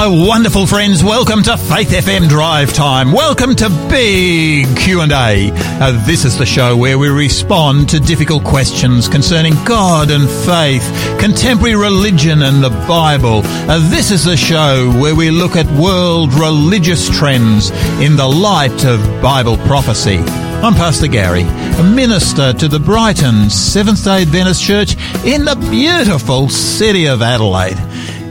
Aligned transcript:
my 0.00 0.06
wonderful 0.06 0.66
friends. 0.66 1.04
Welcome 1.04 1.42
to 1.42 1.58
Faith 1.58 1.90
FM 1.90 2.26
Drive 2.26 2.72
Time. 2.72 3.12
Welcome 3.12 3.54
to 3.56 3.68
Big 3.90 4.74
Q&A. 4.78 5.50
Uh, 5.52 6.06
this 6.06 6.24
is 6.24 6.38
the 6.38 6.46
show 6.46 6.74
where 6.74 6.98
we 6.98 7.10
respond 7.10 7.90
to 7.90 8.00
difficult 8.00 8.42
questions 8.42 9.08
concerning 9.08 9.52
God 9.66 10.10
and 10.10 10.26
faith, 10.26 10.82
contemporary 11.20 11.76
religion 11.76 12.40
and 12.40 12.64
the 12.64 12.70
Bible. 12.88 13.42
Uh, 13.44 13.90
this 13.90 14.10
is 14.10 14.24
the 14.24 14.38
show 14.38 14.90
where 14.98 15.14
we 15.14 15.30
look 15.30 15.54
at 15.54 15.66
world 15.78 16.32
religious 16.32 17.10
trends 17.18 17.68
in 18.00 18.16
the 18.16 18.26
light 18.26 18.86
of 18.86 19.00
Bible 19.20 19.58
prophecy. 19.66 20.16
I'm 20.62 20.72
Pastor 20.72 21.08
Gary, 21.08 21.42
a 21.42 21.82
minister 21.82 22.54
to 22.54 22.68
the 22.68 22.80
Brighton 22.80 23.50
Seventh-day 23.50 24.22
Adventist 24.22 24.64
Church 24.64 24.94
in 25.26 25.44
the 25.44 25.56
beautiful 25.70 26.48
city 26.48 27.04
of 27.04 27.20
Adelaide. 27.20 27.76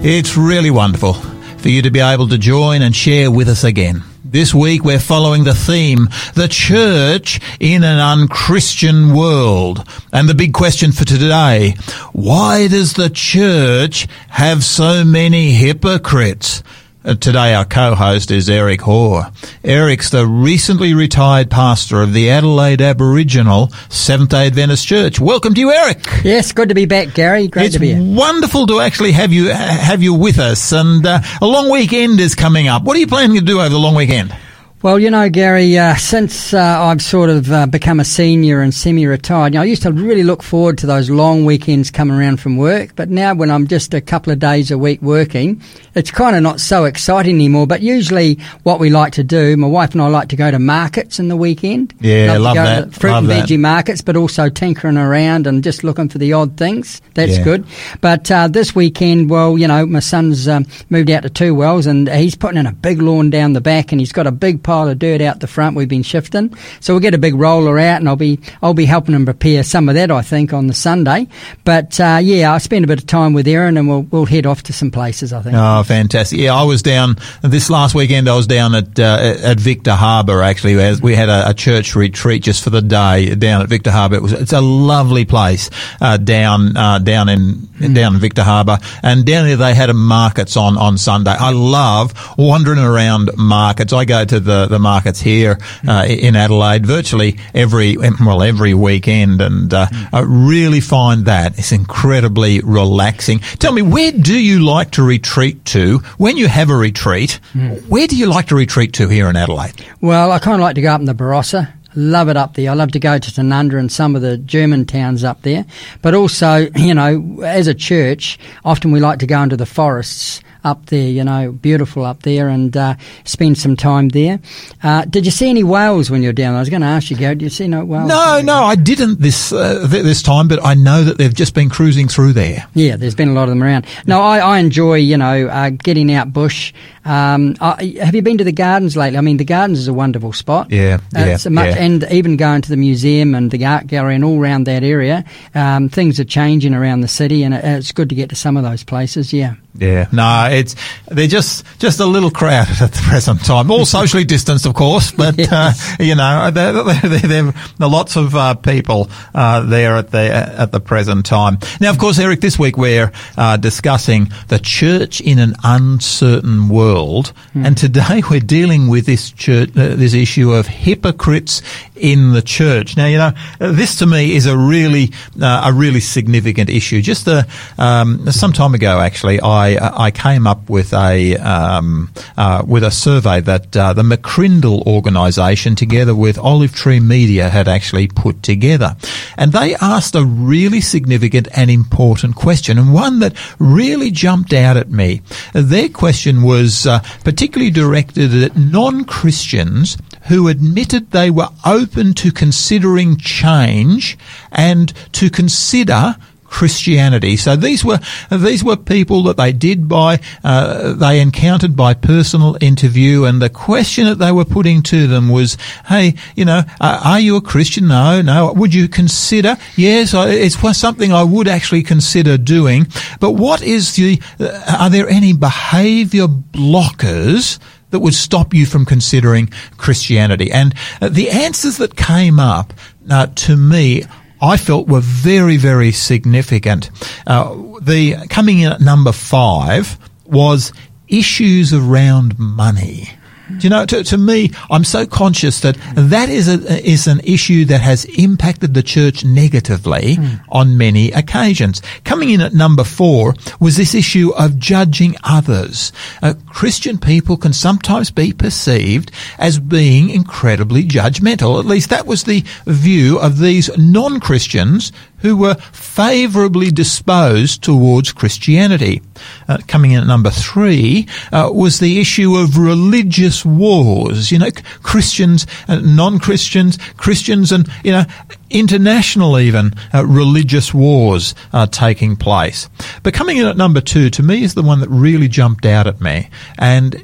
It's 0.01 0.35
really 0.35 0.71
wonderful 0.71 1.28
for 1.59 1.69
you 1.69 1.81
to 1.81 1.91
be 1.91 1.99
able 1.99 2.27
to 2.29 2.37
join 2.37 2.81
and 2.81 2.95
share 2.95 3.29
with 3.29 3.49
us 3.49 3.63
again. 3.63 4.03
This 4.23 4.53
week 4.53 4.83
we're 4.83 4.99
following 4.99 5.43
the 5.43 5.53
theme, 5.53 6.07
the 6.35 6.47
church 6.47 7.39
in 7.59 7.83
an 7.83 7.99
unchristian 7.99 9.13
world. 9.13 9.83
And 10.13 10.29
the 10.29 10.35
big 10.35 10.53
question 10.53 10.91
for 10.91 11.03
today, 11.03 11.75
why 12.13 12.67
does 12.67 12.93
the 12.93 13.09
church 13.09 14.07
have 14.29 14.63
so 14.63 15.03
many 15.03 15.51
hypocrites? 15.51 16.63
Uh, 17.05 17.15
today 17.15 17.53
our 17.53 17.63
co-host 17.63 18.29
is 18.29 18.49
Eric 18.49 18.81
Hoare. 18.81 19.31
Eric's 19.63 20.09
the 20.09 20.27
recently 20.27 20.93
retired 20.93 21.49
pastor 21.49 22.01
of 22.01 22.11
the 22.11 22.29
Adelaide 22.29 22.81
Aboriginal 22.81 23.69
Seventh-day 23.87 24.47
Adventist 24.47 24.85
Church. 24.85 25.17
Welcome 25.17 25.53
to 25.53 25.61
you, 25.61 25.71
Eric. 25.71 26.05
Yes, 26.25 26.51
good 26.51 26.67
to 26.67 26.75
be 26.75 26.85
back, 26.85 27.13
Gary. 27.13 27.47
Great 27.47 27.67
it's 27.67 27.75
to 27.75 27.79
be 27.79 27.93
here. 27.93 28.03
wonderful 28.03 28.67
to 28.67 28.81
actually 28.81 29.13
have 29.13 29.31
you 29.31 29.47
have 29.47 30.03
you 30.03 30.13
with 30.13 30.39
us. 30.39 30.73
And 30.73 31.05
uh, 31.05 31.21
a 31.41 31.47
long 31.47 31.71
weekend 31.71 32.19
is 32.19 32.35
coming 32.35 32.67
up. 32.67 32.83
What 32.83 32.97
are 32.97 32.99
you 32.99 33.07
planning 33.07 33.37
to 33.37 33.45
do 33.45 33.61
over 33.61 33.69
the 33.69 33.79
long 33.79 33.95
weekend? 33.95 34.35
Well, 34.81 34.97
you 34.97 35.11
know, 35.11 35.29
Gary, 35.29 35.77
uh, 35.77 35.95
since 35.95 36.53
uh, 36.53 36.57
I've 36.57 37.01
sort 37.01 37.29
of 37.29 37.51
uh, 37.51 37.65
become 37.65 37.99
a 37.99 38.05
senior 38.05 38.61
and 38.61 38.73
semi-retired, 38.73 39.53
you 39.53 39.57
know, 39.57 39.63
I 39.63 39.65
used 39.65 39.81
to 39.83 39.91
really 39.91 40.23
look 40.23 40.41
forward 40.41 40.77
to 40.77 40.87
those 40.87 41.09
long 41.09 41.43
weekends 41.43 41.91
coming 41.91 42.15
around 42.17 42.39
from 42.39 42.55
work. 42.55 42.95
But 42.95 43.09
now, 43.09 43.33
when 43.35 43.51
I'm 43.51 43.67
just 43.67 43.93
a 43.93 43.99
couple 43.99 44.31
of 44.31 44.39
days 44.39 44.71
a 44.71 44.77
week 44.77 45.01
working, 45.01 45.61
it's 45.95 46.11
kind 46.11 46.33
of 46.33 46.43
not 46.43 46.61
so 46.61 46.85
exciting 46.85 47.35
anymore. 47.35 47.67
But 47.67 47.81
usually, 47.81 48.35
what 48.63 48.79
we 48.79 48.89
like 48.89 49.11
to 49.13 49.23
do, 49.23 49.57
my 49.57 49.67
wife 49.67 49.91
and 49.91 50.01
I 50.01 50.07
like 50.07 50.29
to 50.29 50.37
go 50.37 50.49
to 50.49 50.59
markets 50.59 51.19
in 51.19 51.27
the 51.27 51.35
weekend. 51.35 51.93
Yeah, 51.99 52.37
love, 52.37 52.41
love 52.41 52.53
to 52.55 52.59
go 52.61 52.63
that. 52.63 52.93
Fruit 52.93 53.11
Love 53.11 53.23
and 53.25 53.31
that. 53.31 53.49
veggie 53.49 53.59
markets, 53.59 54.01
but 54.01 54.15
also 54.15 54.47
tinkering 54.47 54.95
around 54.95 55.45
and 55.45 55.61
just 55.61 55.83
looking 55.83 56.07
for 56.07 56.19
the 56.19 56.31
odd 56.31 56.55
things. 56.55 57.01
That's 57.15 57.37
Yeah. 57.37 57.43
good. 57.43 57.65
But 57.99 58.31
uh, 58.31 58.47
this 58.47 58.73
weekend, 58.73 59.29
well, 59.29 59.57
you 59.57 59.67
know, 59.67 59.85
my 59.85 59.99
son's 59.99 60.47
um, 60.47 60.65
moved 60.89 61.09
out 61.09 61.23
to 61.23 61.29
Two 61.29 61.53
Wells 61.53 61.85
and 61.85 62.07
he's 62.07 62.35
putting 62.35 62.57
in 62.57 62.65
a 62.65 62.71
big 62.71 63.01
lawn 63.01 63.29
down 63.29 63.51
the 63.51 63.59
back 63.59 63.91
and 63.91 63.99
he's 63.99 64.13
got 64.13 64.25
a 64.25 64.31
big 64.31 64.63
pile 64.69 64.87
of 64.87 64.99
dirt 64.99 65.19
out 65.19 65.39
the 65.39 65.47
front. 65.47 65.75
We've 65.75 65.89
been 65.89 66.03
shifting, 66.03 66.55
so 66.79 66.93
we'll 66.93 67.01
get 67.01 67.15
a 67.15 67.17
big 67.17 67.33
roller 67.33 67.79
out 67.79 67.99
and 67.99 68.07
I'll 68.07 68.15
be 68.15 68.39
I'll 68.61 68.75
be 68.75 68.85
helping 68.85 69.15
him 69.15 69.25
prepare 69.25 69.63
some 69.63 69.89
of 69.89 69.95
that. 69.95 70.11
I 70.11 70.21
think 70.21 70.53
on 70.53 70.67
the 70.67 70.75
Sunday. 70.75 71.27
But 71.65 71.99
uh, 71.99 72.19
yeah, 72.21 72.53
I'll 72.53 72.59
spend 72.59 72.85
a 72.85 72.87
bit 72.87 72.99
of 72.99 73.07
time 73.07 73.33
with 73.33 73.47
Aaron, 73.47 73.77
and 73.77 73.87
we'll 73.87 74.03
we'll 74.03 74.25
head 74.25 74.45
off 74.45 74.61
to 74.63 74.73
some 74.73 74.91
places. 74.91 75.33
I 75.33 75.41
think. 75.41 75.55
Oh, 75.57 75.81
fantastic! 75.81 76.39
Yeah, 76.39 76.53
I 76.53 76.63
was 76.63 76.83
down 76.83 77.15
this 77.41 77.71
last 77.71 77.95
weekend. 77.95 78.29
I 78.29 78.35
was 78.35 78.45
down 78.45 78.75
at 78.75 78.99
uh, 78.99 79.37
at 79.43 79.59
Victor 79.59 79.95
Harbour. 79.95 80.43
Actually, 80.43 80.79
as 80.79 81.01
we 81.01 81.15
had 81.15 81.29
a, 81.29 81.49
a 81.49 81.53
church 81.55 81.95
retreat 81.95 82.43
just 82.43 82.63
for 82.63 82.69
the 82.69 82.83
day 82.83 83.33
down 83.33 83.61
at 83.61 83.69
Victor 83.69 83.91
Harbour. 83.91 84.15
It 84.17 84.21
was 84.21 84.33
it's 84.33 84.53
a 84.53 84.61
lovely 84.61 85.25
place 85.25 85.69
uh, 85.99 86.17
down 86.17 86.77
uh, 86.77 86.99
down 86.99 87.27
in 87.29 87.93
down 87.93 88.15
in 88.15 88.19
Victor 88.19 88.43
Harbour, 88.43 88.77
and 89.01 89.25
down 89.25 89.45
there 89.45 89.57
they 89.57 89.73
had 89.73 89.89
a 89.89 89.93
markets 89.93 90.57
on 90.57 90.77
on 90.77 90.97
Sunday. 90.97 91.31
I 91.31 91.51
love 91.51 92.13
wandering 92.37 92.79
around 92.79 93.31
markets. 93.37 93.93
I 93.93 94.05
go 94.05 94.25
to 94.25 94.39
the 94.39 94.58
the 94.67 94.79
markets 94.79 95.19
here 95.19 95.57
uh, 95.87 96.05
in 96.07 96.35
Adelaide 96.35 96.85
virtually 96.85 97.39
every 97.53 97.97
well 97.97 98.41
every 98.41 98.73
weekend, 98.73 99.41
and 99.41 99.73
uh, 99.73 99.87
I 100.13 100.21
really 100.21 100.81
find 100.81 101.25
that 101.25 101.57
it's 101.57 101.71
incredibly 101.71 102.61
relaxing. 102.61 103.39
Tell 103.59 103.73
me, 103.73 103.81
where 103.81 104.11
do 104.11 104.37
you 104.37 104.59
like 104.59 104.91
to 104.91 105.03
retreat 105.03 105.65
to 105.65 105.99
when 106.17 106.37
you 106.37 106.47
have 106.47 106.69
a 106.69 106.75
retreat? 106.75 107.39
Where 107.87 108.07
do 108.07 108.17
you 108.17 108.27
like 108.27 108.47
to 108.47 108.55
retreat 108.55 108.93
to 108.93 109.07
here 109.07 109.29
in 109.29 109.35
Adelaide? 109.35 109.85
Well, 110.01 110.31
I 110.31 110.39
kind 110.39 110.55
of 110.55 110.61
like 110.61 110.75
to 110.75 110.81
go 110.81 110.91
up 110.93 110.99
in 110.99 111.05
the 111.05 111.15
Barossa. 111.15 111.73
Love 111.95 112.29
it 112.29 112.37
up 112.37 112.53
there. 112.53 112.69
I 112.69 112.75
love 112.75 112.91
to 112.91 112.99
go 112.99 113.17
to 113.17 113.31
Tanunda 113.31 113.79
and 113.79 113.91
some 113.91 114.15
of 114.15 114.21
the 114.21 114.37
German 114.37 114.85
towns 114.85 115.23
up 115.23 115.41
there. 115.41 115.65
But 116.01 116.13
also, 116.13 116.67
you 116.75 116.93
know, 116.93 117.41
as 117.43 117.67
a 117.67 117.73
church, 117.73 118.37
often 118.63 118.91
we 118.91 118.99
like 118.99 119.19
to 119.19 119.27
go 119.27 119.41
into 119.41 119.57
the 119.57 119.65
forests 119.65 120.41
up 120.63 120.87
there, 120.87 121.07
you 121.07 121.23
know, 121.23 121.51
beautiful 121.51 122.05
up 122.05 122.23
there 122.23 122.49
and 122.49 122.75
uh, 122.75 122.95
spend 123.23 123.57
some 123.57 123.75
time 123.75 124.09
there. 124.09 124.39
Uh, 124.83 125.05
did 125.05 125.25
you 125.25 125.31
see 125.31 125.49
any 125.49 125.63
whales 125.63 126.11
when 126.11 126.21
you 126.21 126.29
were 126.29 126.33
down 126.33 126.53
there? 126.53 126.57
I 126.57 126.61
was 126.61 126.69
going 126.69 126.81
to 126.81 126.87
ask 126.87 127.09
you, 127.09 127.17
Gary, 127.17 127.35
did 127.35 127.43
you 127.43 127.49
see 127.49 127.67
no 127.67 127.85
whales? 127.85 128.07
No, 128.07 128.41
no, 128.43 128.63
I 128.63 128.75
didn't 128.75 129.19
this 129.19 129.51
uh, 129.51 129.87
th- 129.89 130.03
this 130.03 130.21
time, 130.21 130.47
but 130.47 130.63
I 130.63 130.73
know 130.73 131.03
that 131.03 131.17
they've 131.17 131.33
just 131.33 131.53
been 131.53 131.69
cruising 131.69 132.07
through 132.07 132.33
there. 132.33 132.67
Yeah, 132.73 132.95
there's 132.95 133.15
been 133.15 133.29
a 133.29 133.33
lot 133.33 133.43
of 133.43 133.49
them 133.49 133.63
around. 133.63 133.85
No, 134.05 134.21
I, 134.21 134.39
I 134.39 134.59
enjoy, 134.59 134.95
you 134.95 135.17
know, 135.17 135.47
uh, 135.47 135.69
getting 135.69 136.11
out 136.13 136.33
bush. 136.33 136.73
Um, 137.05 137.55
I, 137.59 137.97
have 138.01 138.13
you 138.13 138.21
been 138.21 138.37
to 138.37 138.43
the 138.43 138.51
gardens 138.51 138.97
lately? 138.97 139.17
I 139.17 139.21
mean, 139.21 139.37
the 139.37 139.45
gardens 139.45 139.79
is 139.79 139.87
a 139.87 139.93
wonderful 139.93 140.33
spot. 140.33 140.69
Yeah, 140.69 140.99
yeah, 141.13 141.37
much, 141.49 141.75
yeah. 141.75 141.83
and 141.83 142.03
even 142.11 142.37
going 142.37 142.61
to 142.61 142.69
the 142.69 142.77
museum 142.77 143.33
and 143.33 143.49
the 143.49 143.65
art 143.65 143.87
gallery 143.87 144.15
and 144.15 144.23
all 144.23 144.39
around 144.39 144.65
that 144.65 144.83
area, 144.83 145.23
um, 145.55 145.89
things 145.89 146.19
are 146.19 146.25
changing 146.25 146.73
around 146.73 147.01
the 147.01 147.07
city, 147.07 147.43
and 147.43 147.53
it, 147.53 147.63
it's 147.63 147.91
good 147.91 148.09
to 148.09 148.15
get 148.15 148.29
to 148.29 148.35
some 148.35 148.57
of 148.57 148.63
those 148.63 148.83
places. 148.83 149.33
Yeah. 149.33 149.55
Yeah, 149.77 150.07
no, 150.11 150.49
it's 150.51 150.75
they're 151.07 151.27
just 151.27 151.63
just 151.79 151.99
a 151.99 152.05
little 152.05 152.31
crowded 152.31 152.81
at 152.81 152.91
the 152.91 153.01
present 153.03 153.45
time. 153.45 153.69
All 153.71 153.85
socially 153.99 154.23
distanced, 154.25 154.65
of 154.65 154.73
course, 154.73 155.11
but 155.11 155.37
Yes. 155.37 155.51
uh, 155.51 156.03
you 156.03 156.15
know, 156.15 156.49
there 156.51 156.75
are 156.75 157.53
lots 157.89 158.15
of 158.17 158.35
uh, 158.35 158.55
people 158.55 159.09
uh, 159.33 159.61
there 159.61 159.95
at 159.95 160.09
the 160.11 160.19
at 160.59 160.71
the 160.71 160.79
present 160.79 161.25
time. 161.25 161.59
Now, 161.79 161.91
of 161.91 161.97
course, 161.97 162.17
Eric, 162.19 162.41
this 162.41 162.57
week 162.57 162.77
we're 162.77 163.11
uh, 163.37 163.57
discussing 163.57 164.31
the 164.47 164.59
church 164.59 165.21
in 165.21 165.37
an 165.39 165.55
uncertain 165.63 166.67
world, 166.69 167.31
and 167.53 167.77
today 167.77 168.23
we're 168.29 168.39
dealing 168.39 168.87
with 168.87 169.05
this 169.05 169.29
church, 169.31 169.69
uh, 169.77 169.95
this 169.95 170.13
issue 170.13 170.51
of 170.51 170.65
hypocrites 170.67 171.61
in 171.95 172.31
the 172.33 172.41
church. 172.41 172.97
Now, 172.97 173.05
you 173.05 173.17
know, 173.17 173.31
uh, 173.61 173.71
this 173.71 173.97
to 173.97 174.05
me 174.07 174.35
is 174.35 174.45
a 174.47 174.57
really 174.57 175.11
uh, 175.39 175.61
a 175.65 175.73
really 175.73 175.99
significant 175.99 176.69
issue. 176.69 177.01
Just 177.01 177.27
a, 177.27 177.45
um, 177.77 178.29
some 178.31 178.51
time 178.51 178.73
ago, 178.73 178.99
actually, 178.99 179.39
I 179.39 179.58
I 179.67 180.11
came 180.11 180.47
up 180.47 180.69
with 180.69 180.93
a 180.93 181.35
um, 181.37 182.11
uh, 182.37 182.63
with 182.65 182.83
a 182.83 182.91
survey 182.91 183.41
that 183.41 183.75
uh, 183.75 183.93
the 183.93 184.03
McCrindle 184.03 184.85
organisation, 184.85 185.75
together 185.75 186.15
with 186.15 186.37
Olive 186.37 186.73
Tree 186.73 186.99
Media, 186.99 187.49
had 187.49 187.67
actually 187.67 188.07
put 188.07 188.43
together, 188.43 188.95
and 189.37 189.51
they 189.51 189.75
asked 189.75 190.15
a 190.15 190.25
really 190.25 190.81
significant 190.81 191.47
and 191.55 191.69
important 191.69 192.35
question, 192.35 192.77
and 192.77 192.93
one 192.93 193.19
that 193.19 193.35
really 193.59 194.11
jumped 194.11 194.53
out 194.53 194.77
at 194.77 194.89
me. 194.89 195.21
Their 195.53 195.89
question 195.89 196.43
was 196.43 196.85
uh, 196.85 196.99
particularly 197.23 197.71
directed 197.71 198.33
at 198.43 198.57
non-Christians 198.57 199.97
who 200.27 200.47
admitted 200.47 201.11
they 201.11 201.31
were 201.31 201.49
open 201.65 202.13
to 202.13 202.31
considering 202.31 203.17
change 203.17 204.17
and 204.51 204.93
to 205.11 205.29
consider 205.29 206.15
Christianity. 206.49 207.37
So 207.37 207.55
these 207.55 207.85
were 207.85 207.99
these 208.29 208.63
were 208.63 208.75
people 208.75 209.23
that 209.23 209.37
they 209.37 209.53
did 209.53 209.87
by 209.87 210.19
uh, 210.43 210.93
they 210.93 211.21
encountered 211.21 211.75
by 211.75 211.93
personal 211.93 212.57
interview, 212.59 213.23
and 213.23 213.41
the 213.41 213.49
question 213.49 214.05
that 214.05 214.19
they 214.19 214.31
were 214.31 214.45
putting 214.45 214.81
to 214.83 215.07
them 215.07 215.29
was, 215.29 215.57
"Hey, 215.87 216.15
you 216.35 216.45
know, 216.45 216.63
uh, 216.81 217.01
are 217.03 217.19
you 217.19 217.35
a 217.35 217.41
Christian? 217.41 217.87
No, 217.87 218.21
no. 218.21 218.51
Would 218.53 218.73
you 218.73 218.87
consider? 218.87 219.57
Yes, 219.75 220.13
it's 220.15 220.77
something 220.77 221.13
I 221.13 221.23
would 221.23 221.47
actually 221.47 221.83
consider 221.83 222.37
doing. 222.37 222.87
But 223.19 223.31
what 223.31 223.61
is 223.61 223.95
the? 223.95 224.21
Uh, 224.39 224.77
are 224.79 224.89
there 224.89 225.07
any 225.07 225.33
behaviour 225.33 226.27
blockers?" 226.27 227.59
that 227.91 228.01
would 228.01 228.13
stop 228.13 228.53
you 228.53 228.67
from 228.67 228.85
considering 228.85 229.51
Christianity. 229.77 230.51
And 230.51 230.75
uh, 231.01 231.09
the 231.09 231.31
answers 231.31 231.77
that 231.77 231.95
came 231.95 232.39
up 232.39 232.71
uh, 233.09 233.27
to 233.35 233.57
me, 233.57 234.03
I 234.41 234.57
felt 234.57 234.87
were 234.87 235.01
very, 235.01 235.57
very 235.57 235.91
significant. 235.91 236.89
Uh, 237.27 237.55
the 237.81 238.15
coming 238.29 238.59
in 238.59 238.71
at 238.71 238.81
number 238.81 239.11
five 239.11 239.97
was 240.25 240.71
issues 241.07 241.73
around 241.73 242.37
money. 242.39 243.09
Do 243.57 243.65
you 243.65 243.69
know, 243.69 243.85
to, 243.85 244.03
to 244.03 244.17
me, 244.17 244.51
I'm 244.69 244.83
so 244.83 245.05
conscious 245.05 245.61
that 245.61 245.77
that 245.95 246.29
is 246.29 246.47
a, 246.47 246.87
is 246.87 247.07
an 247.07 247.19
issue 247.21 247.65
that 247.65 247.81
has 247.81 248.05
impacted 248.05 248.73
the 248.73 248.83
church 248.83 249.25
negatively 249.25 250.17
on 250.49 250.77
many 250.77 251.11
occasions. 251.11 251.81
Coming 252.03 252.29
in 252.29 252.41
at 252.41 252.53
number 252.53 252.83
four 252.83 253.33
was 253.59 253.75
this 253.77 253.95
issue 253.95 254.31
of 254.37 254.59
judging 254.59 255.15
others. 255.23 255.91
Uh, 256.21 256.35
Christian 256.47 256.97
people 256.97 257.37
can 257.37 257.53
sometimes 257.53 258.11
be 258.11 258.33
perceived 258.33 259.11
as 259.37 259.59
being 259.59 260.09
incredibly 260.09 260.83
judgmental. 260.83 261.59
At 261.59 261.65
least 261.65 261.89
that 261.89 262.05
was 262.05 262.23
the 262.23 262.43
view 262.65 263.19
of 263.19 263.39
these 263.39 263.75
non-Christians 263.77 264.91
who 265.21 265.35
were 265.35 265.55
favourably 265.55 266.71
disposed 266.71 267.63
towards 267.63 268.11
Christianity. 268.11 269.01
Uh, 269.47 269.57
coming 269.67 269.91
in 269.91 270.01
at 270.01 270.07
number 270.07 270.29
three 270.29 271.07
uh, 271.31 271.49
was 271.53 271.79
the 271.79 271.99
issue 271.99 272.35
of 272.35 272.57
religious 272.57 273.45
wars. 273.45 274.31
You 274.31 274.39
know, 274.39 274.49
Christians, 274.81 275.45
uh, 275.67 275.79
non-Christians, 275.79 276.77
Christians, 276.97 277.51
and 277.51 277.67
you 277.83 277.91
know, 277.91 278.05
international 278.49 279.39
even 279.39 279.73
uh, 279.93 280.05
religious 280.05 280.73
wars 280.73 281.35
are 281.53 281.67
taking 281.67 282.15
place. 282.15 282.69
But 283.03 283.13
coming 283.13 283.37
in 283.37 283.45
at 283.45 283.57
number 283.57 283.81
two, 283.81 284.09
to 284.11 284.23
me, 284.23 284.43
is 284.43 284.53
the 284.53 284.63
one 284.63 284.79
that 284.79 284.89
really 284.89 285.27
jumped 285.27 285.65
out 285.65 285.87
at 285.87 286.01
me, 286.01 286.29
and 286.57 287.03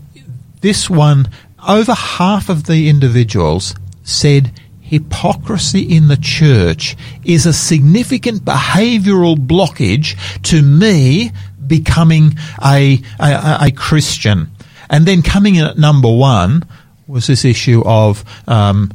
this 0.62 0.90
one, 0.90 1.30
over 1.68 1.94
half 1.94 2.50
of 2.50 2.66
the 2.66 2.90
individuals 2.90 3.76
said 4.04 4.52
hypocrisy 4.96 5.82
in 5.82 6.08
the 6.08 6.18
church 6.18 6.96
is 7.24 7.46
a 7.46 7.54
significant 7.54 8.46
behavioural 8.46 9.36
blockage 9.36 10.18
to 10.44 10.62
me 10.62 11.32
becoming 11.68 12.38
a, 12.64 13.02
a, 13.20 13.58
a, 13.62 13.72
Christian. 13.72 14.50
And 14.90 15.06
then 15.06 15.22
coming 15.22 15.56
in 15.56 15.66
at 15.66 15.78
number 15.78 16.10
one 16.10 16.64
was 17.08 17.28
this 17.28 17.44
issue 17.44 17.84
of 17.86 18.24
um, 18.48 18.92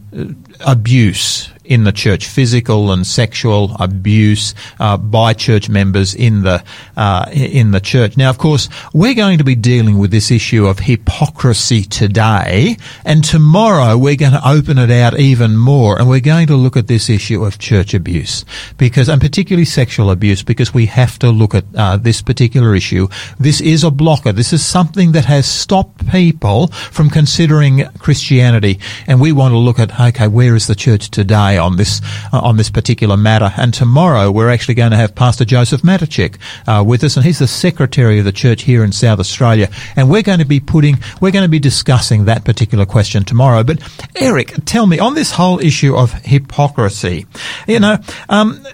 abuse 0.61 1.50
in 1.70 1.84
the 1.84 1.93
church, 1.93 2.26
physical 2.26 2.90
and 2.90 3.06
sexual 3.06 3.76
abuse 3.78 4.56
uh, 4.81 4.96
by 4.96 5.32
church 5.32 5.69
members 5.69 6.17
in 6.17 6.43
the 6.43 6.62
uh, 6.96 7.31
in 7.32 7.70
the 7.70 7.81
church. 7.81 8.17
Now, 8.17 8.28
of 8.28 8.38
course, 8.38 8.69
we're 8.93 9.14
going 9.14 9.38
to 9.38 9.44
be 9.44 9.55
dealing 9.55 9.96
with 9.96 10.11
this 10.11 10.32
issue 10.32 10.67
of 10.67 10.81
hypocrisy 10.81 11.84
today, 11.84 12.76
and 13.05 13.22
tomorrow 13.22 13.96
we're 13.96 14.17
going 14.17 14.32
to 14.32 14.49
open 14.49 14.78
it 14.78 14.90
out 14.90 15.19
even 15.19 15.56
more, 15.56 15.96
and 15.96 16.08
we're 16.08 16.19
going 16.19 16.49
to 16.49 16.56
look 16.56 16.76
at 16.76 16.88
this 16.88 17.08
issue 17.08 17.44
of 17.44 17.61
church 17.61 17.94
abuse, 17.94 18.44
because 18.76 19.08
and 19.08 19.20
particularly 19.20 19.64
sexual 19.64 20.11
abuse, 20.11 20.43
because 20.43 20.75
we 20.75 20.87
have 20.87 21.20
to 21.20 21.31
look 21.31 21.55
at 21.55 21.64
uh, 21.76 21.96
this 21.96 22.20
particular 22.20 22.75
issue. 22.75 23.06
This 23.38 23.61
is 23.61 23.84
a 23.84 23.93
blocker. 23.93 24.32
This 24.32 24.52
is 24.52 24.66
something 24.66 25.12
that 25.12 25.26
has 25.26 25.46
stopped 25.46 26.11
people 26.11 26.66
from 26.66 27.11
considering 27.11 27.84
Christianity, 28.00 28.81
and 29.06 29.20
we 29.20 29.31
want 29.31 29.52
to 29.52 29.58
look 29.58 29.78
at 29.78 30.00
okay, 30.00 30.26
where 30.26 30.56
is 30.56 30.66
the 30.66 30.75
church 30.75 31.11
today? 31.11 31.60
On 31.61 31.77
this 31.77 32.01
uh, 32.33 32.41
on 32.41 32.57
this 32.57 32.71
particular 32.71 33.17
matter. 33.17 33.53
And 33.57 33.73
tomorrow 33.73 34.31
we're 34.31 34.51
actually 34.51 34.75
going 34.75 34.91
to 34.91 34.97
have 34.97 35.15
Pastor 35.15 35.45
Joseph 35.45 35.83
Matichik 35.83 36.39
uh, 36.67 36.83
with 36.83 37.05
us, 37.05 37.17
and 37.17 37.25
he's 37.25 37.39
the 37.39 37.47
secretary 37.47 38.19
of 38.19 38.25
the 38.25 38.33
church 38.33 38.62
here 38.62 38.83
in 38.83 38.93
South 38.93 39.21
Australia. 39.21 39.69
And 39.95 40.11
we're 40.11 40.23
going 40.23 40.41
to 40.41 40.45
be 40.45 40.61
putting 40.61 40.99
we're 41.21 41.31
going 41.33 41.45
to 41.45 41.49
be 41.49 41.61
discussing 41.61 42.25
that 42.25 42.45
particular 42.45 42.87
question 42.87 43.25
tomorrow. 43.25 43.62
But 43.62 43.79
Eric, 44.17 44.55
tell 44.65 44.87
me 44.87 44.99
on 44.99 45.15
this 45.15 45.31
whole 45.31 45.61
issue 45.61 45.95
of 45.95 46.12
hypocrisy, 46.12 47.27
you 47.69 47.79
know. 47.79 47.99
Um, 48.29 48.67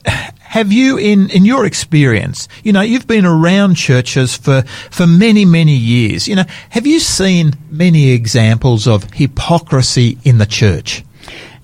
have 0.56 0.72
you, 0.72 0.96
in, 0.96 1.28
in 1.30 1.44
your 1.44 1.66
experience, 1.66 2.48
you 2.62 2.72
know, 2.72 2.80
you've 2.80 3.06
been 3.06 3.26
around 3.26 3.74
churches 3.74 4.36
for, 4.36 4.62
for 4.90 5.06
many, 5.06 5.44
many 5.44 5.74
years, 5.74 6.28
you 6.28 6.34
know, 6.34 6.44
have 6.70 6.86
you 6.86 7.00
seen 7.00 7.52
many 7.68 8.12
examples 8.12 8.86
of 8.86 9.12
hypocrisy 9.12 10.18
in 10.24 10.38
the 10.38 10.46
church? 10.46 11.04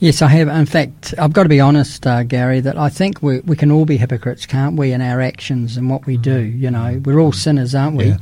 Yes, 0.03 0.21
I 0.21 0.27
have. 0.27 0.49
In 0.49 0.67
fact, 0.67 1.15
I've 1.17 1.33
got 1.33 1.45
to 1.45 1.49
be 1.49 1.61
honest, 1.61 2.05
uh, 2.09 2.25
Gary, 2.25 2.59
that 2.59 2.77
I 2.77 2.89
think 2.89 3.23
we, 3.23 3.39
we 3.43 3.55
can 3.55 3.71
all 3.71 3.85
be 3.85 3.97
hypocrites, 3.97 4.47
can't 4.47 4.77
we, 4.77 4.91
in 4.91 5.01
our 5.01 5.21
actions 5.21 5.77
and 5.77 5.89
what 5.89 6.07
we 6.07 6.17
do? 6.17 6.41
You 6.41 6.73
know, 6.73 7.01
we're 7.05 7.21
all 7.21 7.31
sinners, 7.31 7.73
aren't 7.73 7.97
we? 7.97 8.07
Yeah. 8.07 8.17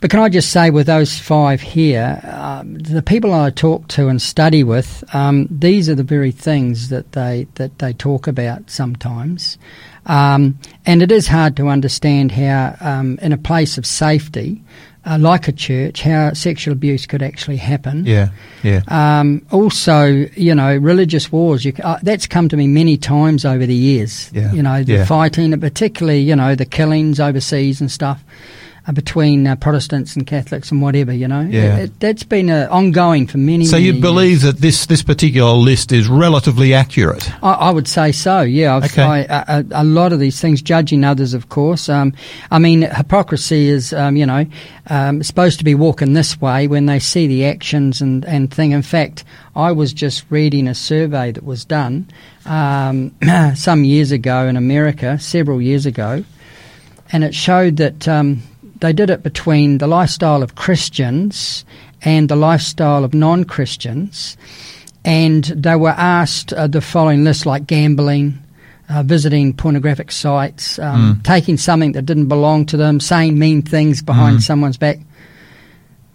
But 0.00 0.10
can 0.10 0.20
I 0.20 0.30
just 0.30 0.50
say, 0.50 0.70
with 0.70 0.86
those 0.86 1.18
five 1.18 1.60
here, 1.60 2.22
um, 2.24 2.78
the 2.78 3.02
people 3.02 3.34
I 3.34 3.50
talk 3.50 3.86
to 3.88 4.08
and 4.08 4.20
study 4.20 4.64
with, 4.64 5.04
um, 5.14 5.46
these 5.50 5.90
are 5.90 5.94
the 5.94 6.02
very 6.02 6.30
things 6.30 6.88
that 6.88 7.12
they 7.12 7.48
that 7.56 7.80
they 7.80 7.92
talk 7.92 8.26
about 8.26 8.70
sometimes, 8.70 9.58
um, 10.06 10.58
and 10.86 11.02
it 11.02 11.12
is 11.12 11.28
hard 11.28 11.54
to 11.58 11.68
understand 11.68 12.32
how, 12.32 12.76
um, 12.80 13.18
in 13.20 13.34
a 13.34 13.38
place 13.38 13.76
of 13.76 13.84
safety, 13.84 14.62
uh, 15.06 15.18
like 15.18 15.48
a 15.48 15.52
church, 15.52 16.02
how 16.02 16.32
sexual 16.32 16.72
abuse 16.72 17.06
could 17.06 17.22
actually 17.22 17.56
happen. 17.56 18.04
Yeah, 18.06 18.30
yeah. 18.62 18.82
Um, 18.88 19.46
also, 19.50 20.06
you 20.34 20.54
know, 20.54 20.76
religious 20.76 21.30
wars. 21.30 21.64
You, 21.64 21.72
uh, 21.82 21.98
that's 22.02 22.26
come 22.26 22.48
to 22.48 22.56
me 22.56 22.66
many 22.66 22.96
times 22.96 23.44
over 23.44 23.66
the 23.66 23.74
years. 23.74 24.30
Yeah, 24.32 24.52
you 24.52 24.62
know, 24.62 24.82
the 24.82 24.94
yeah. 24.94 25.04
fighting, 25.04 25.52
and 25.52 25.60
particularly, 25.62 26.20
you 26.20 26.36
know, 26.36 26.54
the 26.54 26.66
killings 26.66 27.20
overseas 27.20 27.80
and 27.80 27.90
stuff 27.90 28.22
between 28.92 29.46
uh, 29.46 29.56
Protestants 29.56 30.14
and 30.14 30.26
Catholics 30.26 30.70
and 30.70 30.82
whatever, 30.82 31.12
you 31.12 31.26
know. 31.26 31.40
Yeah. 31.40 31.78
It, 31.78 32.00
that's 32.00 32.22
been 32.22 32.50
uh, 32.50 32.68
ongoing 32.70 33.26
for 33.26 33.38
many. 33.38 33.64
Years. 33.64 33.70
So 33.70 33.76
many 33.76 33.86
you 33.86 34.00
believe 34.00 34.42
years. 34.42 34.42
that 34.42 34.58
this 34.58 34.86
this 34.86 35.02
particular 35.02 35.52
list 35.52 35.90
is 35.90 36.06
relatively 36.06 36.74
accurate? 36.74 37.30
I, 37.42 37.52
I 37.52 37.70
would 37.70 37.88
say 37.88 38.12
so. 38.12 38.42
Yeah. 38.42 38.76
I've, 38.76 38.84
okay. 38.84 39.02
I, 39.02 39.58
a, 39.58 39.64
a, 39.70 39.84
lot 39.84 40.12
of 40.12 40.20
these 40.20 40.38
things, 40.38 40.60
judging 40.60 41.02
others, 41.02 41.32
of 41.32 41.48
course. 41.48 41.88
Um, 41.88 42.12
I 42.50 42.58
mean, 42.58 42.82
hypocrisy 42.82 43.68
is, 43.68 43.94
um, 43.94 44.16
you 44.16 44.26
know, 44.26 44.44
um, 44.88 45.22
supposed 45.22 45.58
to 45.58 45.64
be 45.64 45.74
walking 45.74 46.12
this 46.12 46.38
way 46.40 46.66
when 46.66 46.84
they 46.84 46.98
see 46.98 47.26
the 47.26 47.46
actions 47.46 48.02
and 48.02 48.24
and 48.26 48.52
thing. 48.52 48.72
In 48.72 48.82
fact, 48.82 49.24
I 49.56 49.72
was 49.72 49.94
just 49.94 50.26
reading 50.28 50.68
a 50.68 50.74
survey 50.74 51.32
that 51.32 51.44
was 51.44 51.64
done 51.64 52.08
um, 52.44 53.14
some 53.54 53.84
years 53.84 54.12
ago 54.12 54.46
in 54.46 54.58
America, 54.58 55.18
several 55.18 55.62
years 55.62 55.86
ago, 55.86 56.22
and 57.12 57.24
it 57.24 57.34
showed 57.34 57.78
that 57.78 58.06
um, 58.06 58.42
they 58.84 58.92
did 58.92 59.08
it 59.08 59.22
between 59.22 59.78
the 59.78 59.86
lifestyle 59.86 60.42
of 60.42 60.56
Christians 60.56 61.64
and 62.02 62.28
the 62.28 62.36
lifestyle 62.36 63.02
of 63.02 63.14
non 63.14 63.44
Christians. 63.44 64.36
And 65.06 65.44
they 65.44 65.74
were 65.74 65.94
asked 65.96 66.52
uh, 66.52 66.66
the 66.66 66.82
following 66.82 67.24
list 67.24 67.46
like 67.46 67.66
gambling, 67.66 68.38
uh, 68.90 69.02
visiting 69.02 69.54
pornographic 69.54 70.12
sites, 70.12 70.78
um, 70.78 71.16
mm. 71.16 71.24
taking 71.24 71.56
something 71.56 71.92
that 71.92 72.04
didn't 72.04 72.28
belong 72.28 72.66
to 72.66 72.76
them, 72.76 73.00
saying 73.00 73.38
mean 73.38 73.62
things 73.62 74.02
behind 74.02 74.38
mm. 74.38 74.42
someone's 74.42 74.76
back. 74.76 74.98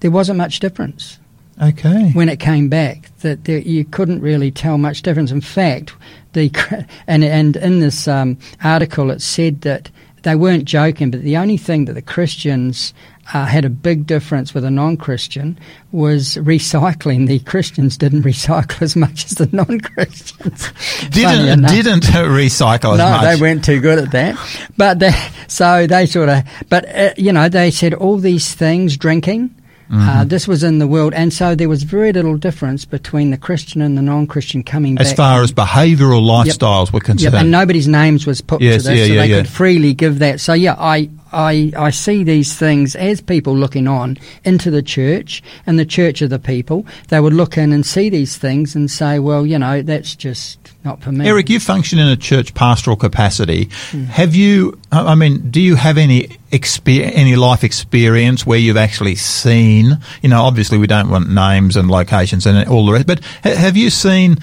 There 0.02 0.12
wasn't 0.12 0.38
much 0.38 0.60
difference. 0.60 1.18
Okay. 1.60 2.12
When 2.14 2.30
it 2.30 2.40
came 2.40 2.70
back, 2.70 3.10
that 3.22 3.46
there, 3.46 3.58
you 3.58 3.84
couldn't 3.84 4.22
really 4.22 4.52
tell 4.52 4.78
much 4.78 5.02
difference. 5.02 5.32
In 5.32 5.42
fact, 5.42 5.94
the 6.34 6.52
and 7.08 7.24
and 7.24 7.56
in 7.56 7.80
this 7.80 8.08
um, 8.08 8.38
article 8.64 9.10
it 9.10 9.24
said 9.24 9.62
that 9.62 9.90
they 10.24 10.36
weren't 10.36 10.66
joking, 10.66 11.12
but 11.12 11.22
the 11.22 11.38
only 11.38 11.58
thing 11.58 11.86
that 11.86 11.94
the 11.94 12.02
Christians 12.02 12.94
uh, 13.34 13.46
had 13.46 13.64
a 13.66 13.70
big 13.70 14.08
difference 14.08 14.54
with 14.54 14.64
a 14.64 14.72
non-Christian 14.72 15.60
was 15.92 16.36
recycling. 16.36 17.28
The 17.28 17.40
Christians 17.40 17.98
didn't 17.98 18.22
recycle 18.34 18.82
as 18.82 18.96
much 18.96 19.26
as 19.26 19.32
the 19.32 19.50
non-Christians. 19.52 20.72
didn't 21.12 21.64
didn't 21.64 22.04
recycle 22.04 22.98
no, 22.98 23.10
much. 23.10 23.22
No, 23.22 23.36
they 23.36 23.42
weren't 23.42 23.64
too 23.64 23.80
good 23.80 24.00
at 24.00 24.12
that. 24.12 24.70
But 24.78 25.00
they, 25.00 25.12
so 25.48 25.88
they 25.88 26.06
sort 26.06 26.30
of, 26.30 26.44
but 26.70 26.86
uh, 26.96 27.14
you 27.18 27.32
know, 27.32 27.50
they 27.50 27.72
said 27.72 27.94
all 27.94 28.18
these 28.18 28.54
things, 28.54 28.98
drinking, 28.98 29.56
Mm-hmm. 29.90 30.10
Uh, 30.10 30.24
this 30.24 30.48
was 30.48 30.64
in 30.64 30.78
the 30.78 30.88
world, 30.88 31.14
and 31.16 31.34
so 31.34 31.56
there 31.56 31.68
was 31.68 31.82
very 31.82 32.14
little 32.14 32.38
difference 32.38 32.86
between 32.86 33.32
the 33.32 33.38
Christian 33.38 33.82
and 33.82 33.98
the 33.98 34.04
non-Christian 34.04 34.62
coming 34.64 34.96
back. 34.96 35.06
as 35.06 35.12
back. 35.12 35.18
far 35.18 35.42
as 35.42 35.52
behavioural 35.52 36.22
lifestyles 36.22 36.88
yep. 36.88 36.94
were 36.94 37.00
concerned. 37.00 37.34
Yep. 37.34 37.42
and 37.42 37.52
nobody's 37.52 37.88
names 37.88 38.28
was 38.28 38.40
put 38.40 38.62
yes, 38.62 38.84
to 38.84 38.90
this, 38.90 39.00
yeah, 39.00 39.06
so 39.06 39.14
yeah, 39.14 39.22
they 39.22 39.30
yeah. 39.30 39.38
could 39.38 39.50
freely 39.50 39.94
give 39.96 40.20
that. 40.20 40.40
So 40.40 40.54
yeah, 40.54 40.76
I 40.78 41.10
I, 41.32 41.72
I 41.78 41.90
see 41.92 42.24
these 42.24 42.56
things 42.58 42.96
as 42.96 43.22
people 43.22 43.56
looking 43.56 43.88
on 43.88 44.18
into 44.44 44.72
the 44.72 44.82
church 44.82 45.44
and 45.66 45.78
the 45.78 45.86
church 45.86 46.22
of 46.22 46.30
the 46.30 46.40
people. 46.40 46.86
They 47.10 47.20
would 47.20 47.34
look 47.34 47.58
in 47.58 47.72
and 47.72 47.86
see 47.86 48.10
these 48.10 48.38
things 48.38 48.76
and 48.76 48.90
say, 48.90 49.20
well, 49.20 49.46
you 49.46 49.60
know, 49.60 49.82
that's 49.82 50.16
just 50.16 50.58
not 50.84 51.04
for 51.04 51.12
me. 51.12 51.28
Eric, 51.28 51.50
you 51.50 51.60
function 51.60 52.00
in 52.00 52.08
a 52.08 52.16
church 52.16 52.54
pastoral 52.54 52.96
capacity. 52.96 53.66
Mm. 53.92 54.06
Have 54.06 54.36
you, 54.36 54.80
I 54.92 55.16
mean, 55.16 55.50
do 55.50 55.62
you 55.62 55.76
have 55.76 55.98
any 55.98 56.28
exper- 56.52 57.12
any 57.14 57.36
life 57.36 57.64
experience 57.64 58.46
where 58.46 58.60
you've 58.60 58.78
actually 58.78 59.16
seen, 59.16 60.00
you 60.22 60.30
know, 60.30 60.42
obviously 60.42 60.78
we 60.78 60.88
don't 60.88 61.10
want 61.10 61.30
names 61.30 61.76
and 61.76 61.90
locations 61.90 62.46
and 62.46 62.68
all 62.70 62.86
the 62.86 62.94
rest, 62.94 63.08
but 63.08 63.24
ha- 63.44 63.56
have 63.56 63.78
you 63.78 63.90
seen 63.90 64.38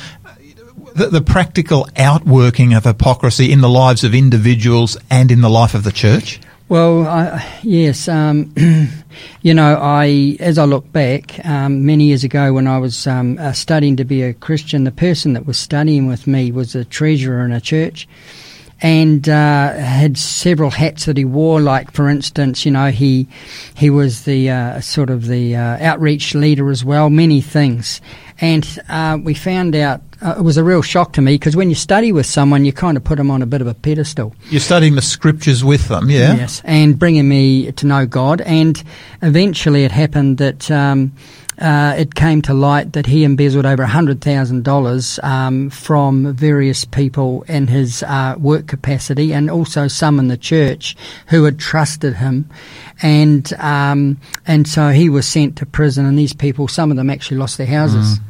the, 0.95 1.09
the, 1.09 1.21
practical 1.21 1.87
outworking 1.97 2.73
of 2.73 2.85
hypocrisy 2.85 3.53
in 3.53 3.61
the 3.61 3.69
lives 3.69 4.03
of 4.03 4.15
individuals 4.15 4.97
and 5.11 5.31
in 5.31 5.43
the 5.43 5.51
life 5.51 5.75
of 5.75 5.85
the 5.85 5.93
church? 5.93 6.41
Well, 6.69 7.07
I, 7.07 7.61
yes. 7.63 8.09
Um, 8.09 8.53
you 9.43 9.55
know, 9.55 9.79
I 9.81 10.37
as 10.41 10.59
I 10.59 10.65
look 10.65 10.91
back, 10.91 11.45
um, 11.47 11.87
many 11.87 12.07
years 12.07 12.25
ago 12.25 12.53
when 12.53 12.67
I 12.67 12.79
was 12.79 13.07
um, 13.07 13.39
uh, 13.39 13.53
studying 13.53 13.95
to 13.97 14.05
be 14.05 14.23
a 14.23 14.35
Christian, 14.35 14.83
the 14.83 14.91
person 14.91 15.35
that 15.35 15.47
was 15.47 15.59
studying 15.59 16.09
with 16.09 16.27
me 16.27 16.51
was 16.51 16.75
a 16.75 16.85
treasurer 16.85 17.45
in 17.45 17.53
a 17.53 17.61
church, 17.61 18.09
and 18.83 19.29
uh, 19.29 19.73
had 19.73 20.19
several 20.19 20.71
hats 20.71 21.07
that 21.07 21.17
he 21.17 21.25
wore. 21.25 21.61
Like, 21.61 21.91
for 21.91 22.09
instance, 22.09 22.65
you 22.65 22.71
know, 22.71 22.91
he 22.91 23.27
he 23.75 23.91
was 23.91 24.25
the 24.25 24.51
uh, 24.51 24.81
sort 24.81 25.11
of 25.11 25.27
the 25.27 25.57
uh, 25.57 25.79
outreach 25.81 26.35
leader 26.35 26.71
as 26.71 26.85
well. 26.85 27.11
Many 27.11 27.41
things, 27.41 28.01
and 28.41 28.67
uh, 28.89 29.19
we 29.23 29.35
found 29.35 29.75
out 29.75 30.03
uh, 30.23 30.37
it 30.39 30.43
was 30.43 30.57
a 30.57 30.65
real 30.65 30.83
shock 30.83 31.13
to 31.15 31.23
me 31.23 31.35
because 31.35 31.57
when 31.57 31.69
you 31.69 31.75
study 31.75 32.13
with 32.13 32.27
someone, 32.27 32.65
you 32.65 32.73
kind 32.73 32.97
of 32.97 33.05
put 33.05 33.17
them 33.17 33.31
on 33.31 33.43
a 33.43 33.47
bit 33.47 33.61
of 33.61 33.67
a 33.67 33.75
pedestal. 33.75 34.35
You're 34.51 34.61
studying 34.61 34.95
the 34.95 35.03
scriptures 35.03 35.65
with 35.65 35.89
them, 35.89 36.11
yeah? 36.11 36.35
Yes, 36.35 36.63
and 36.65 36.99
bringing 36.99 37.29
me 37.29 37.73
to 37.73 37.87
know 37.87 38.07
God. 38.07 38.41
And 38.43 38.83
eventually 39.23 39.85
it 39.85 39.93
happened 39.93 40.39
that 40.39 40.71
um, 40.71 41.13
uh, 41.59 41.95
it 41.97 42.15
came 42.15 42.43
to 42.43 42.55
light 42.55 42.93
that 42.93 43.07
he 43.07 43.25
embezzled 43.25 43.65
over 43.65 43.85
$100,000 43.85 45.25
um, 45.25 45.71
from 45.71 46.35
various 46.35 46.85
people 46.85 47.43
in 47.49 47.67
his 47.67 48.03
uh, 48.03 48.35
work 48.39 48.67
capacity 48.67 49.33
and 49.33 49.51
also 49.51 49.89
some 49.89 50.19
in 50.19 50.29
the 50.29 50.37
church 50.37 50.97
who 51.29 51.45
had 51.45 51.59
trusted 51.59 52.15
him. 52.15 52.49
And, 53.03 53.51
um, 53.55 54.21
and 54.47 54.69
so 54.69 54.91
he 54.91 55.09
was 55.09 55.27
sent 55.27 55.57
to 55.57 55.67
prison, 55.67 56.07
and 56.07 56.19
these 56.19 56.33
people, 56.33 56.69
some 56.69 56.91
of 56.91 56.97
them 56.97 57.11
actually 57.11 57.39
lost 57.39 57.59
their 57.59 57.67
houses. 57.67 58.19
Mm. 58.19 58.23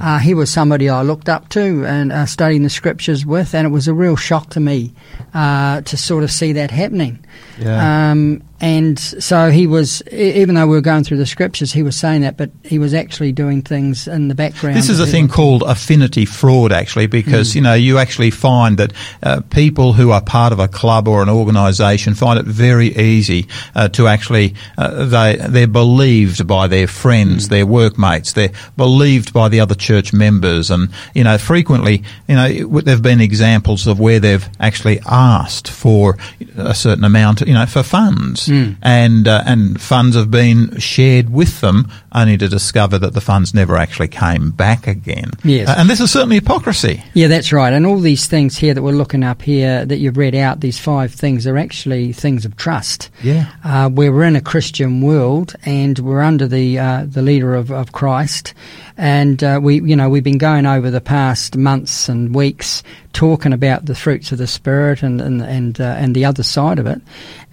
Uh, 0.00 0.18
he 0.18 0.34
was 0.34 0.50
somebody 0.50 0.88
I 0.88 1.02
looked 1.02 1.28
up 1.28 1.48
to 1.50 1.84
and 1.86 2.10
uh, 2.10 2.26
studying 2.26 2.62
the 2.62 2.70
scriptures 2.70 3.24
with, 3.24 3.54
and 3.54 3.66
it 3.66 3.70
was 3.70 3.86
a 3.86 3.94
real 3.94 4.16
shock 4.16 4.50
to 4.50 4.60
me 4.60 4.92
uh, 5.34 5.82
to 5.82 5.96
sort 5.96 6.24
of 6.24 6.32
see 6.32 6.52
that 6.52 6.70
happening. 6.70 7.24
Yeah. 7.58 8.10
Um, 8.10 8.42
and 8.60 8.98
so 8.98 9.50
he 9.50 9.68
was, 9.68 10.02
even 10.10 10.56
though 10.56 10.66
we 10.66 10.74
were 10.74 10.80
going 10.80 11.04
through 11.04 11.18
the 11.18 11.26
scriptures, 11.26 11.72
he 11.72 11.84
was 11.84 11.94
saying 11.94 12.22
that, 12.22 12.36
but 12.36 12.50
he 12.64 12.80
was 12.80 12.92
actually 12.92 13.30
doing 13.30 13.62
things 13.62 14.08
in 14.08 14.26
the 14.26 14.34
background. 14.34 14.76
This 14.76 14.88
is 14.88 14.98
a 14.98 15.06
thing 15.06 15.28
called 15.28 15.62
affinity 15.62 16.24
fraud, 16.24 16.72
actually, 16.72 17.06
because 17.06 17.54
you 17.54 17.60
know 17.60 17.74
you 17.74 17.98
actually 17.98 18.30
find 18.30 18.78
that 18.78 18.92
uh, 19.22 19.42
people 19.50 19.92
who 19.92 20.10
are 20.10 20.20
part 20.20 20.52
of 20.52 20.58
a 20.58 20.66
club 20.66 21.06
or 21.06 21.22
an 21.22 21.28
organisation 21.28 22.14
find 22.14 22.40
it 22.40 22.46
very 22.46 22.88
easy 22.96 23.46
uh, 23.76 23.88
to 23.90 24.08
actually 24.08 24.54
uh, 24.76 25.04
they 25.04 25.36
they're 25.36 25.68
believed 25.68 26.44
by 26.48 26.66
their 26.66 26.88
friends, 26.88 27.48
their 27.48 27.66
workmates, 27.66 28.32
they're 28.32 28.52
believed 28.76 29.32
by 29.32 29.48
the 29.48 29.60
other 29.60 29.76
church 29.76 30.12
members, 30.12 30.68
and 30.68 30.88
you 31.14 31.22
know 31.22 31.38
frequently 31.38 32.02
you 32.26 32.34
know 32.34 32.80
there've 32.80 33.02
been 33.02 33.20
examples 33.20 33.86
of 33.86 34.00
where 34.00 34.18
they've 34.18 34.48
actually 34.58 34.98
asked 35.06 35.70
for 35.70 36.18
a 36.56 36.74
certain 36.74 37.04
amount, 37.04 37.27
you 37.46 37.54
know, 37.54 37.66
for 37.66 37.82
funds, 37.82 38.48
and 38.82 39.26
uh, 39.28 39.42
and 39.46 39.80
funds 39.80 40.16
have 40.16 40.30
been 40.30 40.78
shared 40.78 41.30
with 41.30 41.60
them, 41.60 41.90
only 42.20 42.36
to 42.38 42.48
discover 42.48 42.98
that 42.98 43.14
the 43.14 43.20
funds 43.20 43.54
never 43.54 43.76
actually 43.76 44.08
came 44.08 44.50
back 44.50 44.86
again. 44.86 45.30
Yes. 45.44 45.68
Uh, 45.68 45.76
and 45.78 45.88
this 45.88 46.00
is 46.00 46.10
certainly 46.10 46.36
hypocrisy. 46.36 47.02
Yeah, 47.14 47.28
that's 47.28 47.52
right. 47.52 47.72
And 47.72 47.86
all 47.86 48.00
these 48.00 48.26
things 48.26 48.56
here 48.56 48.74
that 48.74 48.82
we're 48.82 48.92
looking 48.92 49.22
up 49.22 49.42
here 49.42 49.84
that 49.84 49.98
you've 49.98 50.16
read 50.16 50.34
out, 50.34 50.60
these 50.60 50.78
five 50.78 51.12
things, 51.12 51.46
are 51.46 51.56
actually 51.56 52.12
things 52.12 52.44
of 52.44 52.56
trust. 52.56 53.10
Yeah. 53.22 53.50
Uh, 53.64 53.88
where 53.88 54.12
we're 54.12 54.24
in 54.24 54.36
a 54.36 54.40
Christian 54.40 55.00
world 55.00 55.54
and 55.64 55.98
we're 55.98 56.20
under 56.20 56.46
the 56.46 56.78
uh, 56.78 57.04
the 57.06 57.22
leader 57.22 57.54
of, 57.54 57.70
of 57.70 57.92
Christ, 57.92 58.54
and 58.96 59.42
uh, 59.42 59.60
we 59.62 59.80
you 59.80 59.96
know 59.96 60.08
we've 60.08 60.24
been 60.24 60.38
going 60.38 60.66
over 60.66 60.90
the 60.90 61.00
past 61.00 61.56
months 61.56 62.08
and 62.08 62.34
weeks 62.34 62.82
talking 63.12 63.52
about 63.52 63.86
the 63.86 63.94
fruits 63.94 64.32
of 64.32 64.38
the 64.38 64.46
spirit 64.46 65.02
and 65.02 65.20
and 65.20 65.42
and, 65.42 65.80
uh, 65.80 65.84
and 65.98 66.14
the 66.14 66.24
other 66.24 66.42
side 66.42 66.78
of 66.78 66.86
it, 66.86 67.00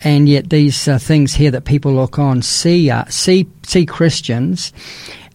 and 0.01 0.27
yet 0.27 0.49
these 0.49 0.87
uh, 0.87 0.97
things 0.97 1.33
here 1.33 1.51
that 1.51 1.65
people 1.65 1.93
look 1.93 2.19
on 2.19 2.41
see 2.41 2.89
uh, 2.89 3.05
see 3.05 3.45
see 3.65 3.85
Christians 3.85 4.73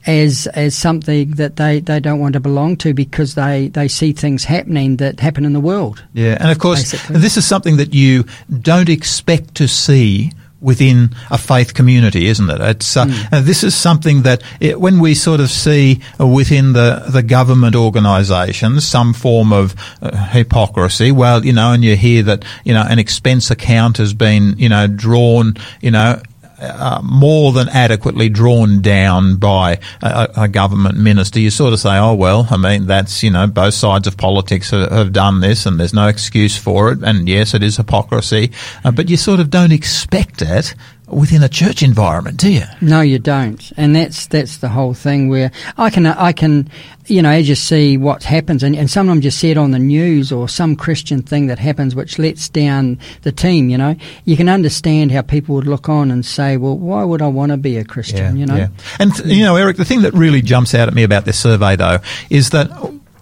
as 0.06 0.46
as 0.48 0.74
something 0.74 1.32
that 1.32 1.56
they, 1.56 1.80
they 1.80 2.00
don't 2.00 2.20
want 2.20 2.32
to 2.32 2.40
belong 2.40 2.76
to 2.78 2.94
because 2.94 3.34
they, 3.34 3.68
they 3.68 3.88
see 3.88 4.12
things 4.12 4.44
happening 4.44 4.96
that 4.96 5.20
happen 5.20 5.44
in 5.44 5.52
the 5.52 5.60
world. 5.60 6.02
Yeah, 6.14 6.36
and 6.40 6.50
of 6.50 6.58
course, 6.58 6.92
Basically. 6.92 7.18
this 7.18 7.36
is 7.36 7.46
something 7.46 7.76
that 7.76 7.92
you 7.92 8.24
don't 8.60 8.88
expect 8.88 9.54
to 9.56 9.68
see 9.68 10.32
within 10.60 11.10
a 11.30 11.38
faith 11.38 11.74
community, 11.74 12.26
isn't 12.26 12.50
it? 12.50 12.60
It's 12.60 12.96
uh, 12.96 13.06
uh, 13.32 13.40
this 13.40 13.64
is 13.64 13.74
something 13.74 14.22
that 14.22 14.42
it, 14.60 14.80
when 14.80 15.00
we 15.00 15.14
sort 15.14 15.40
of 15.40 15.50
see 15.50 16.00
uh, 16.20 16.26
within 16.26 16.72
the 16.72 17.04
the 17.08 17.22
government 17.22 17.74
organisations 17.74 18.86
some 18.86 19.12
form 19.12 19.52
of 19.52 19.74
uh, 20.02 20.14
hypocrisy. 20.28 21.12
Well, 21.12 21.44
you 21.44 21.52
know, 21.52 21.72
and 21.72 21.82
you 21.82 21.96
hear 21.96 22.22
that 22.24 22.44
you 22.64 22.74
know 22.74 22.84
an 22.88 22.98
expense 22.98 23.50
account 23.50 23.96
has 23.96 24.14
been 24.14 24.58
you 24.58 24.68
know 24.68 24.86
drawn, 24.86 25.56
you 25.80 25.90
know. 25.90 26.20
Uh, 26.60 27.00
more 27.02 27.52
than 27.52 27.68
adequately 27.70 28.28
drawn 28.28 28.82
down 28.82 29.36
by 29.36 29.78
a, 30.02 30.28
a 30.36 30.48
government 30.48 30.98
minister, 30.98 31.40
you 31.40 31.50
sort 31.50 31.72
of 31.72 31.80
say, 31.80 31.96
"Oh 31.96 32.14
well, 32.14 32.46
I 32.50 32.58
mean 32.58 32.86
that's 32.86 33.22
you 33.22 33.30
know 33.30 33.46
both 33.46 33.74
sides 33.74 34.06
of 34.06 34.16
politics 34.18 34.70
have, 34.70 34.90
have 34.90 35.12
done 35.12 35.40
this, 35.40 35.64
and 35.64 35.80
there's 35.80 35.94
no 35.94 36.08
excuse 36.08 36.58
for 36.58 36.92
it." 36.92 37.02
And 37.02 37.28
yes, 37.28 37.54
it 37.54 37.62
is 37.62 37.78
hypocrisy, 37.78 38.52
uh, 38.84 38.90
but 38.90 39.08
you 39.08 39.16
sort 39.16 39.40
of 39.40 39.48
don't 39.48 39.72
expect 39.72 40.42
it 40.42 40.74
within 41.10 41.42
a 41.42 41.48
church 41.48 41.82
environment, 41.82 42.36
do 42.36 42.50
you? 42.50 42.64
No, 42.80 43.00
you 43.00 43.18
don't, 43.18 43.72
and 43.76 43.94
that's 43.94 44.26
that's 44.26 44.58
the 44.58 44.68
whole 44.68 44.94
thing. 44.94 45.28
Where 45.28 45.50
I 45.76 45.90
can 45.90 46.06
uh, 46.06 46.14
I 46.18 46.32
can, 46.32 46.70
you 47.06 47.22
know, 47.22 47.30
as 47.30 47.48
you 47.48 47.54
see 47.54 47.96
what 47.96 48.22
happens, 48.22 48.62
and, 48.62 48.76
and 48.76 48.90
sometimes 48.90 49.24
you 49.24 49.30
see 49.30 49.50
it 49.50 49.58
on 49.58 49.70
the 49.72 49.78
news 49.78 50.32
or 50.32 50.48
some 50.48 50.76
Christian 50.76 51.22
thing 51.22 51.48
that 51.48 51.58
happens 51.58 51.94
which 51.94 52.18
lets 52.18 52.48
down 52.48 52.98
the 53.22 53.32
team. 53.32 53.70
You 53.70 53.78
know, 53.78 53.96
you 54.24 54.36
can 54.36 54.48
understand 54.48 55.12
how 55.12 55.22
people 55.22 55.54
would 55.56 55.66
look 55.66 55.88
on 55.88 56.10
and 56.10 56.24
say, 56.24 56.56
"Well, 56.56 56.78
why 56.78 57.04
would 57.04 57.22
I 57.22 57.28
want 57.28 57.50
to 57.50 57.56
be 57.56 57.76
a 57.76 57.84
Christian?" 57.84 58.36
you 58.36 58.46
know, 58.46 58.56
And 58.98 59.14
th- 59.14 59.28
you 59.28 59.44
know, 59.44 59.56
Eric, 59.56 59.76
the 59.76 59.84
thing 59.84 60.02
that 60.02 60.14
really 60.14 60.42
jumps 60.42 60.74
out 60.74 60.88
at 60.88 60.94
me 60.94 61.02
about 61.02 61.24
this 61.24 61.38
survey, 61.38 61.76
though, 61.76 61.98
is 62.28 62.50
that 62.50 62.70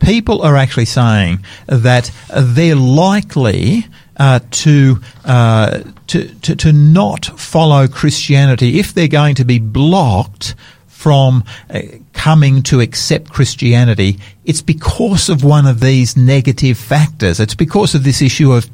people 0.00 0.42
are 0.42 0.56
actually 0.56 0.84
saying 0.86 1.44
that 1.66 2.10
they're 2.34 2.76
likely. 2.76 3.86
Uh, 4.18 4.40
to, 4.50 5.00
uh, 5.24 5.78
to 6.08 6.26
to 6.40 6.56
to 6.56 6.72
not 6.72 7.26
follow 7.38 7.86
Christianity 7.86 8.80
if 8.80 8.92
they're 8.92 9.06
going 9.06 9.36
to 9.36 9.44
be 9.44 9.60
blocked 9.60 10.56
from 10.88 11.44
uh, 11.70 11.80
coming 12.12 12.60
to 12.64 12.80
accept 12.80 13.30
Christianity, 13.30 14.18
it's 14.44 14.60
because 14.60 15.28
of 15.28 15.44
one 15.44 15.64
of 15.64 15.78
these 15.78 16.16
negative 16.16 16.76
factors. 16.76 17.38
It's 17.38 17.54
because 17.54 17.94
of 17.94 18.02
this 18.02 18.20
issue 18.20 18.50
of 18.52 18.68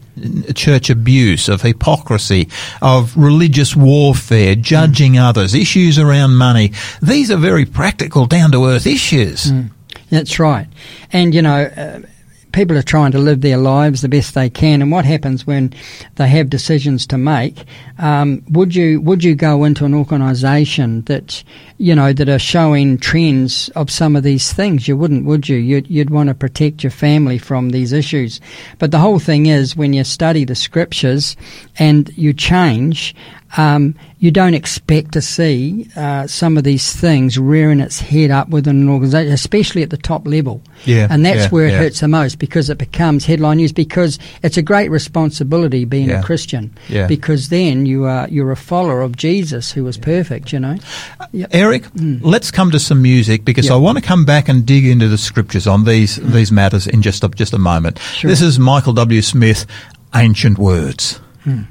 church 0.55 0.89
abuse, 0.89 1.51
of 1.51 1.61
hypocrisy, 1.61 2.49
of 2.81 3.15
religious 3.15 3.77
warfare, 3.77 4.55
judging 4.55 5.19
others, 5.19 5.55
issues 5.55 5.99
around 5.99 6.37
money. 6.37 6.73
These 7.03 7.31
are 7.31 7.37
very 7.37 7.67
practical, 7.67 8.25
down 8.25 8.53
to 8.53 8.65
earth 8.65 8.87
issues. 8.87 9.53
That's 10.09 10.39
right. 10.39 10.69
And, 11.13 11.35
you 11.35 11.43
know, 11.43 11.65
uh, 11.65 12.01
people 12.55 12.79
are 12.79 12.83
trying 12.83 13.13
to 13.13 13.19
live 13.19 13.41
their 13.41 13.57
lives 13.59 14.01
the 14.01 14.09
best 14.09 14.35
they 14.35 14.49
can. 14.49 14.81
And 14.81 14.91
what 14.91 15.05
happens 15.05 15.47
when 15.47 15.75
they 16.15 16.29
have 16.29 16.49
decisions 16.49 17.07
to 17.09 17.19
make? 17.19 17.65
Um, 17.99 18.43
would 18.49 18.75
you 18.75 19.01
would 19.01 19.25
you 19.25 19.35
go 19.35 19.65
into 19.65 19.85
an 19.85 19.95
organisation 19.95 21.03
that 21.03 21.43
you 21.79 21.95
know 21.95 22.13
that 22.13 22.29
are 22.29 22.39
showing 22.39 22.99
trends 22.99 23.69
of 23.71 23.91
some 23.91 24.17
of 24.17 24.23
these 24.23 24.53
things? 24.53 24.87
You 24.87 24.97
wouldn't, 24.97 25.25
would 25.25 25.49
you? 25.49 25.57
You'd, 25.57 25.89
you'd 25.91 26.11
want 26.11 26.29
to 26.29 26.35
protect 26.35 26.83
your 26.83 26.91
family 26.91 27.39
from 27.39 27.71
these 27.71 27.93
issues. 27.93 28.41
But 28.79 28.91
the 28.91 28.99
whole 28.99 29.19
thing 29.19 29.47
is 29.47 29.77
when 29.77 29.93
you 29.93 30.05
study 30.05 30.45
the 30.45 30.55
scriptures 30.55 31.37
and 31.79 32.11
you 32.17 32.33
change. 32.33 33.15
Um, 33.57 33.95
you 34.19 34.33
don't 34.33 34.55
expect 34.55 35.13
to 35.13 35.23
see 35.23 35.89
uh, 35.95 36.27
some 36.27 36.57
of 36.57 36.65
these 36.65 36.93
things 36.93 37.39
rearing 37.39 37.79
its 37.79 38.01
head 38.01 38.33
up 38.33 38.49
within 38.49 38.81
an 38.83 38.89
organisation, 38.89 39.33
especially 39.33 39.85
at 39.85 39.91
the 39.91 39.97
top 39.97 40.27
level. 40.27 40.61
Yeah, 40.85 41.07
and 41.09 41.25
that's 41.25 41.43
yeah, 41.45 41.49
where 41.51 41.67
it 41.67 41.71
yeah. 41.71 41.79
hurts 41.79 42.01
the 42.01 42.09
most 42.09 42.41
because 42.41 42.69
it 42.69 42.79
becomes 42.79 43.25
headline 43.27 43.59
news. 43.59 43.71
Because 43.71 44.19
it's 44.43 44.57
a 44.57 44.63
great 44.63 44.91
responsibility 44.91 45.85
being 45.85 46.09
Yeah. 46.09 46.19
a 46.19 46.23
Christian. 46.25 46.77
Yeah. 46.89 47.07
Because 47.07 47.49
then 47.51 47.87
you 47.87 48.07
are 48.07 48.27
you're 48.29 48.51
a 48.51 48.57
follower 48.57 49.03
of 49.03 49.17
Jesus 49.17 49.71
who 49.71 49.85
was 49.85 49.97
perfect. 49.99 50.53
You 50.53 50.59
know. 50.59 50.79
Yep. 51.31 51.55
Eric, 51.65 51.83
mm. 51.85 52.19
mm. 52.19 52.21
let's 52.23 52.51
come 52.51 52.71
to 52.71 52.79
some 52.79 53.01
music 53.03 53.45
because 53.45 53.67
Yeah. 53.67 53.75
I 53.75 53.77
want 53.77 53.99
to 53.99 54.03
come 54.03 54.25
back 54.25 54.49
and 54.49 54.65
dig 54.67 54.87
into 54.87 55.09
the 55.09 55.19
scriptures 55.19 55.67
on 55.67 55.85
these 55.85 56.19
mm. 56.19 56.33
these 56.33 56.53
matters 56.53 56.87
in 56.87 57.03
just 57.03 57.25
a, 57.25 57.29
just 57.29 57.53
a 57.53 57.59
moment. 57.59 57.99
Sure. 57.99 58.29
This 58.31 58.43
is 58.43 58.59
Michael 58.59 58.93
W. 58.93 59.23
Smith, 59.23 59.67
Ancient 60.15 60.59
Words. 60.59 61.21
Holy 61.45 61.67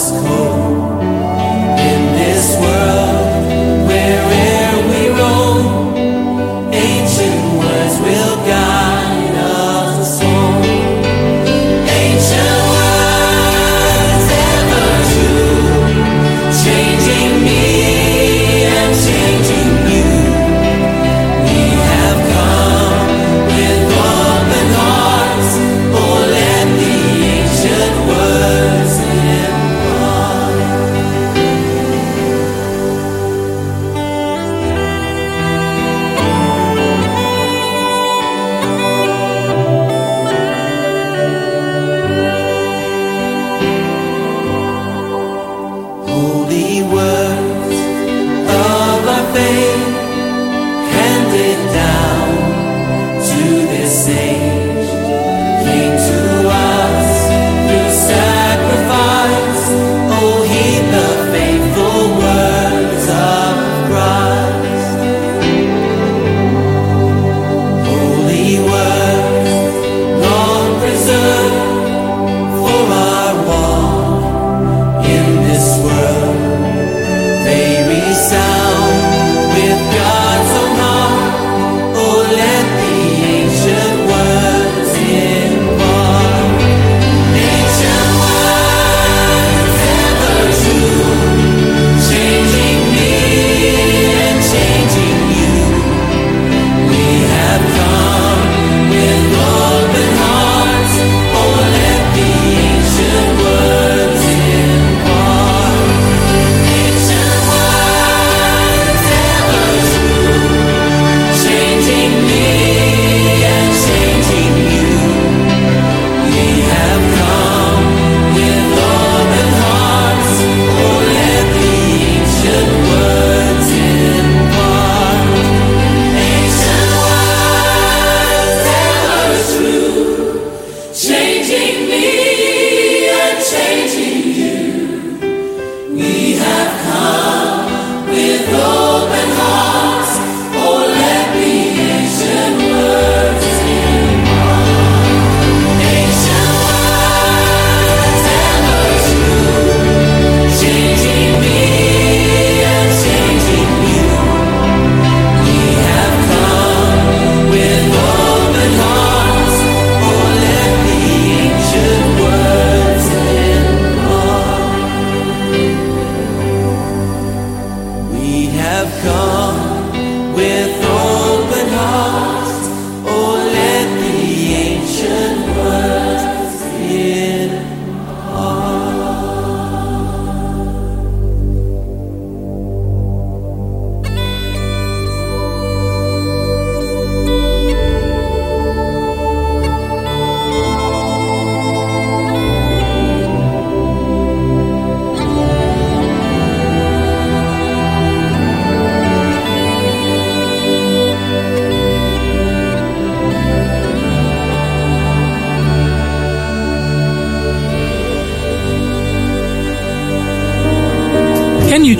us 0.00 0.12
in 1.82 2.00
this 2.16 2.56
world 2.58 2.99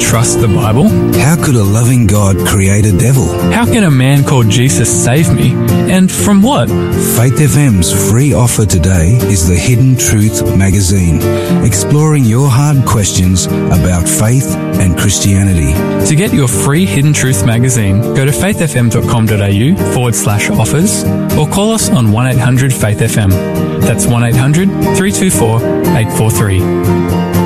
trust 0.00 0.40
the 0.40 0.48
Bible? 0.48 0.88
How 1.20 1.36
could 1.36 1.54
a 1.54 1.62
loving 1.62 2.06
God 2.06 2.36
create 2.46 2.86
a 2.86 2.96
devil? 2.96 3.26
How 3.52 3.64
can 3.64 3.84
a 3.84 3.90
man 3.90 4.24
called 4.24 4.48
Jesus 4.48 4.88
save 5.04 5.32
me? 5.32 5.52
And 5.92 6.10
from 6.10 6.42
what? 6.42 6.68
Faith 6.68 7.38
FM's 7.38 7.92
free 8.10 8.32
offer 8.32 8.66
today 8.66 9.18
is 9.30 9.46
the 9.48 9.56
Hidden 9.56 9.96
Truth 9.96 10.56
magazine, 10.56 11.20
exploring 11.64 12.24
your 12.24 12.48
hard 12.48 12.84
questions 12.86 13.46
about 13.46 14.08
faith 14.08 14.56
and 14.80 14.98
Christianity. 14.98 15.72
To 16.06 16.16
get 16.16 16.32
your 16.32 16.48
free 16.48 16.86
Hidden 16.86 17.12
Truth 17.12 17.44
magazine, 17.44 18.00
go 18.00 18.24
to 18.24 18.32
faithfm.com.au 18.32 19.92
forward 19.92 20.14
slash 20.14 20.50
offers 20.50 21.04
or 21.36 21.46
call 21.48 21.72
us 21.72 21.90
on 21.90 22.10
1 22.10 22.26
800 22.26 22.72
Faith 22.72 22.98
FM. 22.98 23.30
That's 23.80 24.06
1 24.06 24.24
800 24.24 24.68
324 24.68 25.56
843. 25.96 27.39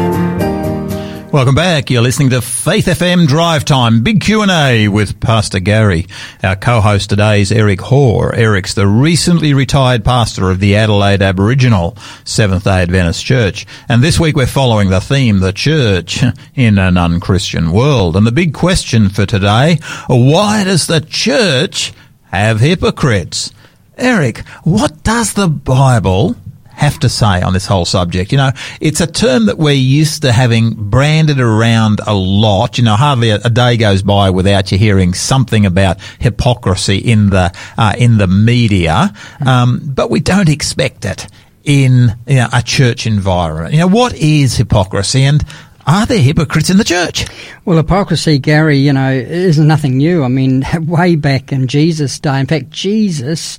Welcome 1.35 1.57
back. 1.57 1.91
You're 1.91 2.01
listening 2.01 2.31
to 2.31 2.41
Faith 2.41 2.87
FM 2.87 3.27
Drive 3.27 3.65
Time, 3.65 4.05
big 4.05 4.21
Q&A 4.21 4.87
with 4.87 5.19
Pastor 5.19 5.59
Gary. 5.59 6.07
Our 6.45 6.55
co-host 6.55 7.11
today 7.11 7.41
is 7.41 7.51
Eric 7.51 7.81
Hoare. 7.81 8.33
Eric's 8.33 8.75
the 8.75 8.87
recently 8.87 9.53
retired 9.53 10.05
pastor 10.05 10.49
of 10.49 10.61
the 10.61 10.77
Adelaide 10.77 11.23
Aboriginal 11.23 11.97
Seventh-day 12.23 12.83
Adventist 12.83 13.25
Church. 13.25 13.67
And 13.89 14.01
this 14.01 14.21
week 14.21 14.37
we're 14.37 14.47
following 14.47 14.91
the 14.91 15.01
theme, 15.01 15.41
the 15.41 15.53
church 15.53 16.23
in 16.55 16.79
an 16.79 16.97
unchristian 16.97 17.73
world. 17.73 18.15
And 18.15 18.25
the 18.25 18.31
big 18.31 18.55
question 18.55 19.09
for 19.09 19.27
today, 19.27 19.79
why 20.07 20.63
does 20.63 20.87
the 20.87 21.01
church 21.01 21.93
have 22.31 22.61
hypocrites? 22.61 23.53
Eric, 23.99 24.47
what 24.63 25.03
does 25.03 25.33
the 25.33 25.49
Bible 25.49 26.37
have 26.77 26.99
to 27.01 27.09
say 27.09 27.41
on 27.41 27.53
this 27.53 27.67
whole 27.67 27.85
subject. 27.85 28.33
You 28.33 28.39
know, 28.39 28.51
it's 28.81 29.01
a 29.01 29.07
term 29.07 29.47
that 29.47 29.59
we're 29.59 29.73
used 29.73 30.23
to 30.23 30.33
having 30.33 30.75
branded 30.75 31.41
around 31.41 32.01
a 32.07 32.15
lot. 32.15 32.79
You 32.79 32.85
know, 32.85 32.97
hardly 32.97 33.31
a, 33.31 33.37
a 33.45 33.51
day 33.51 33.77
goes 33.77 34.03
by 34.03 34.31
without 34.31 34.73
you 34.73 34.79
hearing 34.79 35.15
something 35.15 35.67
about 35.67 35.99
hypocrisy 36.19 36.99
in 36.99 37.31
the 37.31 37.55
uh, 37.79 37.95
in 37.99 38.19
the 38.19 38.27
media, 38.27 39.13
um, 39.45 39.81
but 39.85 40.11
we 40.11 40.21
don't 40.21 40.49
expect 40.49 41.05
it 41.05 41.27
in 41.65 42.15
you 42.27 42.37
know, 42.37 42.49
a 42.53 42.63
church 42.63 43.07
environment. 43.07 43.73
You 43.73 43.81
know, 43.81 43.89
what 43.89 44.15
is 44.15 44.57
hypocrisy 44.57 45.23
and 45.23 45.43
are 45.87 46.07
there 46.07 46.19
hypocrites 46.19 46.71
in 46.71 46.79
the 46.79 46.85
church? 46.85 47.27
Well, 47.65 47.77
hypocrisy, 47.77 48.39
Gary, 48.39 48.79
you 48.79 48.93
know, 48.93 49.13
is 49.13 49.59
nothing 49.59 49.99
new. 49.99 50.25
I 50.25 50.29
mean, 50.29 50.65
way 50.87 51.17
back 51.17 51.53
in 51.53 51.69
Jesus' 51.69 52.19
day, 52.19 52.41
in 52.41 52.47
fact, 52.47 52.71
Jesus 52.71 53.59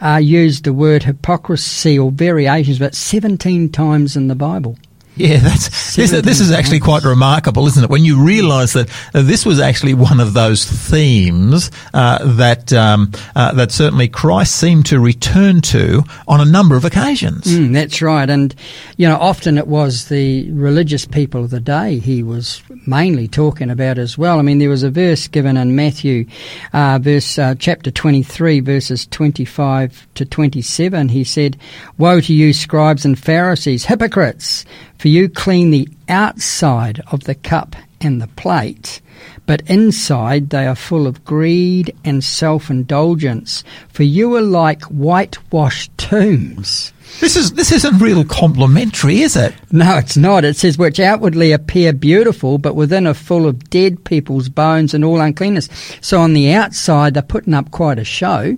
uh, 0.00 0.16
used 0.16 0.64
the 0.64 0.72
word 0.72 1.04
hypocrisy 1.04 1.98
or 1.98 2.10
variations 2.10 2.76
about 2.76 2.94
17 2.94 3.70
times 3.70 4.16
in 4.16 4.28
the 4.28 4.34
Bible. 4.34 4.76
Yeah, 5.14 5.38
that's 5.38 5.94
this, 5.94 6.10
this 6.10 6.40
is 6.40 6.50
actually 6.50 6.80
quite 6.80 7.04
remarkable, 7.04 7.66
isn't 7.66 7.84
it? 7.84 7.90
When 7.90 8.04
you 8.04 8.24
realise 8.24 8.72
that 8.72 8.88
this 9.12 9.44
was 9.44 9.60
actually 9.60 9.92
one 9.94 10.20
of 10.20 10.32
those 10.32 10.64
themes 10.64 11.70
uh, 11.92 12.36
that 12.36 12.72
um, 12.72 13.12
uh, 13.36 13.52
that 13.52 13.72
certainly 13.72 14.08
Christ 14.08 14.56
seemed 14.56 14.86
to 14.86 14.98
return 14.98 15.60
to 15.62 16.02
on 16.26 16.40
a 16.40 16.46
number 16.46 16.76
of 16.76 16.84
occasions. 16.84 17.44
Mm, 17.44 17.74
that's 17.74 18.00
right, 18.00 18.28
and 18.28 18.54
you 18.96 19.06
know, 19.06 19.16
often 19.16 19.58
it 19.58 19.66
was 19.66 20.08
the 20.08 20.50
religious 20.52 21.04
people 21.04 21.44
of 21.44 21.50
the 21.50 21.60
day 21.60 21.98
he 21.98 22.22
was 22.22 22.62
mainly 22.86 23.28
talking 23.28 23.70
about 23.70 23.98
as 23.98 24.18
well. 24.18 24.38
I 24.38 24.42
mean, 24.42 24.58
there 24.58 24.68
was 24.68 24.82
a 24.82 24.90
verse 24.90 25.28
given 25.28 25.56
in 25.56 25.76
Matthew, 25.76 26.26
uh, 26.72 26.98
verse 27.00 27.38
uh, 27.38 27.54
chapter 27.58 27.90
twenty-three, 27.90 28.60
verses 28.60 29.06
twenty-five 29.06 30.06
to 30.14 30.24
twenty-seven. 30.24 31.08
He 31.08 31.24
said, 31.24 31.56
"Woe 31.98 32.20
to 32.20 32.32
you, 32.32 32.52
scribes 32.52 33.04
and 33.04 33.18
Pharisees, 33.18 33.84
hypocrites!" 33.84 34.64
For 34.98 35.08
you 35.08 35.28
clean 35.28 35.70
the 35.70 35.88
outside 36.08 37.02
of 37.10 37.24
the 37.24 37.34
cup 37.34 37.74
and 38.02 38.20
the 38.20 38.26
plate, 38.28 39.00
but 39.46 39.62
inside 39.68 40.50
they 40.50 40.66
are 40.66 40.74
full 40.74 41.06
of 41.06 41.24
greed 41.24 41.94
and 42.04 42.22
self 42.22 42.70
indulgence. 42.70 43.64
For 43.88 44.02
you 44.02 44.34
are 44.36 44.42
like 44.42 44.82
whitewashed 44.84 45.96
tombs. 45.98 46.92
This 47.20 47.36
is 47.36 47.52
this 47.52 47.72
isn't 47.72 47.98
real 47.98 48.24
complimentary, 48.24 49.20
is 49.20 49.36
it? 49.36 49.54
No, 49.70 49.98
it's 49.98 50.16
not. 50.16 50.44
It 50.44 50.56
says, 50.56 50.78
which 50.78 50.98
outwardly 50.98 51.52
appear 51.52 51.92
beautiful, 51.92 52.58
but 52.58 52.74
within 52.74 53.06
are 53.06 53.14
full 53.14 53.46
of 53.46 53.70
dead 53.70 54.04
people's 54.04 54.48
bones 54.48 54.94
and 54.94 55.04
all 55.04 55.20
uncleanness. 55.20 55.68
So 56.00 56.20
on 56.20 56.32
the 56.32 56.52
outside, 56.52 57.14
they're 57.14 57.22
putting 57.22 57.54
up 57.54 57.70
quite 57.70 57.98
a 57.98 58.04
show, 58.04 58.56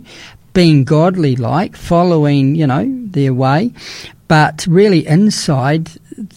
being 0.53 0.85
godly 0.85 1.37
like, 1.37 1.77
following, 1.77 2.55
you 2.55 2.67
know, 2.67 2.87
their 3.07 3.35
way. 3.35 3.73
But 4.29 4.67
really 4.67 5.07
inside, 5.07 5.91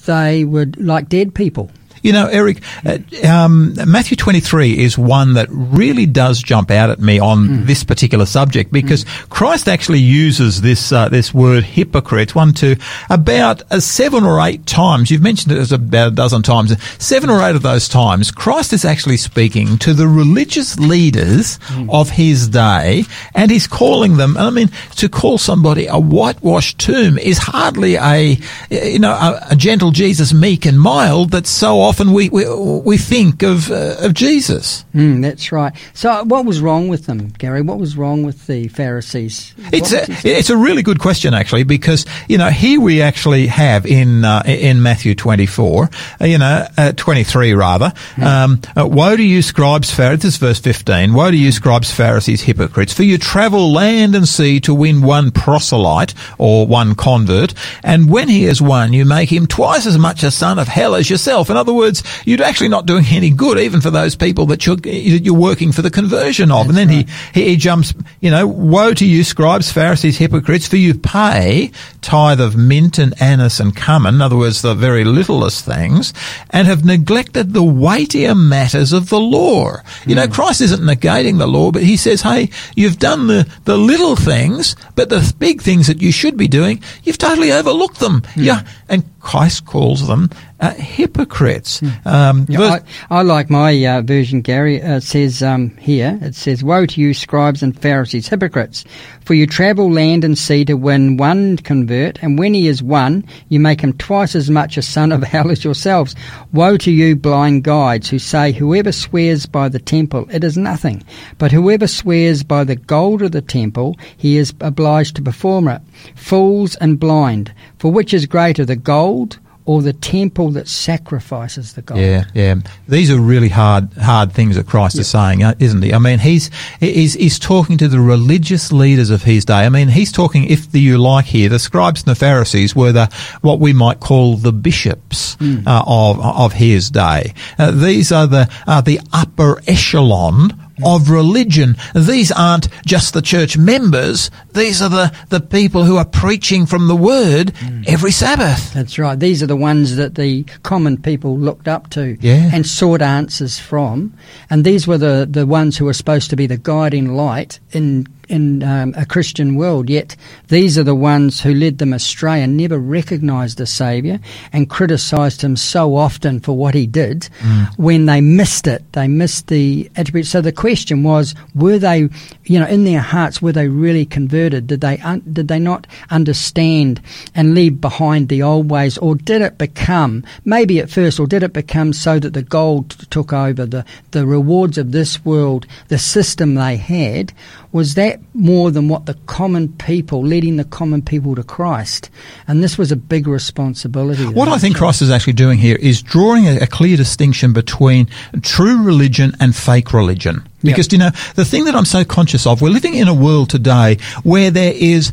they 0.06 0.44
were 0.44 0.68
like 0.78 1.10
dead 1.10 1.34
people. 1.34 1.72
You 2.02 2.14
know, 2.14 2.28
Eric, 2.28 2.62
uh, 2.86 2.98
um, 3.28 3.74
Matthew 3.86 4.18
23 4.18 4.78
is 4.78 4.98
one 4.98 5.34
that 5.34 5.48
really 5.50 6.06
does 6.06 6.42
jump 6.42 6.72
out 6.72 6.90
at 6.90 7.00
me 7.00 7.20
on 7.20 7.48
mm. 7.48 7.66
this 7.66 7.84
particular 7.84 8.26
subject 8.26 8.72
because 8.72 9.04
mm. 9.04 9.30
Christ 9.30 9.68
actually 9.68 10.00
uses 10.00 10.62
this 10.62 10.92
uh, 10.92 11.10
this 11.10 11.34
word 11.34 11.64
hypocrite 11.64 12.36
one 12.36 12.54
to 12.54 12.76
about 13.10 13.64
uh, 13.72 13.80
seven 13.80 14.24
or 14.24 14.42
eight 14.42 14.66
times. 14.66 15.12
You've 15.12 15.22
mentioned 15.22 15.52
it 15.52 15.58
as 15.58 15.72
about 15.72 16.10
a 16.10 16.16
dozen 16.16 16.44
times. 16.44 16.76
Seven 17.04 17.30
or 17.30 17.42
eight 17.42 17.56
of 17.56 17.62
those 17.62 17.88
times, 17.88 18.32
Christ 18.32 18.74
is 18.74 18.86
actually 18.86 19.18
speaking 19.18 19.78
to 19.80 19.94
the 19.94 20.08
religious 20.08 20.78
leaders 20.80 21.60
mm. 21.60 21.90
of 21.92 22.10
his 22.10 22.48
day, 22.48 23.04
and 23.34 23.52
he's 23.52 23.68
calling 23.68 24.18
them. 24.18 24.38
I 24.38 24.50
mean, 24.50 24.70
to 24.98 25.10
call 25.10 25.38
somebody 25.38 25.88
a 25.88 25.98
whitewashed 25.98 26.80
tomb 26.80 27.18
is 27.18 27.38
hardly 27.38 27.96
a 27.96 28.38
you 28.70 29.00
know 29.00 29.12
a, 29.12 29.48
a 29.52 29.56
gentle 29.56 29.92
Jesus, 29.92 30.34
meek 30.34 30.66
and 30.66 30.80
mild. 30.80 31.32
That's 31.32 31.50
so 31.50 31.82
often 31.88 32.12
we 32.12 32.30
we, 32.30 32.44
we 32.80 32.98
think 32.98 33.44
of 33.44 33.72
uh, 33.72 33.96
of 34.00 34.14
Jesus. 34.14 34.86
Mm, 34.94 35.22
that's 35.22 35.52
right. 35.52 35.74
So, 35.94 36.24
what 36.26 36.46
was 36.46 36.62
wrong 36.62 36.90
with 36.90 37.06
them, 37.06 37.30
Gary? 37.30 37.62
What 37.62 37.80
was 37.80 37.96
wrong 37.96 38.24
with 38.24 38.48
the 38.48 38.68
Pharisees? 38.68 39.56
It's 39.72 39.94
a, 39.94 40.06
it's 40.28 40.50
a 40.50 40.58
really 40.58 40.84
good 40.84 41.00
question 41.00 41.34
actually 41.34 41.64
because 41.64 42.06
you 42.28 42.38
know 42.38 42.50
here 42.50 42.82
we 42.82 43.02
actually 43.02 43.48
have 43.48 43.86
in 43.86 44.26
uh, 44.26 44.44
in 44.46 44.82
Matthew 44.84 45.16
twenty 45.16 45.46
four, 45.46 45.90
uh, 46.20 46.26
you 46.26 46.38
know 46.38 46.68
uh, 46.78 46.92
twenty 46.94 47.24
three 47.24 47.54
rather. 47.54 47.94
Mm. 48.16 48.24
Um, 48.24 48.62
uh, 48.76 48.86
woe 48.86 49.16
to 49.16 49.24
you, 49.24 49.42
scribes, 49.42 49.94
Pharisees. 49.94 50.24
This 50.24 50.34
is 50.34 50.40
verse 50.40 50.60
fifteen. 50.60 51.14
Woe 51.14 51.32
to 51.32 51.38
you, 51.38 51.52
scribes, 51.52 51.92
Pharisees, 51.92 52.42
hypocrites! 52.42 52.94
For 52.94 53.04
you 53.04 53.18
travel 53.18 53.72
land 53.72 54.16
and 54.16 54.28
sea 54.28 54.60
to 54.62 54.74
win 54.74 55.02
one 55.02 55.32
proselyte 55.32 56.14
or 56.38 56.68
one 56.68 56.96
convert, 56.96 57.54
and 57.84 58.10
when 58.10 58.28
he 58.28 58.44
has 58.44 58.62
won, 58.62 58.94
you 58.94 59.06
make 59.06 59.32
him 59.32 59.48
twice 59.48 59.86
as 59.86 59.98
much 59.98 60.24
a 60.24 60.32
son 60.32 60.60
of 60.60 60.68
hell 60.68 60.96
as 60.96 61.10
yourself. 61.10 61.50
In 61.50 61.58
other 61.58 61.74
words, 61.78 62.04
you're 62.26 62.44
actually 62.44 62.70
not 62.70 62.86
doing 62.86 63.06
any 63.10 63.30
good, 63.30 63.60
even 63.60 63.82
for 63.82 63.90
those 63.90 64.16
people 64.16 64.46
that 64.48 64.66
you're 64.66 64.78
you're 64.86 65.34
working 65.34 65.72
for 65.72 65.82
the 65.82 65.92
conversion 65.92 66.52
of. 66.52 66.68
and 66.68 66.78
then 66.78 66.90
he, 66.90 67.08
he 67.34 67.50
he 67.50 67.56
jumps, 67.56 67.94
you 68.20 68.32
know, 68.32 68.48
woe 68.48 68.94
to 68.94 69.06
you, 69.06 69.24
scribes, 69.24 69.72
Pharisees, 69.72 70.18
hypocrites, 70.18 70.68
for 70.68 70.78
you 70.78 70.94
pay 70.94 71.72
tithe 72.02 72.42
of 72.42 72.56
mint 72.56 72.98
and 72.98 73.20
anise 73.22 73.60
and 73.60 73.76
cumin, 73.76 74.16
in 74.16 74.22
other 74.22 74.38
words, 74.38 74.62
the 74.62 74.74
very 74.74 75.04
littlest 75.04 75.66
things, 75.66 76.14
and 76.50 76.68
have 76.68 76.86
neglected 76.86 77.54
the 77.54 77.64
weightier 77.64 78.36
matters 78.36 78.94
of 78.94 79.10
the 79.10 79.20
law. 79.20 79.76
You 80.06 80.16
know, 80.16 80.26
hmm. 80.26 80.32
Christ 80.32 80.62
isn't 80.62 80.82
negating 80.82 81.38
the 81.38 81.48
law, 81.48 81.72
but 81.72 81.84
he 81.84 81.98
says, 81.98 82.22
hey, 82.22 82.50
you've 82.76 83.00
done 83.00 83.28
the, 83.28 83.50
the 83.66 83.78
little 83.78 84.16
things, 84.16 84.76
but 84.96 85.10
the 85.10 85.34
big 85.38 85.62
things 85.62 85.88
that 85.88 86.02
you 86.02 86.12
should 86.12 86.38
be 86.38 86.48
doing, 86.48 86.82
you've 87.04 87.18
totally 87.18 87.52
overlooked 87.52 88.00
them. 88.00 88.22
Hmm. 88.34 88.42
Yeah. 88.42 88.68
And 88.90 89.04
Christ 89.28 89.66
calls 89.66 90.08
them 90.08 90.30
uh, 90.62 90.74
hypocrites. 90.74 91.82
Um, 92.06 92.46
Yeah, 92.48 92.58
verse- 92.60 92.82
I, 93.10 93.18
I 93.20 93.22
like 93.24 93.50
my 93.50 93.86
uh, 93.86 94.02
version, 94.02 94.40
Gary. 94.40 94.82
Uh, 94.82 94.98
it 94.98 95.02
says 95.04 95.44
um, 95.44 95.76
here, 95.76 96.18
it 96.22 96.34
says, 96.34 96.64
Woe 96.64 96.86
to 96.86 97.02
you, 97.02 97.14
scribes 97.14 97.62
and 97.62 97.78
Pharisees, 97.78 98.30
hypocrites! 98.30 98.86
For 99.26 99.34
you 99.34 99.46
travel 99.46 99.92
land 99.92 100.24
and 100.24 100.38
sea 100.38 100.64
to 100.66 100.76
win 100.76 101.18
one 101.18 101.58
convert, 101.58 102.24
and 102.24 102.40
when 102.40 102.54
he 102.54 102.70
is 102.70 102.82
won, 102.82 103.26
you 103.50 103.60
make 103.60 103.82
him 103.82 103.92
twice 103.98 104.34
as 104.34 104.50
much 104.50 104.78
a 104.78 104.82
son 104.82 105.12
of 105.12 105.22
hell 105.24 105.52
as 105.52 105.66
yourselves. 105.66 106.16
Woe 106.54 106.78
to 106.78 106.92
you, 106.92 107.18
blind 107.18 107.66
guides, 107.66 108.10
who 108.10 108.20
say, 108.20 108.54
Whoever 108.54 108.94
swears 108.94 109.46
by 109.46 109.68
the 109.68 109.80
temple, 109.80 110.26
it 110.32 110.46
is 110.46 110.58
nothing. 110.58 111.04
But 111.38 111.52
whoever 111.52 111.88
swears 111.88 112.44
by 112.44 112.64
the 112.64 112.78
gold 112.78 113.22
of 113.22 113.34
the 113.34 113.42
temple, 113.42 113.98
he 114.16 114.38
is 114.38 114.54
obliged 114.62 115.18
to 115.18 115.22
perform 115.22 115.68
it. 115.68 115.82
Fools 116.16 116.76
and 116.78 116.98
blind, 116.98 117.54
for 117.78 117.92
which 117.92 118.14
is 118.14 118.26
greater, 118.26 118.66
the 118.66 118.76
gold 118.76 119.40
or 119.68 119.82
the 119.82 119.92
temple 119.92 120.50
that 120.52 120.66
sacrifices 120.66 121.74
the 121.74 121.82
gold? 121.82 122.00
Yeah, 122.00 122.24
yeah. 122.34 122.56
These 122.88 123.12
are 123.12 123.20
really 123.20 123.50
hard, 123.50 123.92
hard 123.94 124.32
things 124.32 124.56
that 124.56 124.66
Christ 124.66 124.98
is 124.98 125.10
saying, 125.10 125.44
uh, 125.44 125.56
isn't 125.60 125.82
he? 125.82 125.94
I 125.94 126.00
mean, 126.00 126.20
he's, 126.20 126.50
he's, 126.80 127.16
he's 127.16 127.38
talking 127.38 127.78
to 127.80 127.90
the 127.90 128.00
religious 128.00 128.72
leaders 128.72 129.10
of 129.10 129.24
his 129.24 129.44
day. 129.44 129.66
I 129.66 129.70
mean, 129.70 129.90
he's 129.90 130.14
talking, 130.14 130.46
if 130.46 130.72
the, 130.72 130.80
you 130.80 130.98
like 130.98 131.26
here, 131.26 131.50
the 131.50 131.60
scribes 131.60 132.02
and 132.04 132.10
the 132.10 132.16
Pharisees 132.16 132.78
were 132.78 132.94
the, 132.94 133.14
what 133.42 133.60
we 133.60 133.74
might 133.74 134.00
call 134.00 134.38
the 134.38 134.54
bishops 134.54 135.36
uh, 135.42 135.84
of, 135.86 136.22
of 136.22 136.54
his 136.54 136.90
day. 136.90 137.34
Uh, 137.60 137.72
these 137.72 138.14
are 138.14 138.26
the, 138.26 138.50
are 138.68 138.82
the 138.82 139.02
upper 139.12 139.62
echelon 139.68 140.58
of 140.84 141.10
religion. 141.10 141.76
These 141.96 142.32
aren't 142.32 142.70
just 142.86 143.14
the 143.14 143.22
church 143.22 143.58
members. 143.58 144.30
These 144.54 144.82
are 144.82 144.90
the, 144.90 145.14
the 145.30 145.40
people 145.40 145.84
who 145.84 145.98
are 145.98 146.06
preaching 146.06 146.66
from 146.66 146.88
the 146.88 146.96
word 146.96 147.54
mm. 147.54 147.88
every 147.88 148.12
Sabbath. 148.12 148.74
That's 148.74 148.98
right. 149.00 149.20
These 149.20 149.42
are 149.44 149.48
the 149.48 149.56
ones 149.56 149.96
that 149.96 150.16
the 150.16 150.44
common 150.64 151.02
people 151.02 151.38
looked 151.38 151.68
up 151.68 151.90
to 151.92 152.18
Yeah. 152.22 152.50
and 152.54 152.66
sought 152.66 153.02
answers 153.02 153.60
from. 153.60 154.14
And 154.50 154.64
these 154.64 154.88
were 154.88 154.98
the, 154.98 155.28
the 155.30 155.46
ones 155.46 155.78
who 155.78 155.86
were 155.86 155.94
supposed 155.94 156.30
to 156.30 156.36
be 156.36 156.48
the 156.48 156.58
guiding 156.58 157.16
light 157.16 157.60
in 157.72 158.08
in 158.28 158.64
um, 158.64 158.94
a 158.98 159.06
Christian 159.06 159.56
world. 159.56 159.90
Yet 159.90 160.16
these 160.48 160.78
are 160.78 160.84
the 160.84 160.96
ones 160.96 161.42
who 161.42 161.54
led 161.54 161.78
them 161.78 161.94
astray 161.94 162.42
and 162.42 162.58
never 162.58 162.78
recognised 162.78 163.58
the 163.58 163.66
Saviour 163.66 164.20
and 164.54 164.70
criticised 164.70 165.42
him 165.42 165.56
so 165.56 165.96
often 165.96 166.40
for 166.40 166.56
what 166.56 166.76
he 166.76 166.88
did. 166.88 167.30
When 167.78 168.06
they 168.06 168.22
missed 168.22 168.68
it, 168.68 168.84
they 168.94 169.08
missed 169.08 169.48
the 169.48 169.90
attributes. 169.96 170.30
So 170.30 170.42
the 170.42 170.52
question 170.52 171.04
was: 171.04 171.36
Were 171.56 171.80
they, 171.80 172.10
you 172.50 172.60
know, 172.60 172.68
in 172.68 172.84
their 172.86 173.02
hearts, 173.02 173.42
were 173.42 173.52
they 173.52 173.68
really 173.68 174.06
converted? 174.06 174.68
Did 174.68 174.82
they 174.82 174.98
un- 175.00 175.24
did 175.32 175.48
they 175.48 175.60
not 175.60 175.86
understand 176.10 177.02
and 177.36 177.54
leave 177.54 177.82
behind 177.82 178.30
the 178.30 178.42
old 178.44 178.70
ways, 178.70 178.98
or 178.98 179.16
did 179.16 179.42
it 179.42 179.58
become 179.58 180.24
maybe 180.46 180.80
at 180.80 180.90
first, 180.90 181.20
or 181.20 181.28
did 181.28 181.44
it 181.44 181.54
become 181.54 181.94
so 181.94 182.20
that 182.20 182.34
the 182.34 182.42
gold 182.42 182.90
took 183.10 183.34
over 183.34 183.66
the 183.66 183.86
the 184.12 184.26
rewards 184.26 184.78
of 184.78 184.92
this 184.92 185.24
world, 185.26 185.66
the 185.90 185.98
system 185.98 186.56
they 186.56 186.78
had? 186.78 187.34
Was 187.74 187.96
that 187.96 188.20
more 188.34 188.72
than 188.72 188.88
what 188.88 189.06
the 189.06 189.14
common 189.26 189.74
people, 189.74 190.24
leading 190.24 190.56
the 190.56 190.64
common 190.64 191.02
people 191.02 191.36
to 191.36 191.44
Christ? 191.44 192.10
And 192.48 192.64
this 192.64 192.78
was 192.78 192.92
a 192.92 192.96
big 192.96 193.28
responsibility. 193.28 194.26
What 194.26 194.48
I 194.48 194.58
think 194.58 194.76
had. 194.76 194.80
Christ 194.80 195.02
is 195.02 195.12
actually 195.12 195.34
doing 195.34 195.60
here 195.60 195.76
is 195.76 196.02
drawing 196.02 196.48
a, 196.48 196.60
a 196.60 196.68
clear 196.68 196.96
distinction 196.96 197.52
between 197.54 198.08
true 198.42 198.82
religion 198.84 199.34
and 199.40 199.56
fake 199.56 199.94
religion. 199.94 200.48
Because, 200.72 200.92
you 200.92 200.98
know, 200.98 201.12
the 201.36 201.46
thing 201.46 201.66
that 201.66 201.76
I'm 201.76 201.86
so 201.86 202.04
conscious 202.04 202.46
of, 202.46 202.62
we're 202.62 202.70
living 202.70 202.96
in 202.96 203.08
a 203.08 203.14
world 203.14 203.50
today 203.50 203.98
where 204.24 204.52
there 204.52 204.74
is 204.76 205.12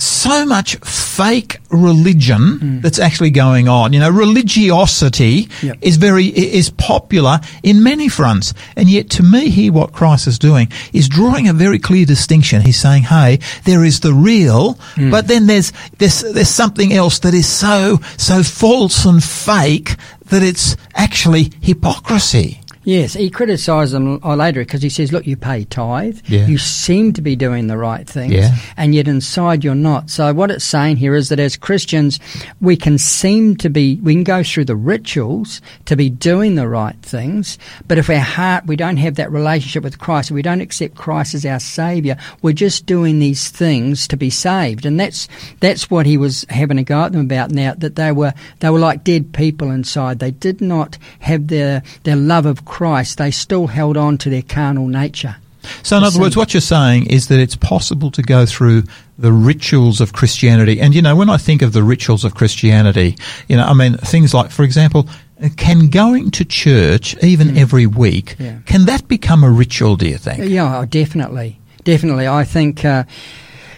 so 0.00 0.46
much 0.46 0.76
fake 0.76 1.58
religion 1.70 2.58
hmm. 2.58 2.80
that's 2.80 2.98
actually 2.98 3.30
going 3.30 3.68
on. 3.68 3.92
You 3.92 4.00
know, 4.00 4.10
religiosity 4.10 5.48
Yep. 5.62 5.78
is 5.82 5.96
very 5.96 6.26
is 6.26 6.70
popular 6.70 7.40
in 7.62 7.82
many 7.82 8.08
fronts, 8.08 8.54
and 8.76 8.88
yet 8.88 9.10
to 9.10 9.22
me, 9.22 9.50
here 9.50 9.72
what 9.72 9.92
Christ 9.92 10.26
is 10.26 10.38
doing 10.38 10.68
is 10.92 11.08
drawing 11.08 11.48
a 11.48 11.52
very 11.52 11.78
clear 11.78 12.06
distinction. 12.06 12.62
He's 12.62 12.80
saying, 12.80 13.04
"Hey, 13.04 13.40
there 13.64 13.84
is 13.84 14.00
the 14.00 14.14
real, 14.14 14.74
hmm. 14.94 15.10
but 15.10 15.28
then 15.28 15.46
there's 15.46 15.72
there's 15.98 16.22
there's 16.22 16.48
something 16.48 16.92
else 16.92 17.18
that 17.20 17.34
is 17.34 17.46
so 17.46 18.00
so 18.16 18.42
false 18.42 19.04
and 19.04 19.22
fake 19.22 19.96
that 20.26 20.42
it's 20.42 20.76
actually 20.94 21.52
hypocrisy." 21.60 22.60
Yes, 22.90 23.14
he 23.14 23.30
criticised 23.30 23.92
them 23.92 24.18
later 24.18 24.62
because 24.62 24.82
he 24.82 24.88
says, 24.88 25.12
"Look, 25.12 25.24
you 25.24 25.36
pay 25.36 25.62
tithe. 25.64 26.18
Yeah. 26.26 26.46
You 26.48 26.58
seem 26.58 27.12
to 27.12 27.22
be 27.22 27.36
doing 27.36 27.68
the 27.68 27.76
right 27.76 28.04
things, 28.04 28.32
Yeah. 28.32 28.56
and 28.76 28.96
yet 28.96 29.06
inside 29.06 29.62
you're 29.62 29.76
not." 29.76 30.10
So 30.10 30.32
what 30.34 30.50
it's 30.50 30.64
saying 30.64 30.96
here 30.96 31.14
is 31.14 31.28
that 31.28 31.38
as 31.38 31.56
Christians, 31.56 32.18
we 32.60 32.74
can 32.76 32.98
seem 32.98 33.54
to 33.58 33.70
be, 33.70 34.00
we 34.02 34.12
can 34.14 34.24
go 34.24 34.42
through 34.42 34.64
the 34.64 34.74
rituals 34.74 35.60
to 35.84 35.94
be 35.94 36.10
doing 36.10 36.56
the 36.56 36.66
right 36.66 36.96
things, 37.00 37.58
but 37.86 37.96
if 37.96 38.10
our 38.10 38.16
heart 38.18 38.66
we 38.66 38.74
don't 38.74 38.96
have 38.96 39.14
that 39.14 39.30
relationship 39.30 39.84
with 39.84 40.00
Christ, 40.00 40.32
we 40.32 40.42
don't 40.42 40.60
accept 40.60 40.96
Christ 40.96 41.34
as 41.34 41.46
our 41.46 41.60
Saviour, 41.60 42.16
we're 42.42 42.52
just 42.54 42.86
doing 42.86 43.20
these 43.20 43.50
things 43.50 44.08
to 44.08 44.16
be 44.16 44.30
saved, 44.30 44.84
and 44.84 44.98
that's 44.98 45.28
that's 45.60 45.92
what 45.92 46.06
he 46.06 46.16
was 46.16 46.44
having 46.50 46.76
a 46.78 46.82
go 46.82 47.04
at 47.04 47.12
them 47.12 47.20
about 47.20 47.52
now. 47.52 47.72
That 47.78 47.94
they 47.94 48.10
were 48.10 48.34
they 48.58 48.70
were 48.70 48.80
like 48.80 49.04
dead 49.04 49.32
people 49.32 49.70
inside. 49.70 50.18
They 50.18 50.32
did 50.32 50.60
not 50.60 50.98
have 51.20 51.46
their 51.46 51.84
their 52.02 52.16
love 52.16 52.46
of 52.46 52.64
Christ. 52.64 52.79
Christ, 52.80 53.18
they 53.18 53.30
still 53.30 53.66
held 53.66 53.98
on 53.98 54.16
to 54.16 54.30
their 54.30 54.40
carnal 54.40 54.88
nature. 54.88 55.36
So, 55.82 55.98
in 55.98 56.02
other 56.02 56.18
words, 56.18 56.34
what 56.34 56.54
you're 56.54 56.62
saying 56.62 57.08
is 57.08 57.28
that 57.28 57.38
it's 57.38 57.54
possible 57.54 58.10
to 58.12 58.22
go 58.22 58.46
through 58.46 58.84
the 59.18 59.32
rituals 59.32 60.00
of 60.00 60.14
Christianity. 60.14 60.80
And, 60.80 60.94
you 60.94 61.02
know, 61.02 61.14
when 61.14 61.28
I 61.28 61.36
think 61.36 61.60
of 61.60 61.74
the 61.74 61.82
rituals 61.82 62.24
of 62.24 62.34
Christianity, 62.34 63.18
you 63.48 63.58
know, 63.58 63.66
I 63.66 63.74
mean, 63.74 63.98
things 63.98 64.32
like, 64.32 64.50
for 64.50 64.62
example, 64.62 65.10
can 65.58 65.90
going 65.90 66.30
to 66.30 66.44
church 66.46 67.22
even 67.22 67.58
every 67.58 67.86
week. 67.86 68.36
Yeah. 68.38 68.60
can 68.64 68.86
that 68.86 69.06
become 69.08 69.44
a 69.44 69.50
ritual, 69.50 69.96
do 69.96 70.08
you 70.08 70.16
think? 70.16 70.48
Yeah, 70.48 70.78
oh, 70.78 70.86
definitely, 70.86 71.60
definitely. 71.84 72.28
I 72.28 72.44
think. 72.44 72.82
Uh, 72.82 73.04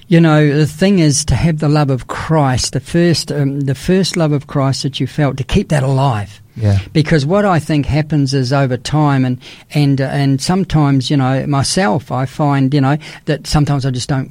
you 0.06 0.20
know, 0.20 0.54
the 0.54 0.66
thing 0.66 0.98
is 0.98 1.24
to 1.24 1.34
have 1.34 1.60
the 1.60 1.70
love 1.70 1.88
of 1.88 2.06
Christ, 2.06 2.74
the 2.74 2.80
first, 2.80 3.32
um, 3.32 3.60
the 3.60 3.74
first 3.74 4.14
love 4.14 4.32
of 4.32 4.46
Christ 4.46 4.82
that 4.82 5.00
you 5.00 5.06
felt, 5.06 5.38
to 5.38 5.44
keep 5.44 5.70
that 5.70 5.82
alive. 5.82 6.41
Yeah. 6.56 6.78
Because 6.92 7.24
what 7.24 7.44
I 7.44 7.58
think 7.58 7.86
happens 7.86 8.34
is 8.34 8.52
over 8.52 8.76
time, 8.76 9.24
and 9.24 9.40
and 9.72 10.00
uh, 10.00 10.04
and 10.04 10.40
sometimes, 10.40 11.10
you 11.10 11.16
know, 11.16 11.46
myself, 11.46 12.12
I 12.12 12.26
find, 12.26 12.72
you 12.74 12.80
know, 12.80 12.98
that 13.24 13.46
sometimes 13.46 13.86
I 13.86 13.90
just 13.90 14.08
don't 14.08 14.30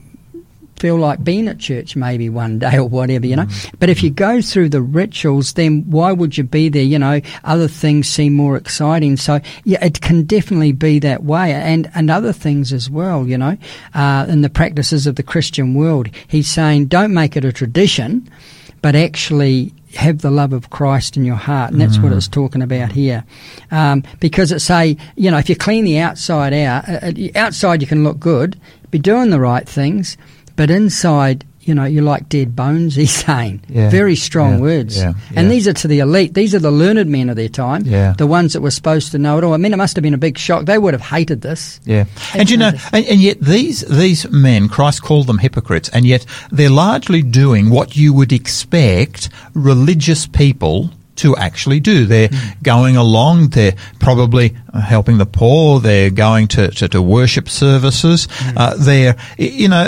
feel 0.82 0.98
like 0.98 1.24
being 1.24 1.48
at 1.48 1.60
church 1.60 1.96
maybe 1.96 2.28
one 2.28 2.58
day 2.58 2.76
or 2.78 2.90
whatever, 2.90 3.28
you 3.28 3.36
know. 3.36 3.46
But 3.78 3.90
if 3.90 4.02
you 4.02 4.10
go 4.10 4.42
through 4.42 4.70
the 4.70 4.82
rituals, 4.82 5.54
then 5.54 5.84
why 5.88 6.12
would 6.12 6.38
you 6.38 6.44
be 6.44 6.70
there? 6.70 6.82
You 6.84 6.98
know, 6.98 7.22
other 7.44 7.68
things 7.68 8.08
seem 8.10 8.34
more 8.34 8.58
exciting. 8.58 9.18
So 9.18 9.40
yeah, 9.64 9.84
it 9.86 10.02
can 10.02 10.24
definitely 10.24 10.72
be 10.72 11.00
that 11.00 11.24
way, 11.24 11.54
and 11.54 11.90
and 11.94 12.10
other 12.10 12.34
things 12.34 12.74
as 12.74 12.90
well. 12.90 13.28
You 13.28 13.38
know, 13.38 13.58
uh, 13.94 14.26
in 14.28 14.42
the 14.42 14.50
practices 14.50 15.06
of 15.06 15.16
the 15.16 15.24
Christian 15.24 15.76
world, 15.76 16.10
he's 16.28 16.50
saying 16.50 16.88
don't 16.88 17.14
make 17.14 17.38
it 17.38 17.46
a 17.46 17.52
tradition, 17.54 18.30
but 18.82 18.96
actually. 18.96 19.74
Have 19.96 20.20
the 20.20 20.32
love 20.32 20.54
of 20.54 20.70
Christ 20.70 21.18
in 21.18 21.26
your 21.26 21.36
heart, 21.36 21.72
and 21.72 21.82
that's 21.82 21.98
what 22.00 22.14
it's 22.14 22.28
talking 22.28 22.62
about 22.62 22.92
here. 22.92 23.24
Um, 23.72 24.04
because 24.20 24.52
it 24.52 24.60
say, 24.60 24.98
you 25.16 25.30
know, 25.30 25.38
if 25.38 25.50
you 25.50 25.56
clean 25.56 25.84
the 25.84 26.00
outside 26.00 26.54
out, 26.54 26.88
uh, 26.88 27.08
uh, 27.08 27.14
outside 27.36 27.82
you 27.82 27.88
can 27.88 28.04
look 28.04 28.20
good, 28.20 28.60
be 28.90 29.00
doing 29.00 29.30
the 29.30 29.40
right 29.40 29.68
things, 29.68 30.18
but 30.56 30.70
inside, 30.70 31.46
you 31.72 31.76
know, 31.76 31.86
you're 31.86 32.04
like 32.04 32.28
dead 32.28 32.54
bones, 32.54 32.96
he's 33.02 33.12
saying. 33.26 33.62
Yeah. 33.70 33.90
Very 33.90 34.16
strong 34.18 34.56
Yeah. 34.56 34.60
words. 34.60 34.98
Yeah. 34.98 35.14
And 35.36 35.50
these 35.50 35.68
are 35.70 35.74
to 35.74 35.88
the 35.88 36.00
elite. 36.00 36.34
These 36.34 36.54
are 36.54 36.60
the 36.60 36.70
learned 36.72 37.10
men 37.10 37.30
of 37.30 37.38
their 37.38 37.48
time. 37.48 37.84
Yeah. 37.86 38.14
The 38.18 38.28
ones 38.28 38.52
that 38.54 38.62
were 38.62 38.72
supposed 38.72 39.12
to 39.14 39.18
know 39.18 39.38
it 39.38 39.44
all. 39.46 39.54
I 39.54 39.58
mean, 39.58 39.72
it 39.72 39.78
must 39.78 39.96
have 39.96 40.04
been 40.04 40.14
a 40.14 40.18
big 40.18 40.38
shock. 40.38 40.66
They 40.66 40.78
would 40.78 40.94
have 40.94 41.02
hated 41.02 41.40
this. 41.42 41.80
Yeah, 41.86 42.06
and 42.36 42.50
you 42.50 42.58
know, 42.58 42.72
and, 42.92 43.06
and 43.06 43.22
yet 43.22 43.40
these 43.40 43.82
these 43.88 44.30
men, 44.30 44.68
Christ 44.68 45.02
called 45.02 45.28
them 45.28 45.38
hypocrites, 45.38 45.88
and 45.90 46.06
yet 46.06 46.26
they're 46.52 46.70
largely 46.70 47.22
doing 47.22 47.70
what 47.70 47.96
you 47.96 48.12
would 48.14 48.34
expect 48.34 49.30
religious 49.54 50.28
people 50.28 50.90
to 51.18 51.36
actually 51.36 51.80
do. 51.80 52.06
They're 52.06 52.30
hmm. 52.30 52.62
going 52.64 52.98
along. 52.98 53.50
They're 53.50 53.76
probably 54.00 54.56
uh, 54.74 54.82
helping 54.82 55.18
the 55.18 55.26
poor. 55.26 55.80
They're 55.80 56.10
going 56.10 56.48
to, 56.50 56.70
to, 56.70 56.88
to 56.90 57.02
worship 57.02 57.50
services. 57.50 58.28
Hmm. 58.32 58.58
Uh, 58.58 58.76
they're 58.78 59.16
you 59.38 59.68
know 59.68 59.88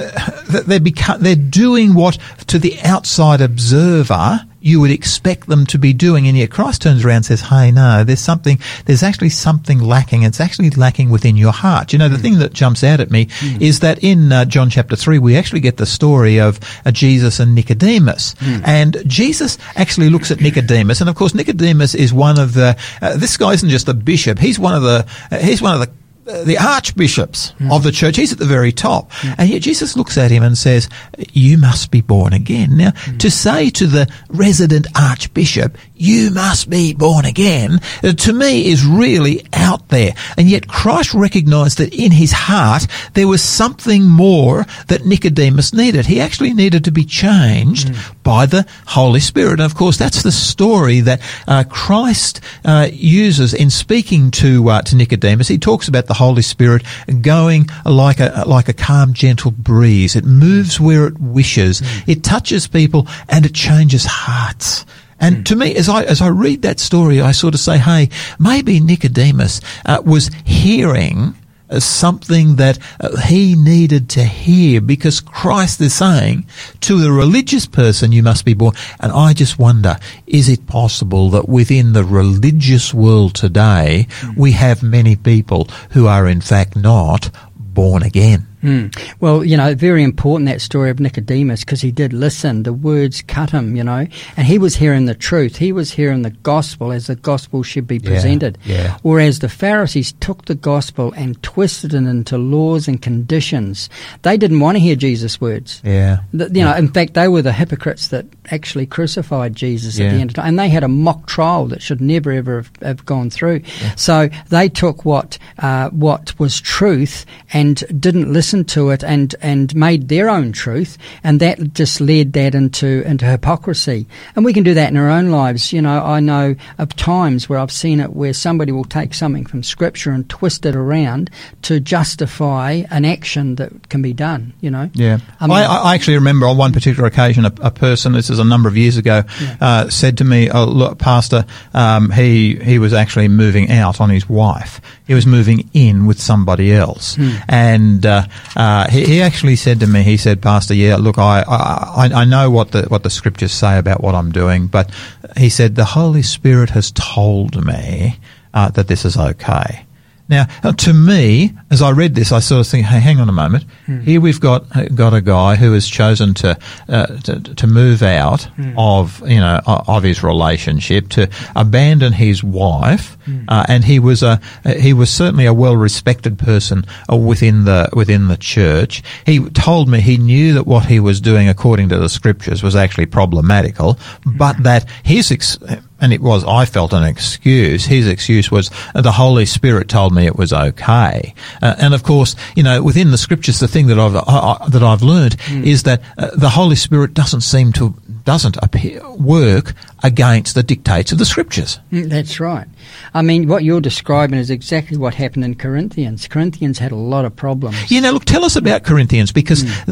they're 0.50 0.80
become, 0.80 1.22
they're 1.22 1.36
doing 1.36 1.94
what 1.94 2.18
to 2.48 2.60
the 2.60 2.80
outside 2.82 3.42
observer 3.42 4.46
you 4.64 4.80
would 4.80 4.92
expect 4.92 5.48
them 5.48 5.66
to 5.68 5.78
be 5.78 5.92
doing. 5.92 6.26
And 6.28 6.38
yet 6.38 6.50
Christ 6.50 6.82
turns 6.82 7.04
around 7.04 7.18
and 7.18 7.26
says, 7.26 7.42
Hey, 7.42 7.70
no, 7.70 8.06
there's 8.06 8.22
something, 8.22 8.60
there's 8.86 9.04
actually 9.04 9.30
something 9.30 9.80
lacking. 9.80 10.24
It's 10.24 10.40
actually 10.40 10.70
lacking 10.70 11.10
within 11.10 11.36
your 11.36 11.52
heart. 11.52 11.92
You 11.92 12.00
know, 12.00 12.08
the 12.08 12.18
thing 12.18 12.40
that 12.40 12.54
jumps 12.54 12.82
out 12.84 13.02
at 13.02 13.12
me 13.12 13.28
is 13.60 13.82
that 13.82 14.02
in 14.02 14.32
uh, 14.32 14.46
John 14.46 14.70
chapter 14.70 14.96
3, 14.96 15.20
we 15.20 15.36
actually 15.36 15.60
get 15.60 15.76
the 15.78 15.86
story 15.86 16.40
of 16.40 16.60
uh, 16.86 16.92
Jesus 16.92 17.42
and 17.42 17.54
Nicodemus. 17.54 18.36
And 18.66 18.98
Jesus 19.06 19.58
actually 19.76 20.10
looks 20.10 20.32
at 20.32 20.40
Nicodemus. 20.40 21.02
And 21.02 21.10
of 21.10 21.16
course, 21.16 21.36
Nicodemus 21.36 21.94
is 21.94 22.14
one 22.14 22.40
of 22.40 22.54
the, 22.54 22.78
uh, 23.02 23.18
this 23.18 23.36
guy 23.36 23.52
isn't 23.52 23.70
just 23.70 23.90
a 23.90 23.94
bishop. 23.94 24.40
He's 24.40 24.58
one 24.58 24.76
of 24.76 24.84
the, 24.84 25.06
uh, 25.30 25.40
he's 25.40 25.62
one 25.62 25.74
of 25.74 25.82
the 25.82 25.92
the 26.26 26.58
archbishops 26.58 27.54
of 27.72 27.84
the 27.84 27.92
church. 27.92 28.16
He's 28.16 28.32
at 28.32 28.40
the 28.40 28.46
very 28.46 28.72
top. 28.72 29.12
And 29.38 29.50
yet 29.50 29.62
Jesus 29.62 29.98
looks 29.98 30.18
at 30.18 30.32
him 30.32 30.44
and 30.44 30.58
says, 30.58 30.90
you 31.32 31.58
must 31.58 31.92
be 31.92 32.02
born 32.02 32.34
again. 32.34 32.78
Now, 32.78 32.92
to 33.20 33.30
say 33.30 33.70
to 33.72 33.88
the 33.88 34.08
resident 34.30 34.88
archbishop, 34.96 35.78
you 35.96 36.32
must 36.32 36.70
be 36.70 36.94
born 36.94 37.26
again, 37.26 37.80
uh, 38.04 38.14
to 38.14 38.34
me 38.34 38.68
is 38.68 38.86
really 38.86 39.46
out 39.54 39.90
there. 39.90 40.14
And 40.38 40.50
yet 40.50 40.68
Christ 40.68 41.14
recognized 41.14 41.78
that 41.78 41.94
in 41.94 42.12
his 42.12 42.32
heart, 42.32 42.88
there 43.14 43.28
was 43.28 43.42
something 43.42 44.04
more 44.04 44.66
that 44.88 45.06
Nicodemus 45.06 45.74
needed. 45.74 46.06
He 46.06 46.20
actually 46.20 46.54
needed 46.54 46.84
to 46.86 46.92
be 46.92 47.06
changed 47.06 47.96
by 48.24 48.46
the 48.46 48.66
Holy 48.88 49.20
Spirit. 49.20 49.54
And 49.54 49.62
of 49.62 49.76
course, 49.76 49.98
that's 49.98 50.24
the 50.24 50.32
story 50.32 51.02
that 51.02 51.22
uh, 51.48 51.64
Christ 51.70 52.42
uh, 52.66 52.88
uses 52.92 53.54
in 53.54 53.70
speaking 53.70 54.32
to 54.32 54.70
uh, 54.70 54.82
to 54.84 54.96
Nicodemus. 54.96 55.48
He 55.48 55.58
talks 55.58 55.88
about 55.88 56.08
the 56.08 56.14
Holy 56.14 56.42
Spirit 56.42 56.84
going 57.22 57.68
like 57.86 58.20
a 58.20 58.44
like 58.48 58.70
a 58.70 58.74
calm, 58.74 59.14
gentle 59.14 59.52
breeze. 59.52 60.16
It 60.16 60.26
moves 60.26 60.80
where 60.80 61.08
it 61.08 61.20
wishes. 61.20 61.82
It 62.08 62.24
touches 62.24 62.68
people 62.68 63.08
and 63.30 63.46
it 63.46 63.54
changes 63.54 64.06
hearts. 64.06 64.86
And 65.20 65.46
to 65.48 65.56
me, 65.56 65.74
as 65.76 65.88
I 65.88 66.04
as 66.04 66.22
I 66.22 66.28
read 66.28 66.64
that 66.64 66.80
story, 66.80 67.22
I 67.22 67.32
sort 67.32 67.54
of 67.54 67.60
say, 67.62 67.78
"Hey, 67.78 68.10
maybe 68.40 68.80
Nicodemus 68.80 69.62
uh, 69.86 70.02
was 70.04 70.30
hearing." 70.44 71.36
Something 71.80 72.58
that 72.58 72.80
uh, 73.00 73.18
he 73.22 73.56
needed 73.56 74.10
to 74.12 74.24
hear 74.24 74.82
because 74.82 75.20
Christ 75.20 75.82
is 75.82 75.94
saying 75.94 76.46
to 76.82 77.00
the 77.00 77.12
religious 77.12 77.66
person, 77.66 78.12
you 78.12 78.24
must 78.24 78.46
be 78.46 78.54
born. 78.54 78.76
And 79.00 79.12
I 79.12 79.34
just 79.34 79.60
wonder, 79.60 79.98
is 80.28 80.50
it 80.50 80.68
possible 80.68 81.30
that 81.32 81.50
within 81.50 81.94
the 81.94 82.04
religious 82.04 82.94
world 82.94 83.36
today, 83.36 84.08
we 84.36 84.52
have 84.54 84.84
many 84.84 85.16
people 85.16 85.68
who 85.92 86.08
are 86.08 86.28
in 86.28 86.42
fact 86.42 86.76
not 86.76 87.30
born 87.56 88.04
again? 88.04 88.48
Mm. 88.64 89.14
Well, 89.20 89.44
you 89.44 89.58
know, 89.58 89.76
very 89.76 90.04
important 90.04 90.48
that 90.50 90.62
story 90.62 90.90
of 90.90 91.00
Nicodemus 91.00 91.64
because 91.66 91.82
he 91.82 91.92
did 91.92 92.14
listen. 92.14 92.64
The 92.64 92.74
words 92.74 93.22
cut 93.22 93.52
him, 93.52 93.76
you 93.76 93.84
know, 93.84 94.08
and 94.38 94.48
he 94.48 94.58
was 94.58 94.76
hearing 94.76 95.06
the 95.06 95.14
truth. 95.14 95.58
He 95.58 95.72
was 95.72 95.92
hearing 95.92 96.22
the 96.22 96.30
gospel 96.32 96.92
as 96.92 97.08
the 97.08 97.16
gospel 97.16 97.62
should 97.64 97.86
be 97.88 98.00
presented. 98.00 98.58
yeah. 98.66 98.98
Whereas 99.04 99.40
the 99.40 99.50
Pharisees 99.50 100.14
took 100.22 100.46
the 100.46 100.56
gospel 100.56 101.12
and 101.18 101.42
twisted 101.44 101.94
it 101.94 101.98
into 101.98 102.38
laws 102.38 102.88
and 102.88 103.02
conditions. 103.02 103.90
They 104.22 104.38
didn't 104.38 104.62
want 104.62 104.76
to 104.78 104.80
hear 104.80 104.96
Jesus' 104.96 105.42
words. 105.42 105.82
Yeah. 105.84 106.20
The- 106.34 106.50
you 106.54 106.64
know, 106.64 106.74
in 106.76 106.88
fact, 106.88 107.14
they 107.16 107.28
were 107.28 107.42
the 107.42 107.52
hypocrites 107.54 108.08
that 108.10 108.26
actually 108.52 108.86
crucified 108.86 109.56
Jesus 109.56 110.00
at 110.00 110.12
the 110.12 110.20
end 110.20 110.32
of 110.32 110.36
time, 110.36 110.48
and 110.48 110.60
they 110.60 110.70
had 110.70 110.84
a 110.84 110.88
mock 110.88 111.28
trial 111.28 111.68
that 111.68 111.82
should 111.82 112.02
never 112.02 112.32
ever 112.32 112.58
have, 112.58 112.72
have 112.82 113.06
gone 113.06 113.30
through. 113.30 113.62
So 113.96 114.30
they 114.50 114.70
took 114.70 115.06
what 115.06 115.38
uh, 115.60 115.90
what 115.90 116.38
was 116.40 116.60
truth 116.60 117.26
and 117.54 117.84
didn't 118.00 118.32
listen 118.32 118.66
to 118.66 118.90
it, 118.90 119.04
and 119.04 119.36
and 119.42 119.74
made 119.76 120.10
their 120.10 120.30
own 120.30 120.52
truth, 120.52 120.98
and 121.24 121.40
that 121.40 121.74
just 121.74 122.02
led 122.02 122.34
that 122.34 122.56
into 122.56 123.08
into 123.08 123.26
hypocrisy. 123.26 124.08
And 124.36 124.44
we 124.46 124.54
can 124.54 124.64
do 124.64 124.74
that 124.74 124.90
in 124.90 124.98
our 124.98 125.10
own 125.10 125.30
lives. 125.30 125.72
You 125.72 125.82
know, 125.82 126.04
I 126.04 126.20
know 126.20 126.56
of 126.78 126.96
times 126.96 127.48
where 127.48 127.60
I've 127.60 127.72
seen 127.72 128.00
it 128.00 128.14
where 128.14 128.34
somebody 128.34 128.72
will 128.72 128.84
take 128.84 129.14
something 129.14 129.46
from 129.46 129.64
Scripture 129.64 130.12
and 130.12 130.30
twist 130.30 130.66
it 130.66 130.76
around 130.76 131.30
to 131.64 131.80
justify 131.80 132.84
an 132.90 133.06
action 133.06 133.56
that 133.56 133.90
can 133.90 134.02
be 134.02 134.14
done. 134.14 134.54
You 134.62 134.72
know. 134.72 134.90
Yeah. 134.94 135.20
I 135.40 135.46
I, 135.46 135.48
mean- 135.48 135.58
I, 135.58 135.96
actually 135.96 136.16
remember 136.16 136.48
on 136.48 136.58
one 136.58 136.74
particular 136.74 137.08
occasion, 137.08 137.46
a, 137.46 137.54
a 137.62 137.72
person, 137.72 138.14
this 138.14 138.30
a 138.40 138.44
number 138.44 138.68
of 138.70 138.76
years 138.78 138.98
ago, 138.98 139.24
uh, 139.62 139.90
said 139.90 140.18
to 140.20 140.24
me, 140.24 140.50
oh, 140.50 140.66
look, 140.66 140.98
Pastor, 140.98 141.46
um, 141.74 142.12
he, 142.12 142.56
he 142.56 142.80
was 142.80 142.94
actually 142.94 143.28
moving 143.28 143.72
out 143.72 144.00
on 144.02 144.10
his 144.10 144.28
wife. 144.30 144.80
He 145.08 145.14
was 145.14 145.26
moving 145.26 145.70
in 145.74 146.06
with 146.06 146.20
somebody 146.22 146.74
else. 146.74 147.18
And, 147.48 148.06
uh, 148.06 148.26
uh, 148.56 148.90
he, 148.90 149.06
he 149.06 149.22
actually 149.22 149.56
said 149.58 149.80
to 149.82 149.88
me, 149.88 150.04
he 150.04 150.18
said, 150.18 150.42
Pastor, 150.42 150.74
yeah, 150.74 150.96
look, 150.96 151.18
I, 151.18 151.42
I, 151.42 152.08
I- 152.08 152.22
I 152.22 152.26
know 152.26 152.50
what 152.50 152.72
the, 152.72 152.84
what 152.84 153.04
the 153.04 153.10
scriptures 153.10 153.52
say 153.52 153.78
about 153.78 154.02
what 154.02 154.16
I'm 154.16 154.32
doing, 154.32 154.68
but 154.68 154.90
he 155.38 155.50
said, 155.50 155.76
the 155.76 155.86
Holy 155.86 156.22
Spirit 156.22 156.70
has 156.72 156.92
told 156.92 157.66
me, 157.66 158.20
uh, 158.54 158.70
that 158.70 158.88
this 158.88 159.04
is 159.04 159.18
okay. 159.18 159.86
Now, 160.30 160.48
uh, 160.64 160.72
to 160.72 160.94
me, 160.94 161.52
as 161.70 161.82
I 161.82 161.92
read 161.92 162.16
this, 162.16 162.32
I 162.32 162.40
sort 162.40 162.62
of 162.62 162.68
think, 162.68 162.86
"Hey, 162.86 163.00
hang 163.00 163.20
on 163.20 163.28
a 163.28 163.34
moment. 163.34 163.66
Here 164.04 164.22
we've 164.22 164.40
got 164.40 164.66
uh, 164.76 164.86
got 164.86 165.14
a 165.14 165.22
guy 165.22 165.56
who 165.56 165.74
has 165.74 165.86
chosen 165.88 166.34
to 166.36 166.58
uh, 166.88 167.08
to, 167.08 167.40
to 167.42 167.68
move 167.68 168.02
out 168.02 168.48
of 168.78 169.22
you 169.30 169.40
know 169.40 169.60
of 169.66 170.04
his 170.04 170.24
relationship, 170.24 171.10
to 171.10 171.30
abandon 171.56 172.14
his 172.14 172.44
wife, 172.44 173.18
uh, 173.50 173.66
and 173.68 173.84
he 173.84 174.00
was 174.00 174.24
a 174.24 174.40
uh, 174.64 174.74
he 174.76 174.94
was 174.94 175.10
certainly 175.10 175.46
a 175.46 175.54
well 175.54 175.76
respected 175.76 176.40
person 176.40 176.86
within 177.10 177.66
the 177.66 177.90
within 177.94 178.28
the 178.30 178.38
church. 178.38 179.04
He 179.26 179.40
told 179.50 179.90
me 179.90 180.00
he 180.00 180.18
knew 180.18 180.54
that 180.54 180.66
what 180.66 180.86
he 180.86 181.00
was 181.02 181.20
doing, 181.20 181.50
according 181.50 181.90
to 181.90 181.98
the 181.98 182.10
scriptures, 182.10 182.64
was 182.64 182.76
actually 182.76 183.08
problematical, 183.08 184.00
but 184.26 184.64
that 184.64 184.88
his 185.04 185.32
ex- 185.32 185.58
and 186.04 186.12
it 186.12 186.20
was, 186.20 186.44
I 186.44 186.66
felt 186.66 186.92
an 186.92 187.04
excuse. 187.04 187.86
His 187.86 188.10
excuse 188.10 188.52
was 188.52 188.70
the 188.94 189.14
Holy 189.14 189.46
Spirit 189.46 189.88
told 189.88 190.14
me 190.14 190.26
it 190.26 190.36
was 190.36 190.52
okay. 190.52 191.34
Uh, 191.62 191.76
and 191.80 191.94
of 191.94 192.04
course, 192.04 192.36
you 192.58 192.62
know, 192.62 192.84
within 192.84 193.12
the 193.12 193.18
scriptures, 193.18 193.62
the 193.62 193.70
thing 193.70 193.88
that 193.88 193.98
I've, 193.98 194.14
I, 194.18 194.20
I, 194.20 194.68
that 194.68 194.84
I've 194.84 195.02
learned 195.02 195.38
is 195.50 195.84
that 195.84 196.02
uh, 196.18 196.32
the 196.36 196.50
Holy 196.50 196.76
Spirit 196.76 197.14
doesn't 197.14 197.40
seem 197.40 197.72
to, 197.74 197.96
doesn't 198.26 198.58
appear, 198.58 199.02
work 199.14 199.76
against 200.04 200.54
the 200.54 200.64
dictates 200.64 201.14
of 201.14 201.18
the 201.18 201.26
scriptures. 201.26 201.80
Mm, 201.92 202.10
That's 202.10 202.40
right. 202.40 202.68
I 203.14 203.22
mean, 203.22 203.48
what 203.48 203.64
you're 203.64 203.80
describing 203.82 204.38
is 204.38 204.50
exactly 204.50 204.98
what 204.98 205.14
happened 205.16 205.46
in 205.46 205.56
Corinthians. 205.56 206.28
Corinthians 206.28 206.78
had 206.78 206.92
a 206.92 206.98
lot 206.98 207.24
of 207.24 207.36
problems. 207.36 207.90
You 207.90 208.02
know, 208.02 208.12
look, 208.12 208.26
tell 208.26 208.44
us 208.44 208.58
about 208.58 208.84
Corinthians 208.84 209.32
because 209.32 209.64
the, 209.86 209.92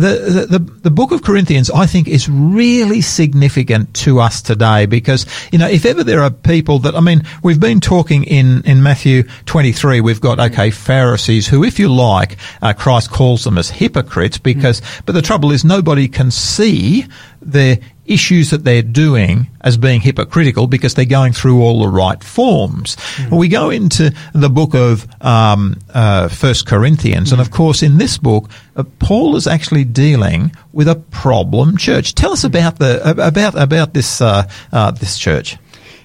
the, 0.49 0.59
the, 0.59 0.59
the 0.59 0.91
book 0.91 1.11
of 1.11 1.23
Corinthians, 1.23 1.69
I 1.71 1.85
think, 1.85 2.09
is 2.09 2.27
really 2.27 2.99
significant 3.01 3.93
to 3.95 4.19
us 4.19 4.41
today 4.41 4.85
because, 4.85 5.25
you 5.51 5.57
know, 5.57 5.67
if 5.67 5.85
ever 5.85 6.03
there 6.03 6.21
are 6.21 6.29
people 6.29 6.79
that, 6.79 6.93
I 6.93 6.99
mean, 6.99 7.21
we've 7.41 7.59
been 7.59 7.79
talking 7.79 8.25
in, 8.25 8.63
in 8.65 8.83
Matthew 8.83 9.23
23, 9.45 10.01
we've 10.01 10.21
got, 10.21 10.39
okay, 10.39 10.71
Pharisees 10.71 11.47
who, 11.47 11.63
if 11.63 11.79
you 11.79 11.87
like, 11.87 12.37
uh, 12.61 12.73
Christ 12.73 13.11
calls 13.11 13.45
them 13.45 13.57
as 13.57 13.69
hypocrites 13.69 14.37
because, 14.37 14.81
but 15.05 15.13
the 15.13 15.21
trouble 15.21 15.51
is 15.51 15.63
nobody 15.63 16.09
can 16.09 16.31
see 16.31 17.05
the 17.41 17.79
issues 18.05 18.49
that 18.49 18.63
they're 18.63 18.81
doing 18.81 19.47
as 19.61 19.77
being 19.77 20.01
hypocritical 20.01 20.67
because 20.67 20.95
they're 20.95 21.05
going 21.05 21.33
through 21.33 21.61
all 21.61 21.81
the 21.81 21.87
right 21.87 22.23
forms. 22.23 22.97
We 23.31 23.47
go 23.47 23.69
into 23.69 24.13
the 24.33 24.49
book 24.49 24.73
of 24.73 25.07
um, 25.21 25.79
uh, 25.93 26.27
First 26.27 26.65
Corinthians, 26.65 27.31
and 27.31 27.39
of 27.39 27.51
course, 27.51 27.83
in 27.83 27.97
this 27.97 28.17
book, 28.17 28.49
uh, 28.75 28.83
Paul 28.99 29.35
is 29.35 29.47
actually 29.47 29.83
dealing 29.83 30.51
with 30.73 30.87
a 30.87 30.95
problem 30.95 31.77
church. 31.77 32.15
Tell 32.15 32.31
us 32.31 32.43
about 32.43 32.79
the 32.79 33.01
about 33.25 33.55
about 33.55 33.93
this 33.93 34.21
uh, 34.21 34.49
uh, 34.71 34.91
this 34.91 35.17
church. 35.17 35.57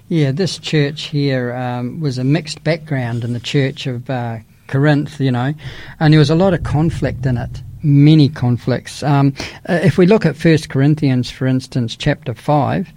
Yeah, 0.09 0.31
this 0.31 0.59
church 0.59 1.05
here 1.05 1.53
um, 1.53 1.99
was 2.01 2.19
a 2.19 2.25
mixed 2.25 2.63
background 2.63 3.25
in 3.25 3.33
the 3.33 3.41
church 3.41 3.89
of 3.89 4.09
uh, 4.09 4.39
Corinth, 4.69 5.21
you 5.21 5.33
know, 5.33 5.55
and 5.99 6.13
there 6.13 6.21
was 6.21 6.31
a 6.31 6.37
lot 6.37 6.55
of 6.55 6.63
conflict 6.63 7.27
in 7.27 7.37
it. 7.37 7.63
Many 7.89 8.29
conflicts. 8.29 9.05
Um, 9.05 9.33
uh, 9.69 9.79
if 9.81 9.97
we 9.97 10.07
look 10.07 10.27
at 10.27 10.35
First 10.35 10.69
Corinthians, 10.71 11.31
for 11.31 11.47
instance, 11.47 11.95
chapter 11.95 12.35
five, 12.35 12.89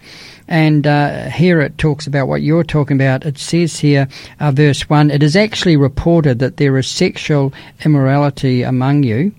and 0.48 0.88
uh, 0.88 1.30
here 1.30 1.62
it 1.62 1.78
talks 1.78 2.08
about 2.08 2.28
what 2.28 2.42
you're 2.42 2.64
talking 2.64 2.98
about. 2.98 3.24
It 3.24 3.38
says 3.38 3.78
here, 3.78 4.08
uh, 4.40 4.52
verse 4.52 4.90
one, 4.90 5.12
it 5.12 5.22
is 5.22 5.36
actually 5.36 5.78
reported 5.78 6.40
that 6.40 6.58
there 6.58 6.76
is 6.80 6.88
sexual 6.88 7.54
immorality 7.86 8.64
among 8.64 9.04
you, 9.04 9.32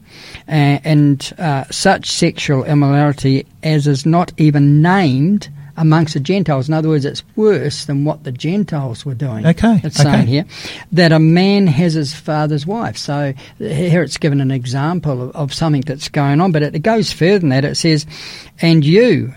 uh, 0.47 0.79
and 0.85 1.33
uh, 1.37 1.65
such 1.69 2.09
sexual 2.09 2.63
immorality 2.63 3.45
as 3.65 3.89
is 3.89 4.07
not 4.07 4.33
even 4.37 4.81
named 4.81 5.49
amongst 5.81 6.12
the 6.12 6.21
Gentiles. 6.21 6.69
In 6.69 6.75
other 6.75 6.90
words, 6.90 7.07
it's 7.07 7.23
worse 7.37 7.87
than 7.87 8.05
what 8.05 8.23
the 8.23 8.31
Gentiles 8.31 9.07
were 9.07 9.14
doing. 9.14 9.47
Okay, 9.47 9.81
It's 9.83 9.99
okay. 9.99 10.12
saying 10.12 10.27
here 10.27 10.45
that 10.93 11.11
a 11.11 11.19
man 11.19 11.66
has 11.66 11.95
his 11.95 12.14
father's 12.14 12.66
wife. 12.66 12.99
So 12.99 13.33
here 13.59 14.03
it's 14.03 14.19
given 14.19 14.40
an 14.43 14.51
example 14.51 15.23
of, 15.23 15.31
of 15.35 15.55
something 15.55 15.81
that's 15.81 16.09
going 16.11 16.40
on, 16.40 16.53
but 16.53 16.62
it, 16.62 16.75
it 16.75 16.81
goes 16.81 17.12
further 17.12 17.38
than 17.38 17.49
that. 17.49 17.64
It 17.64 17.77
says, 17.77 18.07
and 18.61 18.85
you, 18.85 19.33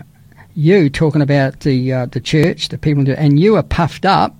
you 0.54 0.90
talking 0.90 1.22
about 1.22 1.60
the, 1.60 1.92
uh, 1.92 2.06
the 2.06 2.20
church, 2.20 2.68
the 2.68 2.78
people, 2.78 3.04
and 3.08 3.40
you 3.40 3.56
are 3.56 3.62
puffed 3.62 4.04
up 4.04 4.36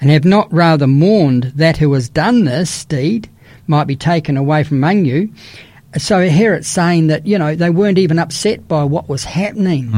and 0.00 0.08
have 0.10 0.24
not 0.24 0.50
rather 0.50 0.86
mourned 0.86 1.44
that 1.56 1.76
who 1.76 1.92
has 1.92 2.08
done 2.08 2.44
this 2.44 2.86
deed 2.86 3.28
might 3.66 3.84
be 3.84 3.96
taken 3.96 4.38
away 4.38 4.64
from 4.64 4.78
among 4.78 5.04
you. 5.04 5.30
So 5.98 6.26
here 6.26 6.54
it's 6.54 6.68
saying 6.68 7.08
that, 7.08 7.26
you 7.26 7.38
know, 7.38 7.54
they 7.54 7.68
weren't 7.68 7.98
even 7.98 8.18
upset 8.18 8.66
by 8.66 8.82
what 8.84 9.10
was 9.10 9.24
happening. 9.24 9.90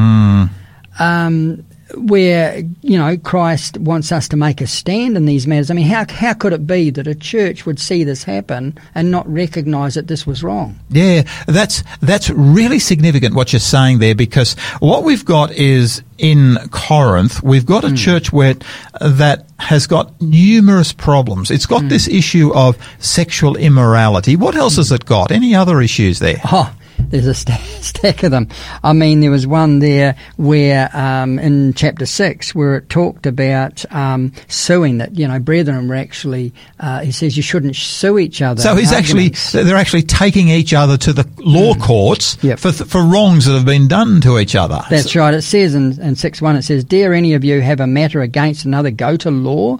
Um, 0.99 1.65
where 1.97 2.59
you 2.83 2.99
know 2.99 3.17
Christ 3.19 3.77
wants 3.79 4.11
us 4.11 4.27
to 4.29 4.37
make 4.37 4.61
a 4.61 4.67
stand 4.67 5.17
in 5.17 5.27
these 5.27 5.47
matters. 5.47 5.71
I 5.71 5.75
mean, 5.75 5.87
how 5.87 6.05
how 6.09 6.33
could 6.33 6.53
it 6.53 6.67
be 6.67 6.91
that 6.91 7.07
a 7.07 7.15
church 7.15 7.67
would 7.67 7.79
see 7.79 8.05
this 8.05 8.25
happen 8.25 8.77
and 8.95 9.11
not 9.11 9.31
recognise 9.33 9.95
that 9.95 10.09
this 10.09 10.27
was 10.27 10.43
wrong? 10.43 10.79
Yeah, 10.91 11.23
that's 11.47 11.85
that's 12.01 12.31
really 12.31 12.79
significant 12.79 13.35
what 13.35 13.53
you're 13.53 13.61
saying 13.61 13.99
there 13.99 14.15
because 14.15 14.55
what 14.81 15.05
we've 15.05 15.25
got 15.25 15.53
is 15.53 16.03
in 16.19 16.57
Corinth 16.71 17.43
we've 17.43 17.67
got 17.67 17.85
a 17.85 17.89
Hmm. 17.91 17.95
church 17.97 18.33
where 18.33 18.55
that 19.01 19.47
has 19.59 19.87
got 19.87 20.21
numerous 20.21 20.93
problems. 20.93 21.51
It's 21.51 21.67
got 21.67 21.89
this 21.89 22.09
issue 22.09 22.53
of 22.55 22.77
sexual 22.99 23.57
immorality. 23.57 24.37
What 24.37 24.57
else 24.57 24.77
has 24.77 24.91
it 24.91 25.05
got? 25.05 25.31
Any 25.31 25.55
other 25.55 25.81
issues 25.81 26.19
there? 26.19 26.41
Oh, 26.51 26.73
there's 26.99 27.27
a 27.27 27.35
st- 27.35 27.61
stack 27.81 28.23
of 28.23 28.31
them. 28.31 28.49
I 28.83 28.93
mean, 28.93 29.21
there 29.21 29.31
was 29.31 29.47
one 29.47 29.79
there 29.79 30.17
where 30.37 30.91
um, 30.97 31.39
in 31.39 31.75
chapter 31.75 32.07
six 32.07 32.55
where 32.55 32.77
it 32.77 32.89
talked 32.89 33.27
about 33.27 33.85
um, 33.93 34.33
suing 34.49 34.99
that 34.99 35.17
you 35.19 35.27
know 35.29 35.39
brethren 35.39 35.89
were 35.89 35.95
actually. 35.95 36.53
Uh, 36.81 37.01
he 37.01 37.13
says 37.13 37.37
you 37.37 37.43
shouldn't 37.43 37.77
sue 37.77 38.19
each 38.19 38.43
other. 38.43 38.61
So 38.63 38.75
he's 38.77 38.93
actually 38.93 39.31
they're 39.53 39.77
actually 39.77 40.03
taking 40.03 40.49
each 40.49 40.73
other 40.75 40.97
to 40.99 41.13
the 41.13 41.29
law 41.39 41.75
courts 41.75 42.35
Hmm. 42.37 42.47
Yep. 42.49 42.59
for 42.59 42.73
for 42.73 43.03
wrongs 43.03 43.47
that 43.47 43.53
have 43.55 43.65
been 43.67 43.89
done 43.89 44.21
to 44.23 44.39
each 44.39 44.55
other. 44.57 44.83
That's 44.91 45.15
right. 45.17 45.35
It 45.35 45.43
says 45.43 45.75
in, 45.75 46.01
in 46.01 46.17
6 46.17 46.41
1, 46.43 46.57
it 46.57 46.63
says, 46.63 46.85
Dare 46.85 47.13
any 47.15 47.35
of 47.35 47.45
you 47.45 47.61
have 47.61 47.81
a 47.81 47.87
matter 47.87 48.21
against 48.21 48.65
another 48.65 48.91
go 48.91 49.17
to 49.17 49.31
law 49.31 49.79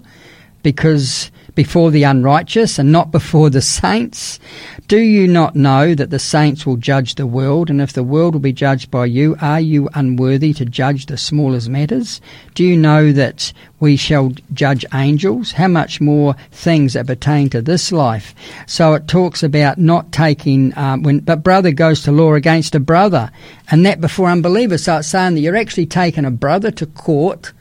because 0.63 1.31
before 1.55 1.89
the 1.89 2.03
unrighteous 2.03 2.77
and 2.77 2.91
not 2.91 3.11
before 3.11 3.49
the 3.49 3.61
saints? 3.61 4.39
Do 4.87 4.99
you 4.99 5.27
not 5.27 5.55
know 5.55 5.95
that 5.95 6.09
the 6.09 6.19
saints 6.19 6.65
will 6.65 6.77
judge 6.77 7.15
the 7.15 7.25
world? 7.25 7.69
And 7.69 7.81
if 7.81 7.93
the 7.93 8.03
world 8.03 8.33
will 8.35 8.41
be 8.41 8.53
judged 8.53 8.91
by 8.91 9.05
you, 9.05 9.35
are 9.41 9.59
you 9.59 9.89
unworthy 9.93 10.53
to 10.53 10.65
judge 10.65 11.07
the 11.07 11.17
smallest 11.17 11.69
matters? 11.69 12.21
Do 12.53 12.63
you 12.63 12.77
know 12.77 13.11
that 13.13 13.51
we 13.79 13.95
shall 13.95 14.33
judge 14.53 14.85
angels? 14.93 15.53
How 15.53 15.67
much 15.67 15.99
more 15.99 16.35
things 16.51 16.93
that 16.93 17.07
pertain 17.07 17.49
to 17.49 17.61
this 17.61 17.91
life? 17.91 18.35
So 18.67 18.93
it 18.93 19.07
talks 19.07 19.41
about 19.41 19.77
not 19.77 20.11
taking, 20.11 20.77
um, 20.77 21.03
when, 21.03 21.19
but 21.19 21.43
brother 21.43 21.71
goes 21.71 22.03
to 22.03 22.11
law 22.11 22.33
against 22.33 22.75
a 22.75 22.79
brother, 22.79 23.31
and 23.71 23.85
that 23.85 24.01
before 24.01 24.29
unbelievers. 24.29 24.83
So 24.83 24.97
it's 24.97 25.07
saying 25.07 25.35
that 25.35 25.41
you're 25.41 25.55
actually 25.55 25.87
taking 25.87 26.25
a 26.25 26.31
brother 26.31 26.71
to 26.71 26.85
court 26.85 27.53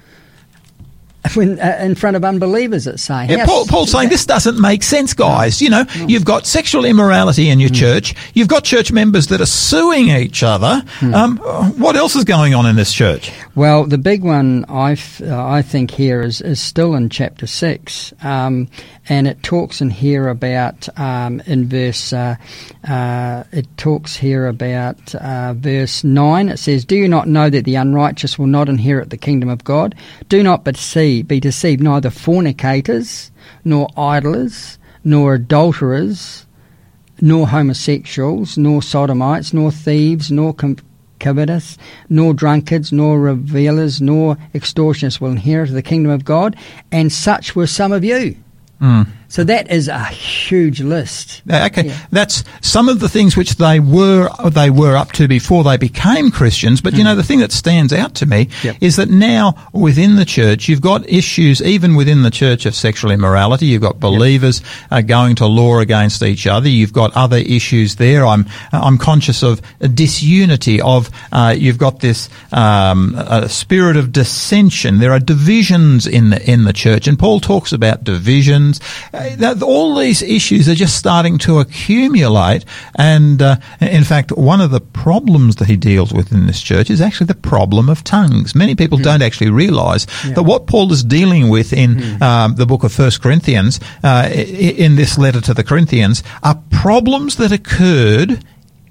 when, 1.35 1.59
uh, 1.59 1.79
in 1.81 1.95
front 1.95 2.17
of 2.17 2.25
unbelievers, 2.25 2.87
it's 2.87 3.03
saying. 3.03 3.31
Yeah, 3.31 3.47
Paul, 3.47 3.67
Paul's 3.67 3.91
saying 3.91 4.09
this 4.11 4.27
doesn't 4.27 4.61
make 4.61 4.83
sense, 4.83 5.15
guys. 5.15 5.63
You 5.63 5.71
know, 5.71 5.85
you've 6.07 6.25
got 6.25 6.47
sexual 6.47 6.85
immorality 6.85 7.49
in 7.49 7.61
your 7.61 7.71
Mm. 7.71 7.75
church. 7.75 8.15
You've 8.35 8.49
got 8.49 8.65
church 8.65 8.93
members 8.93 9.29
that 9.29 9.41
are 9.41 9.47
suing 9.47 10.09
each 10.11 10.43
other. 10.43 10.83
Mm. 11.01 11.15
Um, 11.15 11.37
what 11.79 11.97
else 11.97 12.15
is 12.15 12.25
going 12.25 12.55
on 12.55 12.67
in 12.67 12.77
this 12.77 12.93
church? 12.93 13.33
Well, 13.55 13.85
the 13.85 13.99
big 13.99 14.23
one 14.23 14.65
I, 14.69 14.97
uh, 15.23 15.47
I 15.47 15.63
think 15.63 15.91
here 15.91 16.21
is, 16.23 16.41
is 16.41 16.61
still 16.61 16.95
in 16.95 17.09
chapter 17.09 17.47
6, 17.47 18.13
um, 18.23 18.69
and 19.09 19.29
it 19.29 19.43
talks 19.43 19.81
in 19.81 19.91
here 19.91 20.29
about, 20.29 20.89
um, 20.99 21.41
in 21.47 21.69
verse, 21.69 22.13
uh, 22.13 22.37
uh, 22.89 23.45
it 23.53 23.67
talks 23.77 24.17
here 24.17 24.47
about 24.47 25.15
uh, 25.17 25.53
verse 25.55 26.05
9. 26.05 26.49
It 26.49 26.59
says, 26.59 26.85
Do 26.85 26.97
you 26.97 27.09
not 27.09 27.29
know 27.29 27.51
that 27.51 27.65
the 27.65 27.75
unrighteous 27.75 28.39
will 28.39 28.47
not 28.47 28.69
inherit 28.69 29.11
the 29.11 29.19
kingdom 29.19 29.49
of 29.49 29.63
God? 29.63 29.95
Do 30.29 30.43
not 30.43 30.65
deceive, 30.65 31.29
be 31.29 31.39
deceived, 31.39 31.83
neither 31.83 32.11
fornicators, 32.11 33.31
nor 33.65 33.89
idlers, 33.97 34.79
nor 35.05 35.35
adulterers, 35.35 36.47
nor 37.21 37.49
homosexuals, 37.49 38.57
nor 38.57 38.83
sodomites, 38.83 39.53
nor 39.53 39.71
thieves, 39.71 40.31
nor 40.31 40.55
com- 40.55 40.79
covetous, 41.21 41.77
nor 42.09 42.33
drunkards, 42.33 42.91
nor 42.91 43.21
revelers, 43.21 44.01
nor 44.01 44.37
extortionists 44.55 45.21
will 45.21 45.31
inherit 45.31 45.73
the 45.73 45.83
kingdom 45.83 46.11
of 46.11 46.25
God. 46.25 46.57
And 46.91 47.13
such 47.13 47.55
were 47.55 47.67
some 47.67 47.93
of 47.93 48.03
you. 48.03 48.37
Mm. 48.85 49.24
So 49.29 49.43
that 49.45 49.71
is 49.71 49.89
a 49.89 50.05
huge 50.05 50.81
list. 50.81 51.43
Okay, 51.51 51.87
Yeah. 51.87 51.97
that's 52.11 52.45
some 52.61 52.89
of 52.89 53.01
the 53.01 53.09
things 53.09 53.37
which 53.37 53.57
they 53.57 53.81
were 53.81 54.29
they 54.51 54.71
were 54.71 54.97
up 54.97 55.13
to 55.13 55.27
before 55.29 55.65
they 55.65 55.77
became 55.77 56.31
Christians. 56.31 56.81
But 56.81 56.95
you 56.95 57.03
know, 57.05 57.15
the 57.17 57.23
thing 57.23 57.41
that 57.41 57.53
stands 57.53 57.93
out 57.93 58.15
to 58.17 58.27
me 58.27 58.49
Yep. 58.63 58.77
is 58.81 58.97
that 58.97 59.11
now 59.11 59.55
within 59.73 60.17
the 60.17 60.25
church, 60.25 60.69
you've 60.69 60.81
got 60.81 61.09
issues 61.09 61.61
even 61.63 61.95
within 61.97 62.23
the 62.23 62.31
church 62.31 62.67
of 62.67 62.75
sexual 62.75 63.11
immorality. 63.11 63.67
You've 63.67 63.83
got 63.83 63.99
believers 64.01 64.63
uh, 64.91 65.01
going 65.01 65.35
to 65.37 65.47
law 65.47 65.79
against 65.81 66.23
each 66.23 66.47
other. 66.47 66.69
You've 66.69 66.93
got 66.93 67.13
other 67.17 67.39
issues 67.39 67.97
there. 67.97 68.25
I'm 68.27 68.47
I'm 68.73 68.99
conscious 68.99 69.43
of 69.43 69.61
a 69.81 69.89
disunity. 69.89 70.81
Of 70.81 71.11
uh, 71.33 71.55
you've 71.57 71.79
got 71.79 72.01
this 72.01 72.29
um, 72.53 73.15
a 73.17 73.49
spirit 73.49 73.97
of 73.97 74.13
dissension. 74.13 74.99
There 74.99 75.13
are 75.13 75.19
divisions 75.21 76.07
in 76.07 76.31
the 76.31 76.51
in 76.51 76.65
the 76.65 76.73
church, 76.73 77.09
and 77.09 77.19
Paul 77.19 77.41
talks 77.41 77.73
about 77.73 78.05
divisions. 78.05 78.81
Uh, 79.15 79.55
all 79.65 79.97
these 79.97 80.23
issues 80.23 80.69
are 80.69 80.75
just 80.75 80.97
starting 80.97 81.39
to 81.39 81.59
accumulate, 81.61 82.65
and 82.97 83.41
uh, 83.41 83.57
in 83.81 84.05
fact, 84.05 84.33
one 84.33 84.61
of 84.61 84.71
the 84.71 84.81
problems 84.81 85.57
that 85.57 85.67
he 85.67 85.77
deals 85.77 86.13
with 86.13 86.33
in 86.33 86.47
this 86.47 86.61
church 86.61 86.91
is 86.91 87.01
actually 87.01 87.27
the 87.27 87.35
problem 87.35 87.89
of 87.89 88.03
tongues. 88.05 88.55
Many 88.55 88.75
people 88.75 88.99
don't 88.99 89.23
actually 89.23 89.51
realise 89.51 90.07
that 90.25 90.43
what 90.43 90.67
Paul 90.67 90.93
is 90.93 91.05
dealing 91.05 91.49
with 91.49 91.73
in 91.73 92.23
um, 92.23 92.57
the 92.57 92.67
book 92.67 92.85
of 92.85 92.93
First 92.93 93.23
Corinthians, 93.23 93.81
uh, 94.03 94.29
in 94.33 94.97
this 94.97 95.17
letter 95.19 95.41
to 95.43 95.55
the 95.55 95.65
Corinthians, 95.65 96.23
are 96.43 96.61
problems 96.71 97.37
that 97.37 97.53
occurred 97.53 98.45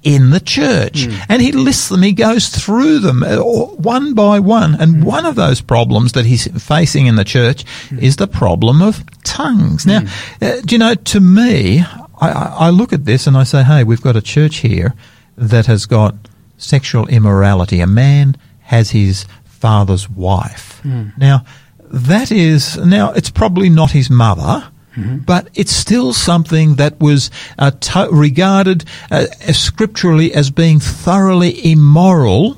in 0.03 0.29
the 0.29 0.39
church. 0.39 1.05
Hmm. 1.05 1.15
And 1.29 1.41
he 1.41 1.51
lists 1.51 1.89
them, 1.89 2.01
he 2.01 2.13
goes 2.13 2.49
through 2.49 2.99
them 2.99 3.23
uh, 3.23 3.37
one 3.37 4.13
by 4.13 4.39
one. 4.39 4.75
And 4.75 4.97
hmm. 4.97 5.03
one 5.03 5.25
of 5.25 5.35
those 5.35 5.61
problems 5.61 6.11
that 6.11 6.25
he's 6.25 6.47
facing 6.63 7.07
in 7.07 7.15
the 7.15 7.23
church 7.23 7.63
hmm. 7.89 7.99
is 7.99 8.17
the 8.17 8.27
problem 8.27 8.81
of 8.81 9.03
tongues. 9.23 9.85
Now, 9.85 10.01
uh, 10.41 10.61
do 10.61 10.75
you 10.75 10.79
know, 10.79 10.95
to 10.95 11.19
me, 11.19 11.81
I, 12.21 12.29
I 12.29 12.55
I 12.59 12.69
look 12.69 12.93
at 12.93 13.05
this 13.05 13.27
and 13.27 13.37
I 13.37 13.43
say, 13.43 13.63
hey, 13.63 13.83
we've 13.83 14.01
got 14.01 14.15
a 14.15 14.21
church 14.21 14.57
here 14.57 14.93
that 15.37 15.65
has 15.65 15.85
got 15.85 16.15
sexual 16.57 17.07
immorality. 17.07 17.79
A 17.79 17.87
man 17.87 18.35
has 18.61 18.91
his 18.91 19.25
father's 19.45 20.09
wife. 20.09 20.83
Now, 21.17 21.45
that 21.79 22.31
is, 22.31 22.77
now, 22.77 23.11
it's 23.11 23.29
probably 23.29 23.69
not 23.69 23.91
his 23.91 24.09
mother. 24.09 24.69
But 24.95 25.49
it's 25.55 25.71
still 25.75 26.13
something 26.13 26.75
that 26.75 26.99
was 26.99 27.31
uh, 27.57 27.71
to- 27.71 28.09
regarded 28.11 28.85
uh, 29.09 29.25
as 29.41 29.57
scripturally 29.59 30.33
as 30.33 30.51
being 30.51 30.79
thoroughly 30.79 31.71
immoral 31.71 32.57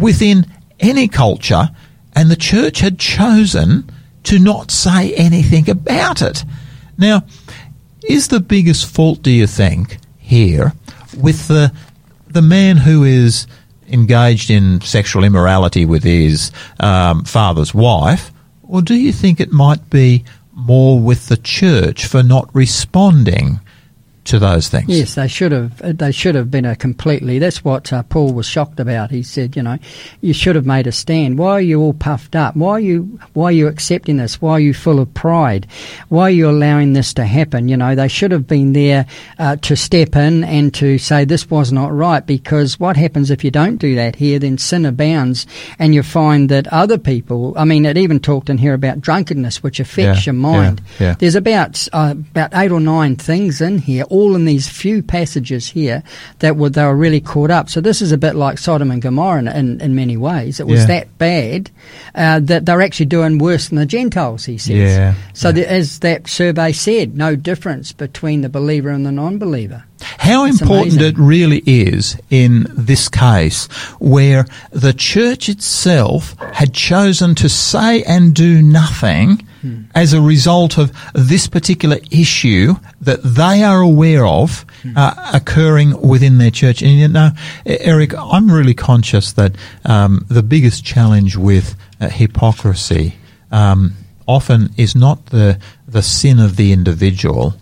within 0.00 0.46
any 0.78 1.08
culture, 1.08 1.70
and 2.14 2.30
the 2.30 2.36
church 2.36 2.80
had 2.80 2.98
chosen 2.98 3.90
to 4.24 4.38
not 4.38 4.70
say 4.70 5.14
anything 5.14 5.68
about 5.70 6.22
it. 6.22 6.44
Now, 6.98 7.24
is 8.08 8.28
the 8.28 8.40
biggest 8.40 8.86
fault, 8.86 9.22
do 9.22 9.30
you 9.30 9.46
think, 9.46 9.98
here 10.18 10.72
with 11.16 11.48
the 11.48 11.72
the 12.28 12.42
man 12.42 12.76
who 12.76 13.04
is 13.04 13.46
engaged 13.88 14.50
in 14.50 14.80
sexual 14.80 15.24
immorality 15.24 15.86
with 15.86 16.02
his 16.02 16.50
um, 16.80 17.24
father's 17.24 17.72
wife, 17.74 18.32
or 18.62 18.82
do 18.82 18.94
you 18.94 19.12
think 19.12 19.40
it 19.40 19.52
might 19.52 19.88
be 19.90 20.24
more 20.54 21.00
with 21.00 21.26
the 21.28 21.36
church 21.36 22.06
for 22.06 22.22
not 22.22 22.48
responding 22.54 23.60
to 24.24 24.38
those 24.38 24.68
things? 24.68 24.88
Yes, 24.88 25.14
they 25.14 25.28
should 25.28 25.52
have. 25.52 25.80
uh, 25.82 25.92
They 25.92 26.12
should 26.12 26.34
have 26.34 26.50
been 26.50 26.64
a 26.64 26.74
completely. 26.76 27.38
That's 27.38 27.64
what 27.64 27.92
uh, 27.92 28.02
Paul 28.04 28.32
was 28.32 28.46
shocked 28.46 28.80
about. 28.80 29.10
He 29.10 29.22
said, 29.22 29.56
you 29.56 29.62
know, 29.62 29.78
you 30.20 30.32
should 30.32 30.56
have 30.56 30.66
made 30.66 30.86
a 30.86 30.92
stand. 30.92 31.38
Why 31.38 31.50
are 31.52 31.60
you 31.60 31.80
all 31.80 31.92
puffed 31.94 32.34
up? 32.34 32.56
Why 32.56 32.70
are 32.72 32.80
you? 32.80 33.18
Why 33.34 33.46
are 33.46 33.52
you 33.52 33.66
accepting 33.68 34.16
this? 34.16 34.40
Why 34.40 34.52
are 34.52 34.60
you 34.60 34.74
full 34.74 34.98
of 35.00 35.12
pride? 35.14 35.66
Why 36.08 36.22
are 36.22 36.30
you 36.30 36.48
allowing 36.48 36.92
this 36.94 37.12
to 37.14 37.24
happen? 37.24 37.68
You 37.68 37.76
know, 37.76 37.94
they 37.94 38.08
should 38.08 38.30
have 38.30 38.46
been 38.46 38.72
there 38.72 39.06
uh, 39.38 39.56
to 39.56 39.76
step 39.76 40.16
in 40.16 40.44
and 40.44 40.72
to 40.74 40.98
say 40.98 41.24
this 41.24 41.50
was 41.50 41.72
not 41.72 41.92
right. 41.92 42.24
Because 42.26 42.80
what 42.80 42.96
happens 42.96 43.30
if 43.30 43.44
you 43.44 43.50
don't 43.50 43.76
do 43.76 43.94
that 43.96 44.16
here? 44.16 44.38
Then 44.38 44.58
sin 44.58 44.86
abounds, 44.86 45.46
and 45.78 45.94
you 45.94 46.02
find 46.02 46.48
that 46.48 46.66
other 46.68 46.98
people. 46.98 47.52
I 47.56 47.64
mean, 47.64 47.84
it 47.86 47.96
even 47.98 48.20
talked 48.20 48.48
in 48.50 48.58
here 48.58 48.74
about 48.74 49.00
drunkenness, 49.00 49.62
which 49.62 49.80
affects 49.80 50.26
Yeah, 50.26 50.32
your 50.32 50.40
mind. 50.40 50.80
yeah, 50.98 51.06
yeah. 51.08 51.14
There's 51.18 51.34
about 51.34 51.86
uh, 51.92 52.14
about 52.16 52.54
eight 52.54 52.72
or 52.72 52.80
nine 52.80 53.16
things 53.16 53.60
in 53.60 53.78
here, 53.78 54.04
all 54.14 54.34
in 54.36 54.44
these 54.44 54.68
few 54.68 55.02
passages 55.02 55.68
here 55.68 56.02
that 56.38 56.56
were 56.56 56.70
they 56.70 56.84
were 56.84 56.96
really 56.96 57.20
caught 57.20 57.50
up. 57.50 57.68
So 57.68 57.80
this 57.80 58.00
is 58.00 58.12
a 58.12 58.18
bit 58.18 58.34
like 58.34 58.58
Sodom 58.58 58.90
and 58.90 59.02
Gomorrah 59.02 59.40
in, 59.40 59.48
in, 59.48 59.80
in 59.80 59.94
many 59.94 60.16
ways. 60.16 60.60
It 60.60 60.66
was 60.66 60.80
Yeah. 60.80 60.86
that 60.86 61.18
bad 61.18 61.70
uh, 62.14 62.40
that 62.40 62.64
they're 62.66 62.82
actually 62.82 63.06
doing 63.06 63.38
worse 63.38 63.68
than 63.68 63.78
the 63.78 63.86
Gentiles. 63.86 64.44
He 64.44 64.58
says. 64.58 64.76
Yeah, 64.96 65.14
So 65.32 65.52
there, 65.52 65.66
as 65.68 65.98
that 66.00 66.28
survey 66.28 66.72
said, 66.72 67.16
no 67.16 67.36
difference 67.36 67.92
between 67.92 68.40
the 68.42 68.48
believer 68.48 68.90
and 68.90 69.04
the 69.04 69.12
non-believer. 69.12 69.84
How 70.18 70.44
It's 70.44 70.60
important 70.60 70.92
amazing. 70.94 71.08
it 71.14 71.18
really 71.18 71.62
is 71.66 72.16
in 72.30 72.66
this 72.70 73.08
case 73.08 73.66
where 73.98 74.46
the 74.70 74.92
church 74.92 75.48
itself 75.48 76.36
had 76.52 76.72
chosen 76.74 77.34
to 77.36 77.48
say 77.48 78.02
and 78.04 78.34
do 78.34 78.60
nothing 78.62 79.46
as 79.94 80.12
a 80.12 80.20
result 80.20 80.78
of 80.78 80.92
this 81.14 81.46
particular 81.46 81.98
issue 82.10 82.74
that 83.00 83.22
they 83.22 83.62
are 83.62 83.80
aware 83.80 84.26
of 84.26 84.64
uh, 84.96 85.30
occurring 85.32 86.00
within 86.00 86.38
their 86.38 86.50
church. 86.50 86.82
And 86.82 86.92
you 86.92 87.08
know, 87.08 87.30
Eric, 87.64 88.14
I'm 88.16 88.50
really 88.50 88.74
conscious 88.74 89.32
that 89.32 89.56
um, 89.84 90.26
the 90.28 90.42
biggest 90.42 90.84
challenge 90.84 91.36
with 91.36 91.76
uh, 92.00 92.08
hypocrisy 92.08 93.16
um, 93.50 93.94
often 94.26 94.70
is 94.76 94.94
not 94.94 95.26
the 95.26 95.58
the 95.86 96.02
sin 96.02 96.38
of 96.38 96.56
the 96.56 96.72
individual, 96.72 97.54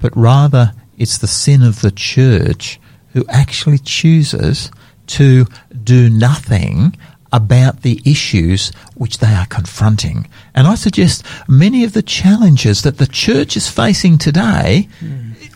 but 0.00 0.16
rather 0.16 0.72
it's 0.96 1.18
the 1.18 1.26
sin 1.26 1.62
of 1.62 1.80
the 1.80 1.90
church 1.90 2.78
who 3.12 3.24
actually 3.28 3.78
chooses 3.78 4.70
to 5.06 5.46
do 5.82 6.08
nothing 6.08 6.96
about 7.32 7.82
the 7.82 8.00
issues 8.04 8.70
which 8.94 9.18
they 9.18 9.32
are 9.32 9.46
confronting. 9.46 10.28
And 10.54 10.66
I 10.66 10.74
suggest 10.74 11.24
many 11.48 11.84
of 11.84 11.92
the 11.92 12.02
challenges 12.02 12.82
that 12.82 12.98
the 12.98 13.06
church 13.06 13.56
is 13.56 13.68
facing 13.68 14.18
today, 14.18 14.88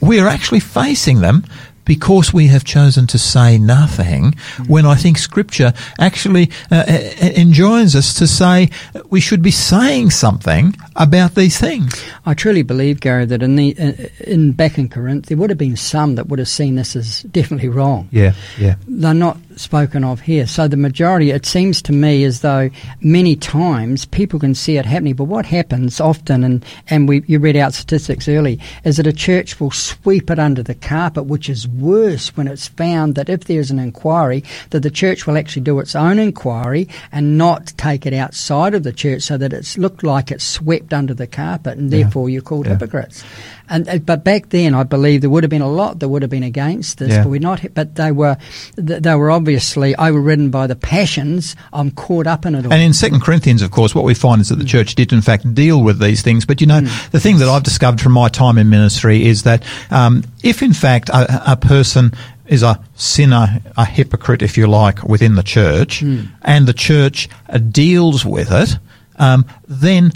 we 0.01 0.21
are 0.21 0.29
actually 0.29 0.61
facing 0.61 1.21
them 1.21 1.45
because 1.85 2.33
we 2.33 2.47
have 2.49 2.65
chosen 2.65 3.07
to 3.09 3.19
say 3.19 3.59
nothing 3.59 4.35
when 4.67 4.87
I 4.87 4.95
think 4.95 5.19
scripture 5.19 5.73
actually 5.99 6.51
uh, 6.71 6.85
uh, 6.87 7.01
enjoins 7.37 7.95
us 7.95 8.15
to 8.15 8.27
say 8.27 8.71
we 9.11 9.21
should 9.21 9.43
be 9.43 9.51
saying 9.51 10.11
something 10.11 10.75
about 10.97 11.35
these 11.35 11.59
things. 11.59 12.03
I 12.25 12.35
truly 12.35 12.63
believe, 12.63 13.01
Gary, 13.01 13.27
that 13.27 13.43
in 13.43 13.57
the 13.57 13.77
uh, 13.79 13.93
in 14.25 14.53
back 14.53 14.79
in 14.79 14.89
Corinth, 14.89 15.27
there 15.27 15.37
would 15.37 15.51
have 15.51 15.59
been 15.59 15.77
some 15.77 16.15
that 16.15 16.29
would 16.29 16.39
have 16.39 16.49
seen 16.49 16.77
this 16.77 16.97
as 16.97 17.23
definitely 17.23 17.69
wrong. 17.69 18.09
Yeah, 18.11 18.35
yeah. 18.59 18.77
They're 18.89 19.15
not 19.15 19.37
spoken 19.61 20.05
of 20.05 20.21
here. 20.21 20.47
So 20.47 20.69
the 20.69 20.77
majority, 20.77 21.31
it 21.31 21.47
seems 21.47 21.81
to 21.83 21.93
me 21.93 22.25
as 22.25 22.41
though 22.41 22.71
many 23.01 23.37
times 23.37 24.05
people 24.05 24.39
can 24.39 24.55
see 24.55 24.77
it 24.77 24.87
happening. 24.87 25.15
But 25.15 25.25
what 25.25 25.47
happens 25.47 26.01
often, 26.01 26.45
and, 26.45 26.65
and 26.89 27.09
we, 27.09 27.23
you 27.27 27.39
read 27.39 27.57
out 27.57 27.75
statistics 27.75 28.29
early, 28.29 28.61
is 28.85 28.97
that 28.97 29.07
a 29.07 29.13
church 29.13 29.61
will 29.61 29.71
sweep 29.71 30.31
it 30.31 30.39
under 30.39 30.63
the 30.63 30.75
carpet, 30.75 31.25
which 31.27 31.49
is 31.49 31.67
worse 31.69 32.37
when 32.37 32.49
it's 32.49 32.69
found 32.69 33.15
that 33.15 33.29
if 33.29 33.45
there's 33.45 33.71
an 33.71 33.79
inquiry, 33.79 34.45
that 34.71 34.81
the 34.81 34.91
church 34.91 35.27
will 35.27 35.37
actually 35.37 35.63
do 35.63 35.79
its 35.81 35.95
own 35.95 36.19
inquiry 36.19 36.89
and 37.13 37.39
not 37.39 37.67
take 37.77 38.07
it 38.07 38.15
outside 38.15 38.75
of 38.75 38.83
the 38.83 38.93
church 38.93 39.23
so 39.23 39.37
that 39.37 39.53
it's 39.53 39.79
looked 39.79 40.03
like 40.03 40.31
it's 40.31 40.45
swept 40.45 40.93
under 40.93 41.15
the 41.15 41.27
carpet 41.27 41.79
and 41.79 41.91
therefore 41.91 42.29
you're 42.29 42.43
called 42.43 42.67
Yeah. 42.67 42.73
hypocrites. 42.73 43.25
And 43.69 43.89
uh, 43.89 43.99
but 43.99 44.25
back 44.25 44.51
then, 44.51 44.75
I 44.75 44.83
believe 44.83 45.23
there 45.23 45.31
would 45.31 45.43
have 45.43 45.51
been 45.51 45.63
a 45.63 45.71
lot 45.71 46.01
that 46.01 46.09
would 46.09 46.23
have 46.23 46.31
been 46.31 46.43
against 46.43 46.99
this, 46.99 47.11
Yeah. 47.11 47.23
but 47.23 47.31
we're 47.31 47.41
not. 47.41 47.65
But 47.73 47.95
they 47.95 48.13
were, 48.13 48.37
they 48.77 49.15
were 49.15 49.31
obviously 49.31 49.95
overridden 49.97 50.51
by 50.51 50.67
the 50.67 50.77
passions. 50.77 51.57
I'm 51.73 51.91
caught 51.91 52.27
up 52.27 52.45
in 52.47 52.55
it 52.55 52.67
all. 52.67 52.73
And 52.73 52.83
in 52.83 52.93
Second 52.93 53.21
Corinthians, 53.23 53.63
of 53.63 53.71
course, 53.71 53.95
what 53.95 54.05
we 54.05 54.15
find 54.15 54.41
is 54.41 54.51
that 54.51 54.57
the 54.57 54.65
church 54.65 54.95
did 54.95 55.13
in 55.13 55.23
fact 55.23 55.55
deal 55.55 55.83
with 55.83 55.99
these 55.99 56.21
things. 56.23 56.45
But 56.45 56.61
you 56.61 56.67
know, 56.67 56.81
the 57.11 57.21
thing 57.21 57.39
that 57.39 57.49
I've 57.49 57.63
discovered 57.63 58.01
from 58.01 58.13
my 58.13 58.29
time 58.29 58.59
in 58.59 58.69
ministry 58.69 59.25
is 59.27 59.45
that 59.45 59.65
um, 59.91 60.25
if 60.43 60.63
in 60.63 60.73
fact 60.75 61.09
a, 61.09 61.53
a 61.53 61.57
person 61.57 62.13
is 62.47 62.63
a 62.63 62.79
sinner, 62.95 63.61
a 63.79 63.87
hypocrite, 63.87 64.43
if 64.43 64.59
you 64.59 64.67
like, 64.67 65.03
within 65.03 65.35
the 65.35 65.43
church, 65.43 66.03
and 66.03 66.67
the 66.67 66.75
church 66.75 67.31
uh, 67.49 67.57
deals 67.57 68.27
with 68.27 68.53
it, 68.53 68.77
um, 69.17 69.47
then 69.67 70.13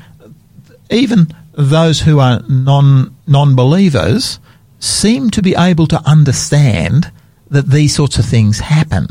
even 0.91 1.29
those 1.55 2.01
who 2.01 2.19
are 2.21 2.43
non 2.49 3.17
non 3.29 3.55
believers 3.55 4.39
seem 4.81 5.31
to 5.31 5.43
be 5.43 5.55
able 5.55 5.87
to 5.89 6.01
understand 6.09 7.11
that 7.51 7.69
these 7.71 7.95
sorts 7.95 8.19
of 8.19 8.25
things 8.25 8.61
happen. 8.61 9.09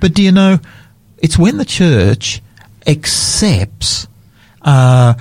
But 0.00 0.14
do 0.14 0.22
you 0.22 0.32
know, 0.32 0.58
it's 1.18 1.38
when 1.38 1.58
the 1.58 1.64
church 1.64 2.42
accepts 2.86 4.06
uh, 4.62 5.14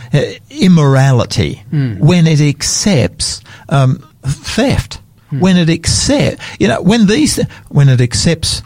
immorality, 0.50 1.64
when 2.00 2.26
it 2.28 2.42
accepts 2.42 3.42
um, 3.70 3.98
theft, 4.24 5.00
when 5.30 5.58
it 5.58 5.70
accept, 5.70 6.42
you 6.60 6.68
know, 6.68 6.82
when 6.82 7.06
these, 7.08 7.40
when 7.70 7.90
it 7.90 8.02
accepts 8.02 8.64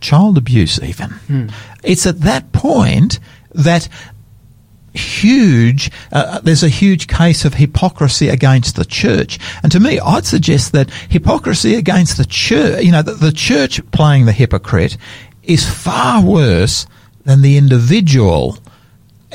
child 0.00 0.38
abuse, 0.38 0.80
even, 0.82 1.14
it's 1.82 2.06
at 2.06 2.20
that 2.20 2.52
point 2.52 3.18
that 3.54 3.88
huge, 4.96 5.90
uh, 6.12 6.40
there's 6.40 6.62
a 6.62 6.68
huge 6.68 7.06
case 7.06 7.44
of 7.44 7.54
hypocrisy 7.54 8.28
against 8.28 8.76
the 8.76 8.84
church. 8.84 9.38
And 9.62 9.70
to 9.72 9.80
me, 9.80 9.98
I'd 10.00 10.26
suggest 10.26 10.72
that 10.72 10.90
hypocrisy 10.90 11.74
against 11.74 12.16
the 12.16 12.24
church, 12.24 12.84
you 12.84 12.92
know, 12.92 13.02
the, 13.02 13.12
the 13.12 13.32
church 13.32 13.80
playing 13.90 14.26
the 14.26 14.32
hypocrite 14.32 14.96
is 15.42 15.68
far 15.68 16.22
worse 16.22 16.86
than 17.24 17.42
the 17.42 17.56
individual 17.56 18.58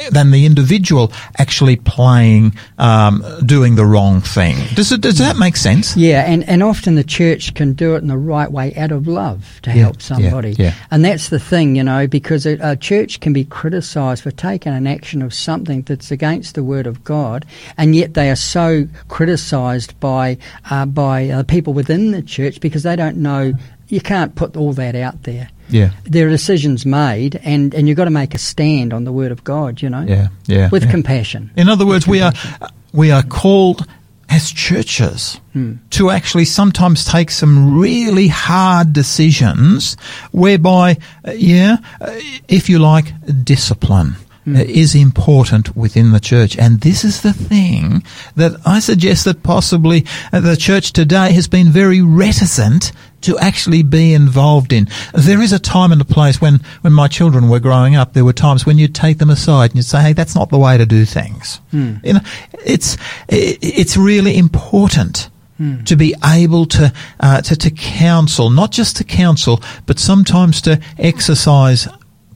than 0.10 0.32
the 0.32 0.45
individual 0.45 1.12
actually 1.38 1.76
playing, 1.76 2.54
um, 2.78 3.24
doing 3.45 3.76
the 3.76 3.86
wrong 3.86 4.22
thing. 4.22 4.58
Does 4.76 4.91
it? 4.91 5.02
Does 5.02 5.18
that 5.20 5.38
make 5.38 5.56
sense? 5.58 5.95
Yeah, 5.95 6.24
and, 6.30 6.47
and 6.47 6.64
often 6.64 6.95
the 6.95 7.04
church 7.04 7.54
can 7.54 7.74
do 7.74 7.95
it 7.95 7.99
in 8.02 8.08
the 8.08 8.18
right 8.18 8.52
way 8.52 8.74
out 8.76 8.91
of 8.91 9.08
love 9.08 9.60
to 9.64 9.70
Yeah, 9.70 9.84
help 9.84 10.02
somebody. 10.02 10.56
yeah. 10.58 10.74
And 10.89 11.06
that's 11.06 11.30
the 11.30 11.39
thing, 11.39 11.76
you 11.76 11.84
know, 11.84 12.08
because 12.08 12.45
a, 12.45 12.58
a 12.62 12.76
church 12.76 13.20
can 13.20 13.34
be 13.34 13.45
criticised 13.45 14.24
for 14.24 14.32
taking 14.32 14.74
an 14.74 14.88
action 14.88 15.22
of 15.22 15.34
something 15.34 15.82
that's 15.84 16.12
against 16.12 16.56
the 16.56 16.64
Word 16.64 16.88
of 16.88 17.04
God, 17.04 17.45
and 17.78 17.95
yet 17.95 18.14
they 18.14 18.30
are 18.30 18.36
so 18.36 18.88
criticised 19.08 19.99
by, 19.99 20.38
uh, 20.70 20.86
by 20.86 21.30
uh, 21.30 21.43
people 21.43 21.74
within 21.74 22.12
the 22.12 22.22
church 22.22 22.60
because 22.60 22.84
they 22.84 22.95
don't 22.95 23.18
know, 23.18 23.54
you 23.92 24.02
can't 24.02 24.34
put 24.36 24.56
all 24.58 24.74
that 24.74 24.96
out 24.96 25.24
there. 25.24 25.50
Yeah. 25.70 25.92
There 26.04 26.28
are 26.28 26.30
decisions 26.32 26.86
made, 26.86 27.39
and, 27.44 27.74
and 27.76 27.88
you've 27.88 27.98
got 27.98 28.06
to 28.06 28.10
make 28.12 28.34
a 28.34 28.38
stand 28.39 28.94
on 28.94 29.04
the 29.04 29.12
Word 29.12 29.32
of 29.32 29.44
God, 29.44 29.82
you 29.82 29.89
know, 29.89 30.02
Yeah. 30.08 30.28
Yeah. 30.48 30.70
with 30.72 30.84
yeah. 30.86 30.92
compassion. 30.92 31.52
In 31.56 31.70
other 31.70 31.86
words, 31.86 32.08
we 32.08 32.22
are 32.22 32.34
we 32.94 33.12
are 33.12 33.24
called 33.24 33.86
as 34.30 34.50
churches 34.52 35.39
to 35.89 36.10
actually 36.10 36.46
sometimes 36.46 37.04
take 37.06 37.30
some 37.32 37.78
really 37.80 38.28
hard 38.30 38.94
decisions, 38.94 39.98
whereby, 40.32 40.98
uh, 41.28 41.32
yeah, 41.32 41.78
uh, 42.00 42.12
if 42.48 42.70
you 42.70 42.80
like, 42.80 43.14
discipline. 43.44 44.16
uh, 44.48 44.64
Is 44.66 44.96
important 44.96 45.76
within 45.76 46.12
the 46.14 46.20
church, 46.20 46.58
and 46.58 46.82
this 46.82 47.04
is 47.04 47.22
the 47.22 47.34
thing 47.34 48.04
that 48.36 48.54
I 48.66 48.80
suggest 48.80 49.26
that 49.26 49.44
possibly 49.44 50.06
the 50.32 50.56
church 50.58 50.94
today 50.94 51.32
has 51.34 51.48
been 51.48 51.68
very 51.70 52.02
reticent 52.02 52.92
to 53.22 53.38
actually 53.39 53.84
be 53.84 54.13
involved 54.13 54.74
in. 54.74 54.88
There 55.13 55.41
is 55.41 55.53
a 55.53 55.59
time 55.59 55.91
and 55.91 56.01
a 56.01 56.05
place 56.05 56.41
when, 56.41 56.61
when 56.82 56.93
my 56.93 57.07
children 57.07 57.49
were 57.49 57.59
growing 57.59 57.95
up, 57.95 58.13
there 58.13 58.26
were 58.26 58.34
times 58.34 58.65
when 58.65 58.78
you'd 58.78 58.95
take 58.95 59.17
them 59.19 59.30
aside 59.30 59.72
and 59.72 59.76
you'd 59.78 59.86
say, 59.86 60.01
hey, 60.01 60.13
that's 60.13 60.36
not 60.36 60.49
the 60.49 60.57
way 60.57 60.78
to 60.78 60.86
do 60.86 61.05
things. 61.05 61.59
You 62.03 62.13
know, 62.13 62.22
it's, 62.65 62.97
it's 63.30 63.97
really 63.97 64.38
important. 64.38 65.30
To 65.86 65.95
be 65.95 66.15
able 66.26 66.65
to, 66.65 66.91
uh, 67.19 67.41
to 67.41 67.55
to 67.55 67.69
counsel, 67.69 68.49
not 68.49 68.72
just 68.72 68.97
to 68.97 69.03
counsel, 69.03 69.61
but 69.86 69.99
sometimes 69.99 70.59
to 70.63 70.82
exercise 70.97 71.88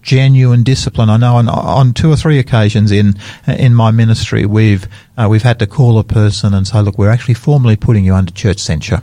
genuine 0.03 0.61
discipline. 0.61 1.09
I 1.09 1.17
know 1.17 1.37
on, 1.37 1.49
on 1.49 1.93
two 1.93 2.11
or 2.11 2.15
three 2.17 2.37
occasions 2.37 2.91
in 2.91 3.15
in 3.47 3.73
my 3.73 3.89
ministry, 3.89 4.45
we've 4.45 4.87
uh, 5.17 5.27
we've 5.27 5.41
had 5.41 5.57
to 5.57 5.65
call 5.65 5.97
a 5.97 6.03
person 6.03 6.53
and 6.53 6.67
say, 6.67 6.81
"Look, 6.81 6.99
we're 6.99 7.09
actually 7.09 7.33
formally 7.33 7.75
putting 7.75 8.05
you 8.05 8.13
under 8.13 8.31
church 8.31 8.59
censure." 8.59 9.01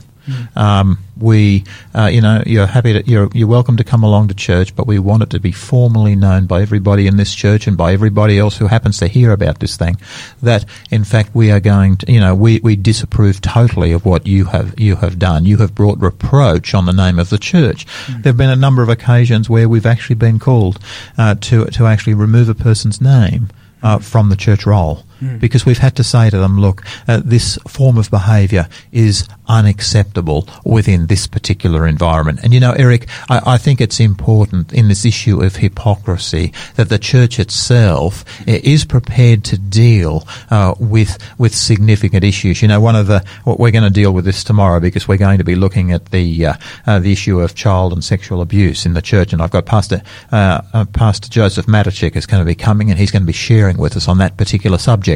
Um, 0.57 0.99
we, 1.19 1.65
uh, 1.95 2.07
you 2.07 2.21
know, 2.21 2.43
you're 2.47 2.67
happy 2.67 2.95
to, 2.95 3.09
you're, 3.09 3.29
you're 3.33 3.49
welcome 3.49 3.77
to 3.77 3.85
come 3.85 4.03
along 4.03 4.29
to 4.29 4.35
church, 4.35 4.75
but 4.75 4.87
we 4.87 4.99
want 4.99 5.23
it 5.23 5.31
to 5.31 5.41
be 5.41 5.53
formally 5.53 6.17
known 6.17 6.47
by 6.47 6.63
everybody 6.63 7.07
in 7.07 7.17
this 7.17 7.35
church 7.35 7.67
and 7.67 7.77
by 7.77 7.93
everybody 7.93 8.39
else 8.39 8.57
who 8.57 8.67
happens 8.67 8.99
to 8.99 9.09
hear 9.09 9.33
about 9.33 9.61
this 9.61 9.77
thing 9.77 9.97
that, 10.43 10.65
in 10.91 11.05
fact, 11.05 11.35
we 11.35 11.51
are 11.51 11.61
going 11.61 11.97
to, 11.99 12.13
you 12.13 12.21
know, 12.21 12.35
we, 12.35 12.61
we 12.61 12.77
disapprove 12.77 13.41
totally 13.41 13.93
of 13.93 14.05
what 14.05 14.27
you 14.27 14.47
have, 14.47 14.79
you 14.79 14.97
have 14.97 15.19
done. 15.19 15.45
You 15.45 15.59
have 15.59 15.75
brought 15.75 16.01
reproach 16.01 16.75
on 16.75 16.87
the 16.87 16.93
name 16.93 17.19
of 17.19 17.31
the 17.31 17.39
church. 17.39 17.87
There 18.09 18.31
have 18.33 18.37
been 18.37 18.51
a 18.51 18.57
number 18.57 18.83
of 18.83 18.89
occasions 18.89 19.49
where 19.49 19.69
we've 19.69 19.87
actually 19.87 20.17
been 20.17 20.39
called, 20.39 20.79
uh, 21.17 21.37
to, 21.37 21.67
to 21.67 21.87
actually 21.87 22.15
remove 22.15 22.49
a 22.49 22.55
person's 22.55 23.01
name, 23.01 23.51
uh, 23.83 23.99
from 23.99 24.29
the 24.29 24.37
church 24.37 24.67
roll 24.67 25.05
because 25.39 25.65
we've 25.67 25.79
had 25.79 25.97
to 25.97 26.05
say 26.05 26.31
to 26.31 26.39
them, 26.39 26.61
look, 26.61 26.83
uh, 27.09 27.21
this 27.25 27.59
form 27.69 27.99
of 27.99 28.11
behaviour 28.11 28.69
is 28.91 29.29
unacceptable 29.49 30.49
within 30.65 31.07
this 31.07 31.27
particular 31.27 31.87
environment. 31.87 32.41
And 32.43 32.55
you 32.55 32.61
know, 32.61 32.73
Eric, 32.73 33.09
I, 33.29 33.55
I 33.55 33.59
think 33.59 33.81
it's 33.81 34.01
important 34.01 34.73
in 34.73 34.89
this 34.89 35.05
issue 35.05 35.43
of 35.43 35.57
hypocrisy 35.57 36.53
that 36.77 36.89
the 36.89 36.99
church 36.99 37.39
itself 37.39 38.25
uh, 38.49 38.59
is 38.63 38.85
prepared 38.85 39.45
to 39.45 39.59
deal 39.59 40.27
uh, 40.51 40.75
with 40.79 41.19
with 41.39 41.55
significant 41.55 42.25
issues. 42.25 42.63
You 42.63 42.69
know, 42.69 42.81
one 42.81 42.97
of 42.97 43.07
the 43.07 43.25
what 43.45 43.61
we're 43.61 43.71
going 43.71 43.85
to 43.85 43.91
deal 43.91 44.13
with 44.13 44.25
this 44.25 44.43
tomorrow 44.43 44.81
because 44.81 45.07
we're 45.07 45.19
going 45.19 45.39
to 45.39 45.45
be 45.45 45.55
looking 45.55 45.93
at 45.93 46.07
the 46.07 46.47
uh, 46.47 46.55
uh, 46.87 46.99
the 46.99 47.13
issue 47.13 47.41
of 47.41 47.55
child 47.55 47.93
and 47.93 48.03
sexual 48.03 48.41
abuse 48.41 48.87
in 48.87 48.95
the 48.95 49.03
church, 49.03 49.33
and 49.33 49.43
I've 49.43 49.51
got 49.51 49.67
Pastor 49.67 50.03
uh, 50.31 50.63
uh, 50.73 50.85
Pastor 50.87 51.29
Joseph 51.29 51.67
Matichik 51.67 52.17
is 52.17 52.27
going 52.27 52.41
to 52.41 52.47
be 52.47 52.55
coming, 52.55 52.91
and 52.91 52.99
he's 52.99 53.11
going 53.11 53.23
to 53.23 53.27
be 53.27 53.33
sharing 53.33 53.77
with 53.77 53.97
us 53.97 54.09
on 54.09 54.19
that 54.19 54.37
particular 54.37 54.79
subject. 54.79 55.12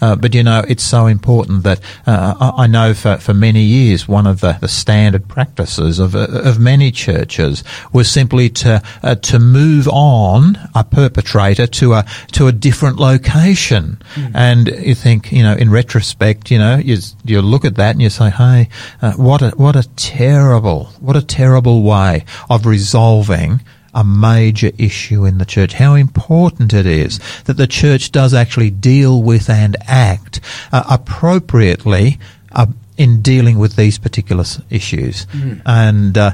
Uh, 0.00 0.16
but 0.16 0.34
you 0.34 0.42
know, 0.42 0.64
it's 0.68 0.82
so 0.82 1.06
important 1.06 1.62
that 1.64 1.80
uh, 2.06 2.52
I, 2.56 2.66
know 2.66 2.94
for, 2.94 3.16
for 3.16 3.34
many 3.34 3.62
years 3.62 4.08
one 4.08 4.26
of 4.26 4.40
the, 4.40 4.58
the 4.60 4.68
standard 4.68 5.28
practices 5.28 5.98
of 5.98 6.14
uh, 6.14 6.26
of 6.30 6.58
many 6.58 6.90
churches 6.90 7.64
was 7.92 8.10
simply 8.10 8.48
to 8.50 8.82
uh, 9.02 9.14
to 9.16 9.38
move 9.38 9.88
on 9.88 10.58
a 10.74 10.84
perpetrator 10.84 11.66
to 11.66 11.94
a 11.94 12.04
to 12.32 12.46
a 12.46 12.52
different 12.52 12.98
location. 12.98 14.00
And 14.34 14.68
you 14.68 14.94
think, 14.94 15.32
you 15.32 15.42
know, 15.42 15.54
in 15.54 15.70
retrospect, 15.70 16.50
you 16.50 16.58
know, 16.58 16.76
you 16.76 16.98
you 17.24 17.42
look 17.42 17.64
at 17.64 17.76
that 17.76 17.92
and 17.92 18.02
you 18.02 18.10
say, 18.10 18.30
hey, 18.30 18.68
uh, 19.02 19.12
what 19.12 19.42
a 19.42 19.50
what 19.50 19.76
a 19.76 19.88
terrible 19.96 20.86
what 21.00 21.16
a 21.16 21.22
terrible 21.22 21.82
way 21.82 22.24
of 22.48 22.66
resolving 22.66 23.60
a 23.94 24.04
major 24.04 24.70
issue 24.78 25.24
in 25.24 25.38
the 25.38 25.44
church. 25.44 25.74
How 25.74 25.94
important 25.94 26.72
it 26.72 26.86
is 26.86 27.20
that 27.44 27.56
the 27.56 27.66
church 27.66 28.12
does 28.12 28.34
actually 28.34 28.70
deal 28.70 29.22
with 29.22 29.48
and 29.50 29.76
act 29.86 30.40
uh, 30.72 30.84
appropriately 30.88 32.18
uh, 32.52 32.66
in 32.96 33.22
dealing 33.22 33.58
with 33.58 33.76
these 33.76 33.98
particular 33.98 34.44
issues. 34.68 35.26
And 35.64 36.18
uh, 36.18 36.32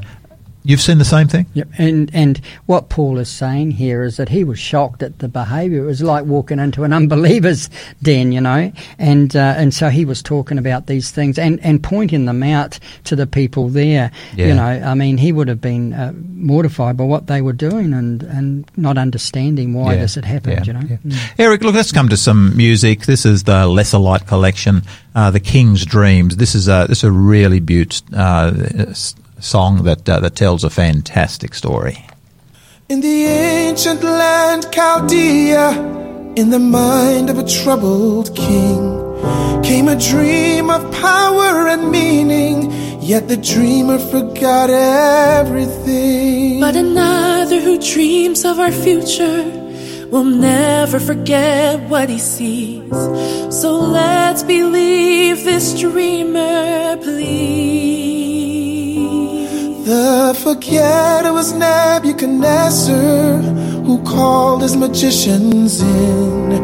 you've 0.67 0.81
seen 0.81 0.99
the 0.99 1.05
same 1.05 1.29
thing. 1.29 1.47
Yep. 1.55 1.69
And 1.79 2.11
and 2.14 2.41
what 2.67 2.89
Paul 2.89 3.19
is 3.19 3.29
saying 3.29 3.73
here 3.73 4.03
is 4.03 4.17
that 4.19 4.29
he 4.29 4.45
was 4.45 4.59
shocked 4.59 5.03
at 5.03 5.19
the 5.21 5.29
behaviour. 5.29 5.83
It 5.83 5.87
was 5.87 6.03
like 6.03 6.25
walking 6.27 6.59
into 6.59 6.85
an 6.85 6.93
unbeliever's 6.93 7.71
den, 8.03 8.33
you 8.33 8.41
know. 8.41 8.73
And 8.99 9.35
uh, 9.35 9.55
and 9.57 9.73
so 9.73 9.89
he 9.89 10.05
was 10.05 10.23
talking 10.23 10.59
about 10.59 10.87
these 10.87 11.11
things 11.11 11.39
and, 11.39 11.61
and 11.61 11.83
pointing 11.83 12.25
them 12.27 12.43
out 12.43 12.79
to 13.05 13.17
the 13.17 13.27
people 13.27 13.69
there. 13.69 14.11
Yeah. 14.35 14.47
You 14.49 14.55
know, 14.55 14.64
I 14.64 14.95
mean, 14.95 15.19
he 15.19 15.33
would 15.33 15.49
have 15.49 15.61
been 15.61 15.93
uh, 15.93 16.12
mortified 16.17 16.97
by 16.97 17.05
what 17.05 17.27
they 17.27 17.41
were 17.43 17.53
doing 17.53 17.93
and, 17.95 18.23
and 18.25 18.71
not 18.77 18.99
understanding 18.99 19.73
why 19.73 19.95
Yeah, 19.95 20.01
this 20.01 20.14
had 20.17 20.25
happened. 20.25 20.67
yeah, 20.67 20.73
you 20.73 20.73
know. 20.73 20.97
Mm. 20.97 21.35
Eric, 21.39 21.62
look, 21.62 21.75
let's 21.75 21.93
come 21.93 22.09
to 22.09 22.17
some 22.17 22.57
music. 22.57 23.03
This 23.07 23.25
is 23.25 23.45
the 23.45 23.67
Lesser 23.67 23.99
Light 23.99 24.27
collection, 24.27 24.83
uh, 25.14 25.31
The 25.31 25.41
King's 25.41 25.85
Dreams. 25.87 26.37
This 26.37 26.55
is 26.55 26.69
a 26.69 26.87
this 26.89 26.99
is 26.99 27.05
a 27.05 27.11
really 27.12 27.61
beautiful 27.61 28.07
uh, 28.14 28.53
song 29.41 29.84
that 29.84 30.09
uh, 30.09 30.20
that 30.20 30.34
tells 30.37 30.64
a 30.64 30.70
fantastic 30.70 31.55
story. 31.55 32.07
In 32.89 33.01
the 33.01 33.24
ancient 33.24 34.03
land 34.03 34.66
Chaldea, 34.72 35.70
in 36.37 36.51
the 36.51 36.59
mind 36.59 37.30
of 37.30 37.39
a 37.39 37.47
troubled 37.47 38.34
king, 38.37 39.03
came 39.62 39.89
a 39.89 39.97
dream 39.97 40.70
of 40.70 40.82
power 40.93 41.66
and 41.68 41.91
meaning, 41.91 42.70
yet 43.01 43.28
the 43.28 43.37
dreamer 43.37 43.99
forgot 43.99 44.70
everything. 44.70 46.61
But 46.61 46.76
another 46.76 47.61
who 47.61 47.78
dreams 47.78 48.45
of 48.45 48.59
our 48.59 48.72
future 48.72 49.43
will 50.11 50.24
never 50.24 51.01
forget 51.01 51.80
what 51.89 52.09
he 52.09 52.18
sees. 52.18 52.91
So 53.51 53.74
let's 53.74 54.43
believe 54.45 55.45
this 55.45 55.78
dreamer, 55.78 56.97
please. 57.03 58.26
The 59.87 60.34
forgetter 60.43 61.32
was 61.32 61.53
Nebuchadnezzar, 61.53 63.39
who 63.87 64.03
called 64.03 64.62
his 64.62 64.74
magicians 64.74 65.80
in. 65.80 66.61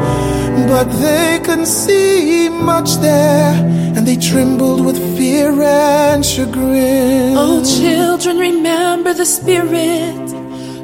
But 0.66 0.88
they 1.00 1.38
couldn't 1.44 1.66
see 1.66 2.48
much 2.48 2.96
there, 2.96 3.54
and 3.94 4.08
they 4.08 4.16
trembled 4.16 4.84
with 4.84 4.98
fear 5.16 5.52
and 5.62 6.26
chagrin. 6.26 7.36
Oh, 7.36 7.62
children, 7.62 8.38
remember 8.38 9.14
the 9.14 9.24
Spirit 9.24 10.28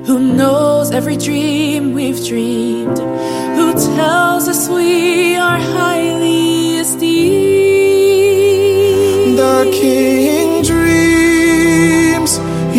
who 0.07 0.21
knows 0.21 0.93
every 0.93 1.17
dream 1.17 1.93
we've 1.93 2.25
dreamed, 2.25 3.01
who 3.59 3.73
tells 3.97 4.47
us 4.47 4.69
we 4.69 5.35
are 5.35 5.59
highly 5.59 6.79
esteemed. 6.79 7.59
The 9.37 9.69
king 9.73 10.48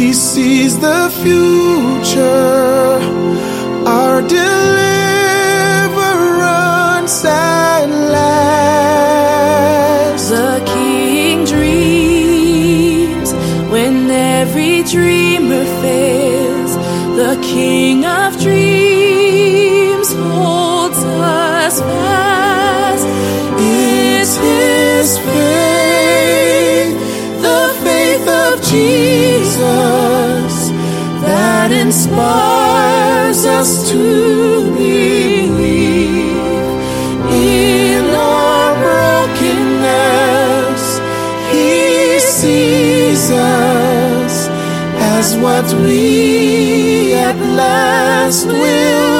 he 0.09 0.13
sees 0.15 0.73
the 0.79 1.01
future, 1.21 2.99
our 3.85 4.21
deliverance 4.23 4.45
at 7.25 7.85
last. 8.15 9.49
The 10.31 10.63
king 10.65 11.45
dreams 11.45 13.29
when 13.71 14.09
every 14.09 14.81
dreamer 14.81 15.65
fails. 15.83 16.73
The 17.21 17.35
king 17.43 18.03
of 18.03 18.39
dreams 18.41 20.11
holds 20.33 20.97
us 20.97 21.81
fast. 21.81 23.05
It's 23.59 24.35
his 24.37 25.19
faith, 25.19 25.58
inspires 32.09 33.45
us 33.45 33.89
to 33.91 33.97
believe 34.73 36.37
in 37.31 38.05
our 38.15 38.75
brokenness. 38.81 39.79
He 41.51 42.19
sees 42.19 43.29
us 43.31 44.47
as 44.97 45.37
what 45.37 45.71
we 45.83 47.13
at 47.13 47.37
last 47.55 48.47
will 48.47 49.18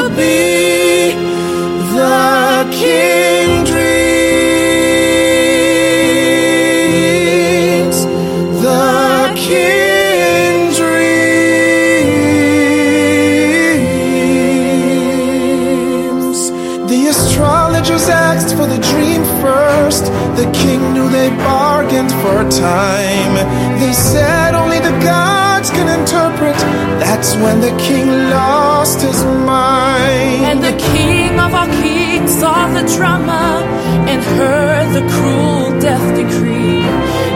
They 23.89 23.95
said 23.95 24.53
only 24.53 24.77
the 24.77 24.95
gods 25.03 25.71
can 25.71 25.87
interpret. 25.99 26.55
That's 27.01 27.33
when 27.37 27.59
the 27.59 27.75
king 27.79 28.07
lost 28.29 29.01
his 29.01 29.25
mind. 29.25 30.45
And 30.45 30.63
the 30.63 30.77
king 30.93 31.39
of 31.39 31.55
all 31.55 31.65
kings 31.81 32.31
saw 32.39 32.67
the 32.67 32.85
drama 32.95 33.65
and 34.07 34.21
heard 34.37 34.93
the 34.93 35.01
cruel 35.13 35.79
death 35.79 36.07
decree. 36.15 36.83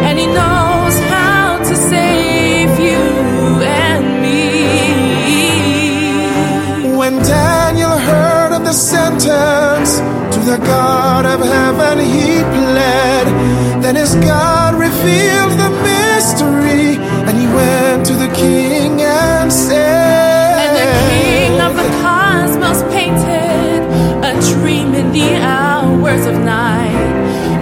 And 0.06 0.20
he 0.20 0.28
knows 0.28 0.96
how 1.16 1.58
to 1.58 1.76
save 1.76 2.80
you 2.80 3.02
and 3.90 4.22
me. 4.22 4.46
When 6.96 7.18
Daniel 7.24 7.98
heard 7.98 8.52
of 8.58 8.64
the 8.64 8.74
sentence, 8.74 10.02
to 10.34 10.40
the 10.40 10.58
God 10.58 11.26
of 11.26 11.40
heaven 11.42 12.00
he 12.00 12.42
pled. 12.42 13.28
Then 13.84 13.96
his 13.96 14.16
God 14.16 14.74
revealed 14.76 15.52
king 18.36 19.02
and 19.02 19.52
said, 19.52 20.60
And 20.64 20.76
the 20.82 20.90
king 21.10 21.62
of 21.62 21.76
the 21.76 21.90
cosmos 22.02 22.82
painted 22.94 23.84
a 24.24 24.34
dream 24.54 24.94
in 24.94 25.12
the 25.12 25.36
hours 25.38 26.26
of 26.26 26.36
night 26.40 26.90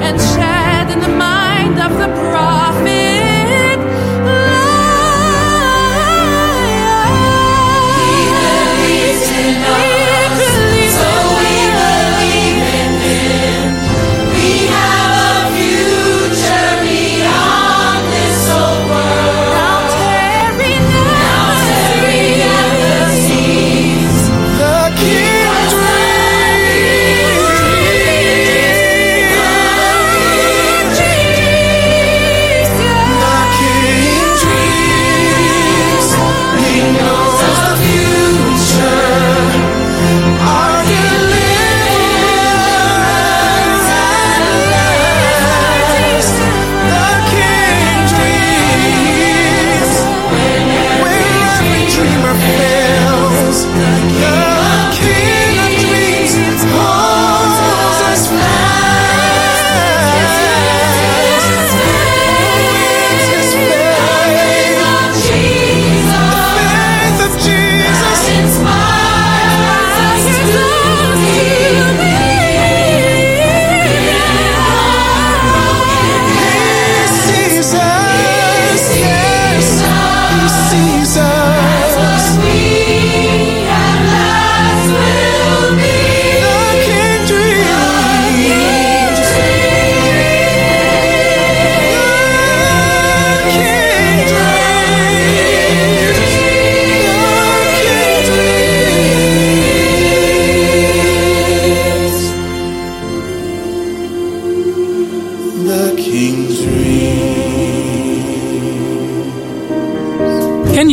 and 0.01 0.19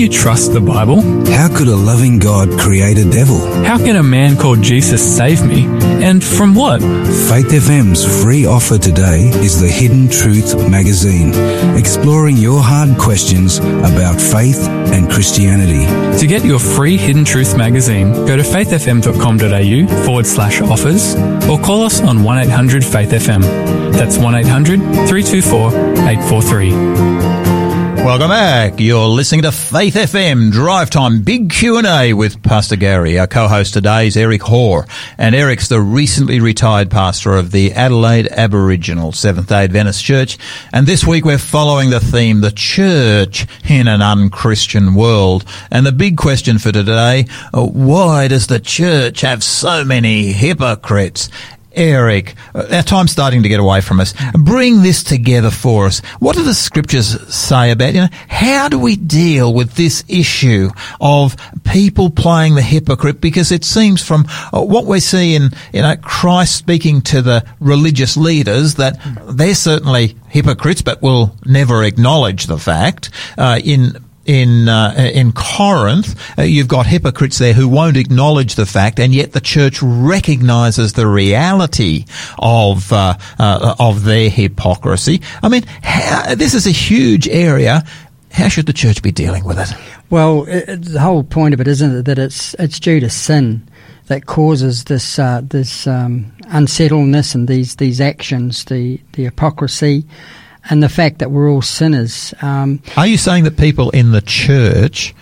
you 0.09 0.19
trust 0.19 0.53
the 0.53 0.61
Bible? 0.61 1.03
How 1.33 1.49
could 1.49 1.69
a 1.69 1.77
loving 1.77 2.19
God 2.19 2.59
create 2.59 2.99
a 2.99 3.09
devil? 3.09 3.39
How 3.65 3.79
can 3.79 3.97
a 3.97 4.03
man 4.03 4.37
called 4.37 4.63
Jesus 4.63 5.03
save 5.17 5.45
me? 5.45 5.67
And 6.05 6.23
from 6.23 6.55
what? 6.55 6.81
Faith 6.81 7.49
FM's 7.49 8.05
free 8.23 8.47
offer 8.47 8.79
today 8.79 9.29
is 9.45 9.61
the 9.61 9.69
Hidden 9.69 10.09
Truth 10.09 10.71
magazine, 10.71 11.33
exploring 11.77 12.37
your 12.37 12.63
hard 12.63 12.99
questions 12.99 13.59
about 13.59 14.21
faith 14.21 14.61
and 14.69 15.11
Christianity. 15.11 15.87
To 16.19 16.27
get 16.27 16.45
your 16.45 16.59
free 16.59 16.97
Hidden 16.97 17.25
Truth 17.25 17.57
magazine, 17.57 18.13
go 18.27 18.37
to 18.37 18.43
faithfm.com.au 18.43 20.05
forward 20.05 20.27
slash 20.27 20.61
offers 20.61 21.15
or 21.49 21.59
call 21.59 21.83
us 21.83 22.01
on 22.01 22.23
1800 22.23 22.85
Faith 22.85 23.11
FM. 23.11 23.43
That's 23.93 24.17
1800 24.17 24.81
324 25.09 25.69
843. 26.09 27.38
Welcome 27.99 28.29
back. 28.29 28.75
You're 28.79 29.07
listening 29.07 29.43
to 29.43 29.53
Faith 29.53 29.95
FM 29.95 30.51
Drive 30.51 30.89
Time 30.89 31.23
Big 31.23 31.51
Q&A 31.51 32.15
with 32.15 32.43
Pastor 32.43 32.77
Gary. 32.77 33.19
Our 33.19 33.27
co-host 33.27 33.75
today 33.75 34.07
is 34.07 34.17
Eric 34.17 34.43
Hoare. 34.43 34.87
And 35.19 35.35
Eric's 35.35 35.69
the 35.69 35.81
recently 35.81 36.41
retired 36.41 36.91
pastor 36.91 37.35
of 37.35 37.51
the 37.51 37.73
Adelaide 37.73 38.29
Aboriginal 38.29 39.13
Seventh-day 39.13 39.65
Adventist 39.65 40.03
Church. 40.03 40.39
And 40.73 40.87
this 40.87 41.07
week 41.07 41.25
we're 41.27 41.39
following 41.39 41.91
the 41.91 42.01
theme, 42.01 42.41
the 42.41 42.53
church 42.53 43.47
in 43.69 43.89
an 43.89 44.01
unchristian 44.01 44.95
world. 44.95 45.45
And 45.71 45.85
the 45.85 45.93
big 45.93 46.17
question 46.17 46.59
for 46.59 46.73
today, 46.73 47.27
uh, 47.53 47.67
why 47.67 48.29
does 48.29 48.47
the 48.47 48.61
church 48.61 49.21
have 49.21 49.45
so 49.45 49.85
many 49.85 50.33
hypocrites? 50.33 51.29
Eric, 51.79 52.35
uh, 52.57 52.67
our 52.73 52.83
time's 52.83 53.13
starting 53.13 53.45
to 53.45 53.49
get 53.49 53.61
away 53.61 53.81
from 53.81 54.01
us. 54.01 54.13
Bring 54.35 54.83
this 54.83 55.05
together 55.05 55.51
for 55.51 55.87
us. 55.87 56.01
What 56.19 56.37
do 56.37 56.43
the 56.43 56.53
scriptures 56.53 57.33
say 57.33 57.71
about, 57.71 57.95
you 57.95 58.01
know, 58.01 58.09
how 58.29 58.69
do 58.69 58.81
we 58.81 58.97
deal 58.97 59.55
with 59.55 59.75
this 59.75 60.05
issue 60.09 60.71
of 61.01 61.37
people 61.65 62.11
playing 62.11 62.57
the 62.57 62.63
hypocrite? 62.63 63.21
Because 63.21 63.53
it 63.53 63.65
seems 63.65 64.03
from 64.03 64.27
uh, 64.53 64.61
what 64.61 64.87
we 64.87 64.99
see 64.99 65.37
in, 65.37 65.51
you 65.73 65.83
know, 65.83 65.95
Christ 65.97 66.57
speaking 66.57 67.01
to 67.03 67.23
the 67.23 67.47
religious 67.61 68.17
leaders 68.17 68.75
that 68.75 68.99
they're 69.29 69.55
certainly 69.55 70.17
hypocrites, 70.29 70.83
but 70.83 71.01
will 71.01 71.37
never 71.47 71.85
acknowledge 71.85 72.47
the 72.47 72.59
fact. 72.59 73.11
Uh, 73.39 73.61
in 73.63 74.05
in 74.29 74.69
uh, 74.69 74.95
in 74.97 75.33
Corinth, 75.33 76.15
uh, 76.39 76.43
you've 76.43 76.69
got 76.69 76.87
hypocrites 76.87 77.39
there 77.39 77.55
who 77.55 77.67
won't 77.67 77.97
acknowledge 77.97 78.55
the 78.55 78.67
fact, 78.67 79.01
and 79.01 79.15
yet 79.15 79.33
the 79.33 79.41
church 79.41 79.83
recognizes 79.83 80.93
the 80.93 81.07
reality 81.07 82.05
of 82.39 82.93
uh, 82.93 83.17
uh, 83.39 83.75
of 83.81 84.05
their 84.05 84.29
hypocrisy. 84.29 85.23
I 85.43 85.49
mean, 85.49 85.65
how, 85.83 86.35
this 86.35 86.55
is 86.55 86.67
a 86.67 86.71
huge 86.71 87.27
area. 87.27 87.83
How 88.31 88.49
should 88.49 88.67
the 88.67 88.75
church 88.75 89.03
be 89.03 89.11
dealing 89.11 89.45
with 89.45 89.59
it? 89.59 89.75
Well, 90.11 90.45
it, 90.47 90.83
the 90.83 91.01
whole 91.01 91.25
point 91.25 91.55
of 91.55 91.61
it 91.61 91.67
isn't 91.67 91.97
it 91.97 92.05
that 92.05 92.19
it's 92.19 92.55
it's 92.55 92.79
due 92.79 93.01
to 93.01 93.09
sin 93.09 93.67
that 94.09 94.27
causes 94.27 94.85
this 94.85 95.19
uh, 95.19 95.41
this 95.43 95.87
um, 95.87 96.33
unsettledness 96.49 97.35
and 97.35 97.49
these 97.49 97.77
these 97.77 97.99
actions, 98.03 98.67
the 98.67 99.01
the 99.13 99.25
hypocrisy, 99.25 100.05
and 100.71 100.83
the 100.83 100.89
fact 100.89 101.19
that 101.19 101.31
we're 101.31 101.51
all 101.51 101.63
sinners. 101.63 102.35
Um, 102.43 102.83
Are 102.97 103.07
you 103.07 103.17
saying 103.17 103.45
that 103.45 103.57
people 103.57 103.91
in 103.91 104.13
the 104.13 104.21
church 104.21 105.15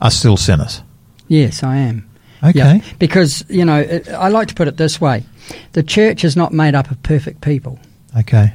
are 0.00 0.10
still 0.10 0.36
sinners? 0.36 0.82
yes, 1.28 1.62
I 1.62 1.76
am. 1.76 2.08
Okay. 2.44 2.82
Because 2.98 3.44
you 3.48 3.64
know, 3.64 3.78
it, 3.80 4.08
I 4.08 4.28
like 4.28 4.48
to 4.48 4.54
put 4.54 4.68
it 4.68 4.76
this 4.76 5.00
way: 5.00 5.24
the 5.72 5.82
church 5.82 6.24
is 6.24 6.36
not 6.36 6.52
made 6.52 6.74
up 6.74 6.90
of 6.90 7.02
perfect 7.02 7.40
people. 7.40 7.78
Okay. 8.18 8.52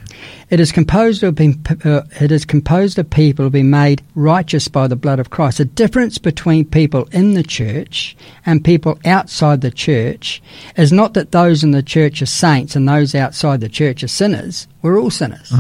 It 0.49 0.59
is 0.59 0.71
composed 0.71 1.23
of 1.23 1.33
being, 1.35 1.65
uh, 1.83 2.03
it 2.21 2.31
is 2.31 2.45
composed 2.45 2.99
of 2.99 3.09
people 3.09 3.43
who 3.43 3.45
have 3.45 3.53
been 3.53 3.71
made 3.71 4.03
righteous 4.13 4.67
by 4.67 4.87
the 4.87 4.95
blood 4.95 5.19
of 5.19 5.31
Christ. 5.31 5.57
The 5.57 5.65
difference 5.65 6.19
between 6.19 6.65
people 6.65 7.09
in 7.11 7.33
the 7.33 7.43
church 7.43 8.15
and 8.45 8.63
people 8.63 8.99
outside 9.03 9.61
the 9.61 9.71
church 9.71 10.43
is 10.75 10.91
not 10.91 11.15
that 11.15 11.31
those 11.31 11.63
in 11.63 11.71
the 11.71 11.81
church 11.81 12.21
are 12.21 12.27
saints 12.27 12.75
and 12.75 12.87
those 12.87 13.15
outside 13.15 13.61
the 13.61 13.67
church 13.67 14.03
are 14.03 14.07
sinners. 14.07 14.67
We're 14.83 14.99
all 14.99 15.09
sinners. 15.09 15.51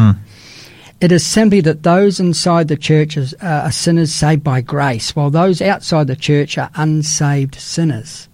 It 0.99 1.11
is 1.11 1.25
simply 1.25 1.61
that 1.61 1.83
those 1.83 2.19
inside 2.19 2.69
the 2.69 2.77
church 2.77 3.17
is, 3.17 3.33
uh, 3.35 3.61
are 3.65 3.71
sinners 3.71 4.11
saved 4.13 4.43
by 4.43 4.61
grace, 4.61 5.15
while 5.15 5.29
those 5.29 5.61
outside 5.61 6.07
the 6.07 6.15
church 6.15 6.57
are 6.57 6.71
unsaved 6.75 7.55
sinners. 7.55 8.27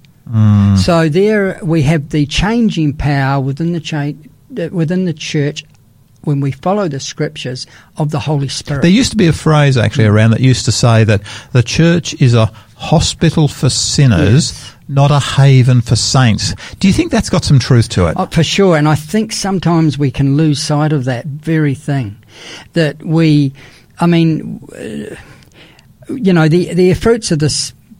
So 0.77 1.09
there 1.09 1.59
we 1.61 1.81
have 1.81 2.09
the 2.09 2.25
changing 2.25 2.93
power 2.93 3.41
within 3.41 3.73
the 3.73 3.81
cha- 3.81 4.13
within 4.71 5.03
the 5.03 5.13
church 5.13 5.65
when 6.23 6.39
we 6.39 6.51
follow 6.51 6.87
the 6.87 7.01
scriptures 7.01 7.67
of 7.97 8.11
the 8.11 8.19
Holy 8.19 8.47
Spirit. 8.47 8.81
There 8.81 8.91
used 8.91 9.11
to 9.11 9.17
be 9.17 9.27
a 9.27 9.33
phrase 9.33 9.77
actually 9.77 10.05
around 10.05 10.31
that 10.31 10.39
used 10.39 10.63
to 10.65 10.71
say 10.71 11.03
that 11.03 11.21
the 11.51 11.61
church 11.61 12.13
is 12.21 12.33
a 12.33 12.45
hospital 12.77 13.49
for 13.49 13.69
sinners, 13.69 14.73
not 14.87 15.11
a 15.11 15.19
haven 15.19 15.81
for 15.81 15.97
saints. 15.97 16.55
Do 16.79 16.87
you 16.87 16.93
think 16.93 17.11
that's 17.11 17.29
got 17.29 17.43
some 17.43 17.59
truth 17.59 17.89
to 17.89 18.07
it? 18.07 18.15
Oh, 18.17 18.27
for 18.27 18.43
sure, 18.43 18.77
and 18.77 18.87
I 18.87 18.95
think 18.95 19.33
sometimes 19.33 19.97
we 19.97 20.11
can 20.11 20.37
lose 20.37 20.63
sight 20.63 20.93
of 20.93 21.03
that 21.05 21.25
very 21.25 21.75
thing. 21.75 22.17
That 22.73 23.03
we, 23.03 23.53
I 23.99 24.07
mean, 24.07 24.59
you 26.09 26.33
know, 26.33 26.47
the 26.47 26.73
the 26.73 26.93
fruits 26.93 27.31
of 27.31 27.39
the 27.39 27.49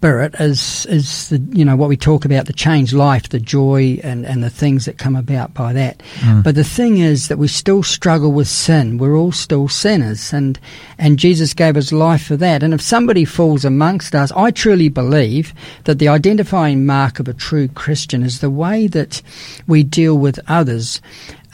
spirit 0.03 0.35
is 0.37 0.85
is 0.87 1.29
the 1.29 1.37
you 1.57 1.63
know 1.63 1.77
what 1.77 1.87
we 1.87 1.95
talk 1.95 2.25
about 2.25 2.45
the 2.45 2.51
changed 2.51 2.91
life, 2.91 3.29
the 3.29 3.39
joy, 3.39 3.97
and 4.03 4.25
and 4.25 4.43
the 4.43 4.49
things 4.49 4.83
that 4.83 4.97
come 4.97 5.15
about 5.15 5.53
by 5.53 5.71
that. 5.71 6.03
But 6.43 6.55
the 6.55 6.63
thing 6.65 6.97
is 6.97 7.29
that 7.29 7.37
we 7.37 7.47
still 7.47 7.83
struggle 7.83 8.33
with 8.33 8.49
sin. 8.49 8.97
We're 8.97 9.15
all 9.15 9.31
still 9.31 9.69
sinners, 9.69 10.33
and 10.33 10.59
and 10.97 11.17
Jesus 11.17 11.53
gave 11.53 11.75
his 11.75 11.93
life 11.93 12.25
for 12.25 12.35
that. 12.35 12.63
And 12.63 12.73
if 12.73 12.81
somebody 12.81 13.23
falls 13.23 13.63
amongst 13.63 14.13
us, 14.13 14.29
I 14.33 14.51
truly 14.51 14.89
believe 14.89 15.53
that 15.85 15.99
the 15.99 16.09
identifying 16.09 16.85
mark 16.85 17.21
of 17.21 17.29
a 17.29 17.33
true 17.33 17.69
Christian 17.69 18.23
is 18.23 18.41
the 18.41 18.49
way 18.49 18.87
that 18.87 19.21
we 19.67 19.83
deal 19.83 20.17
with 20.17 20.37
others 20.49 21.01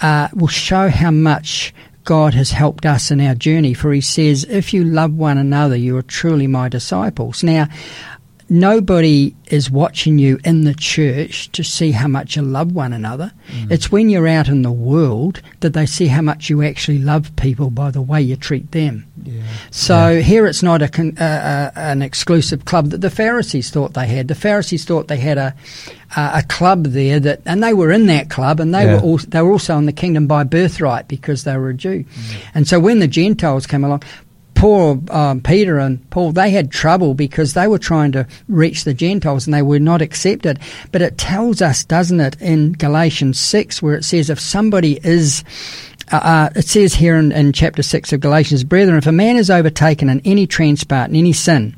uh, 0.02 0.30
will 0.34 0.48
show 0.48 0.90
how 0.90 1.12
much 1.12 1.72
God 2.04 2.34
has 2.34 2.52
helped 2.52 2.86
us 2.86 3.12
in 3.12 3.22
our 3.22 3.36
journey. 3.36 3.74
For 3.74 3.94
he 3.94 4.02
says, 4.02 4.44
If 4.46 4.74
you 4.74 4.84
love 4.84 5.14
one 5.14 5.38
another, 5.38 5.76
you 5.76 5.96
are 5.98 6.02
truly 6.02 6.48
my 6.48 6.70
disciples. 6.70 7.44
Now, 7.44 7.68
nobody 8.50 9.36
is 9.48 9.70
watching 9.72 10.18
you 10.20 10.40
in 10.44 10.64
the 10.64 10.74
church 10.74 11.52
to 11.52 11.64
see 11.64 11.92
how 11.92 12.08
much 12.08 12.36
you 12.36 12.42
love 12.42 12.72
one 12.72 12.94
another. 12.94 13.32
It's 13.70 13.92
when 13.92 14.10
you're 14.10 14.28
out 14.28 14.48
in 14.48 14.62
the 14.62 14.72
world 14.72 15.42
that 15.62 15.74
they 15.74 15.86
see 15.86 16.08
how 16.08 16.22
much 16.22 16.50
you 16.50 16.62
actually 16.64 17.00
love 17.00 17.36
people 17.36 17.70
by 17.72 17.92
the 17.92 18.02
way 18.02 18.22
you 18.22 18.36
treat 18.36 18.72
them. 18.72 19.06
So 19.72 20.22
here 20.22 20.46
it's 20.46 20.64
not 20.64 20.82
a 20.82 20.90
uh, 21.20 21.24
uh, 21.24 21.72
an 21.76 22.02
exclusive 22.02 22.66
club 22.66 22.90
that 22.90 23.02
the 23.02 23.10
Pharisees 23.10 23.70
thought 23.70 23.94
they 23.94 24.08
had. 24.08 24.28
The 24.28 24.36
Pharisees 24.36 24.86
thought 24.86 25.08
they 25.08 25.18
had 25.18 25.38
a 25.38 25.56
uh, 26.16 26.42
a 26.44 26.44
club 26.44 26.86
there 26.88 27.20
that, 27.20 27.42
and 27.46 27.64
they 27.64 27.74
were 27.74 27.92
in 27.92 28.08
that 28.08 28.30
club, 28.32 28.60
and 28.60 28.74
they 28.74 28.86
Yeah. 28.86 28.96
were 28.96 29.02
also, 29.02 29.28
they 29.28 29.42
were 29.42 29.52
also 29.52 29.78
in 29.78 29.86
the 29.86 29.92
kingdom 29.94 30.26
by 30.26 30.44
birthright 30.44 31.08
because 31.08 31.44
they 31.44 31.56
were 31.56 31.70
a 31.70 31.74
Jew. 31.76 32.04
And 32.56 32.68
so 32.68 32.80
when 32.80 32.98
the 33.00 33.08
Gentiles 33.08 33.68
came 33.68 33.84
along, 33.84 34.02
Paul, 34.60 35.02
um, 35.10 35.40
Peter, 35.40 35.80
and 35.80 36.08
Paul, 36.10 36.34
they 36.34 36.50
had 36.50 36.70
trouble 36.70 37.14
because 37.14 37.54
they 37.54 37.66
were 37.66 37.80
trying 37.80 38.12
to 38.12 38.28
reach 38.50 38.84
the 38.84 38.94
Gentiles 38.94 39.48
and 39.48 39.54
they 39.54 39.62
were 39.62 39.80
not 39.80 40.02
accepted. 40.02 40.60
But 40.92 41.02
it 41.02 41.18
tells 41.18 41.62
us, 41.62 41.86
doesn't 41.86 42.20
it, 42.20 42.36
in 42.42 42.74
Galatians 42.74 43.40
6, 43.40 43.82
where 43.82 43.96
it 43.96 44.04
says 44.04 44.30
if 44.30 44.38
somebody 44.38 45.00
is 45.02 45.46
uh, 46.12 46.16
uh, 46.18 46.50
it 46.58 46.66
says 46.68 46.96
here 46.96 47.16
in, 47.16 47.32
in 47.32 47.54
chapter 47.54 47.84
6 47.84 48.12
of 48.12 48.20
Galatians, 48.20 48.66
Brethren, 48.66 48.98
if 48.98 49.08
a 49.08 49.14
man 49.14 49.38
is 49.38 49.50
overtaken 49.50 50.10
in 50.10 50.22
any 50.26 50.46
trespass, 50.46 51.08
in 51.08 51.16
any 51.16 51.32
sin, 51.32 51.76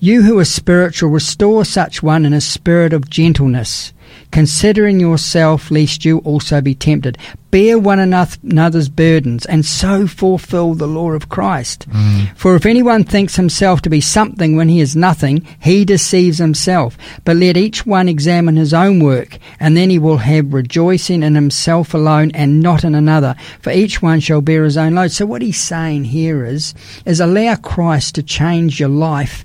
you 0.00 0.22
who 0.22 0.38
are 0.40 0.44
spiritual, 0.44 1.10
restore 1.10 1.64
such 1.64 2.02
one 2.02 2.24
in 2.24 2.32
a 2.32 2.40
spirit 2.40 2.92
of 2.92 3.08
gentleness, 3.08 3.92
considering 4.30 5.00
yourself, 5.00 5.70
lest 5.70 6.04
you 6.04 6.18
also 6.18 6.60
be 6.60 6.74
tempted. 6.74 7.18
Bear 7.50 7.78
one 7.78 7.98
another's 7.98 8.88
burdens, 8.88 9.46
and 9.46 9.64
so 9.64 10.06
fulfill 10.06 10.74
the 10.74 10.86
law 10.86 11.12
of 11.12 11.28
Christ. 11.28 11.88
Mm. 11.88 12.36
For 12.36 12.54
if 12.54 12.66
anyone 12.66 13.04
thinks 13.04 13.36
himself 13.36 13.80
to 13.82 13.90
be 13.90 14.00
something 14.00 14.56
when 14.56 14.68
he 14.68 14.80
is 14.80 14.94
nothing, 14.94 15.46
he 15.60 15.84
deceives 15.84 16.38
himself. 16.38 16.98
But 17.24 17.36
let 17.36 17.56
each 17.56 17.86
one 17.86 18.08
examine 18.08 18.56
his 18.56 18.74
own 18.74 19.02
work, 19.02 19.38
and 19.58 19.76
then 19.76 19.88
he 19.88 19.98
will 19.98 20.18
have 20.18 20.52
rejoicing 20.52 21.22
in 21.22 21.34
himself 21.34 21.94
alone 21.94 22.30
and 22.34 22.60
not 22.60 22.84
in 22.84 22.94
another. 22.94 23.36
For 23.60 23.70
each 23.72 24.02
one 24.02 24.20
shall 24.20 24.42
bear 24.42 24.64
his 24.64 24.76
own 24.76 24.94
load. 24.94 25.12
So 25.12 25.24
what 25.24 25.40
he's 25.40 25.60
saying 25.60 26.04
here 26.04 26.44
is, 26.44 26.74
is 27.06 27.20
allow 27.20 27.54
Christ 27.54 28.16
to 28.16 28.22
change 28.22 28.80
your 28.80 28.90
life 28.90 29.44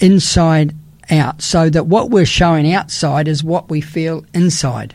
inside 0.00 0.74
out 1.10 1.42
so 1.42 1.70
that 1.70 1.86
what 1.86 2.10
we're 2.10 2.26
showing 2.26 2.72
outside 2.72 3.28
is 3.28 3.42
what 3.42 3.68
we 3.68 3.80
feel 3.80 4.24
inside. 4.34 4.94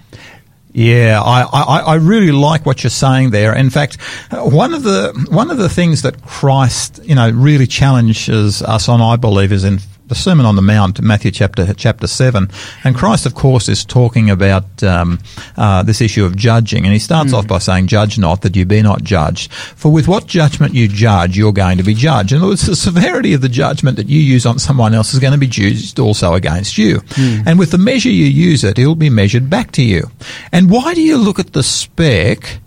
Yeah, 0.74 1.22
I, 1.22 1.43
I, 1.43 1.80
I 1.80 1.95
really 1.95 2.32
like 2.32 2.66
what 2.66 2.84
you're 2.84 2.89
saying 2.89 3.30
there. 3.30 3.55
In 3.55 3.70
fact, 3.70 4.01
one 4.32 4.74
of 4.74 4.82
the 4.82 5.28
one 5.30 5.51
of 5.51 5.57
the 5.57 5.70
things 5.70 6.01
that 6.01 6.24
Christ, 6.24 6.99
you 7.03 7.14
know, 7.14 7.30
really 7.30 7.68
challenges 7.68 8.64
us 8.64 8.89
on, 8.89 8.99
I 8.99 9.16
believe, 9.16 9.51
is 9.51 9.64
in 9.64 9.80
the 10.08 10.16
Sermon 10.16 10.45
on 10.45 10.56
the 10.56 10.62
Mount, 10.62 11.01
Matthew 11.01 11.32
chapter 11.32 11.74
chapter 11.74 12.08
seven, 12.08 12.49
and 12.84 12.95
Christ, 12.95 13.26
of 13.26 13.36
course, 13.36 13.70
is 13.70 13.86
talking 13.86 14.30
about 14.30 14.84
um, 14.84 15.20
uh, 15.56 15.84
this 15.84 16.01
issue 16.01 16.26
of 16.26 16.36
judging, 16.36 16.84
and 16.84 16.93
he 16.93 16.99
starts 16.99 17.32
off 17.34 17.47
by 17.47 17.60
saying, 17.60 17.88
"Judge 17.88 18.20
not, 18.20 18.41
that 18.41 18.56
you 18.56 18.66
be 18.66 18.82
not 18.82 19.04
judged. 19.04 19.51
For 19.51 19.91
with 19.91 20.08
what 20.08 20.28
judgment 20.28 20.74
you 20.74 20.88
judge, 20.88 21.38
you're 21.38 21.54
going 21.54 21.78
to 21.78 21.84
be 21.84 21.93
judged." 21.93 22.32
In 22.32 22.39
other 22.39 22.49
words, 22.49 22.68
the 22.68 22.76
severity 22.76 23.34
of 23.34 23.41
the 23.41 23.49
judgment 23.49 23.97
that 23.97 24.10
you 24.10 24.20
use 24.20 24.45
on 24.45 24.60
someone 24.60 24.93
else 24.93 25.14
is 25.14 25.20
going 25.20 25.34
to 25.34 25.39
be 25.39 25.47
used 25.47 25.99
also 25.99 26.34
against 26.34 26.78
you, 26.78 27.01
and 27.45 27.58
with 27.58 27.72
the 27.72 27.78
measure 27.78 28.10
you 28.10 28.26
use 28.26 28.64
it, 28.64 28.78
it'll 28.78 28.95
be 28.95 29.10
measured 29.10 29.49
back 29.49 29.72
to 29.74 29.84
you. 29.84 30.12
And 30.51 30.70
why 30.70 30.93
do 30.93 31.01
you 31.01 31.18
look 31.18 31.39
at 31.39 31.54
the 31.54 31.64
speck 31.64 32.60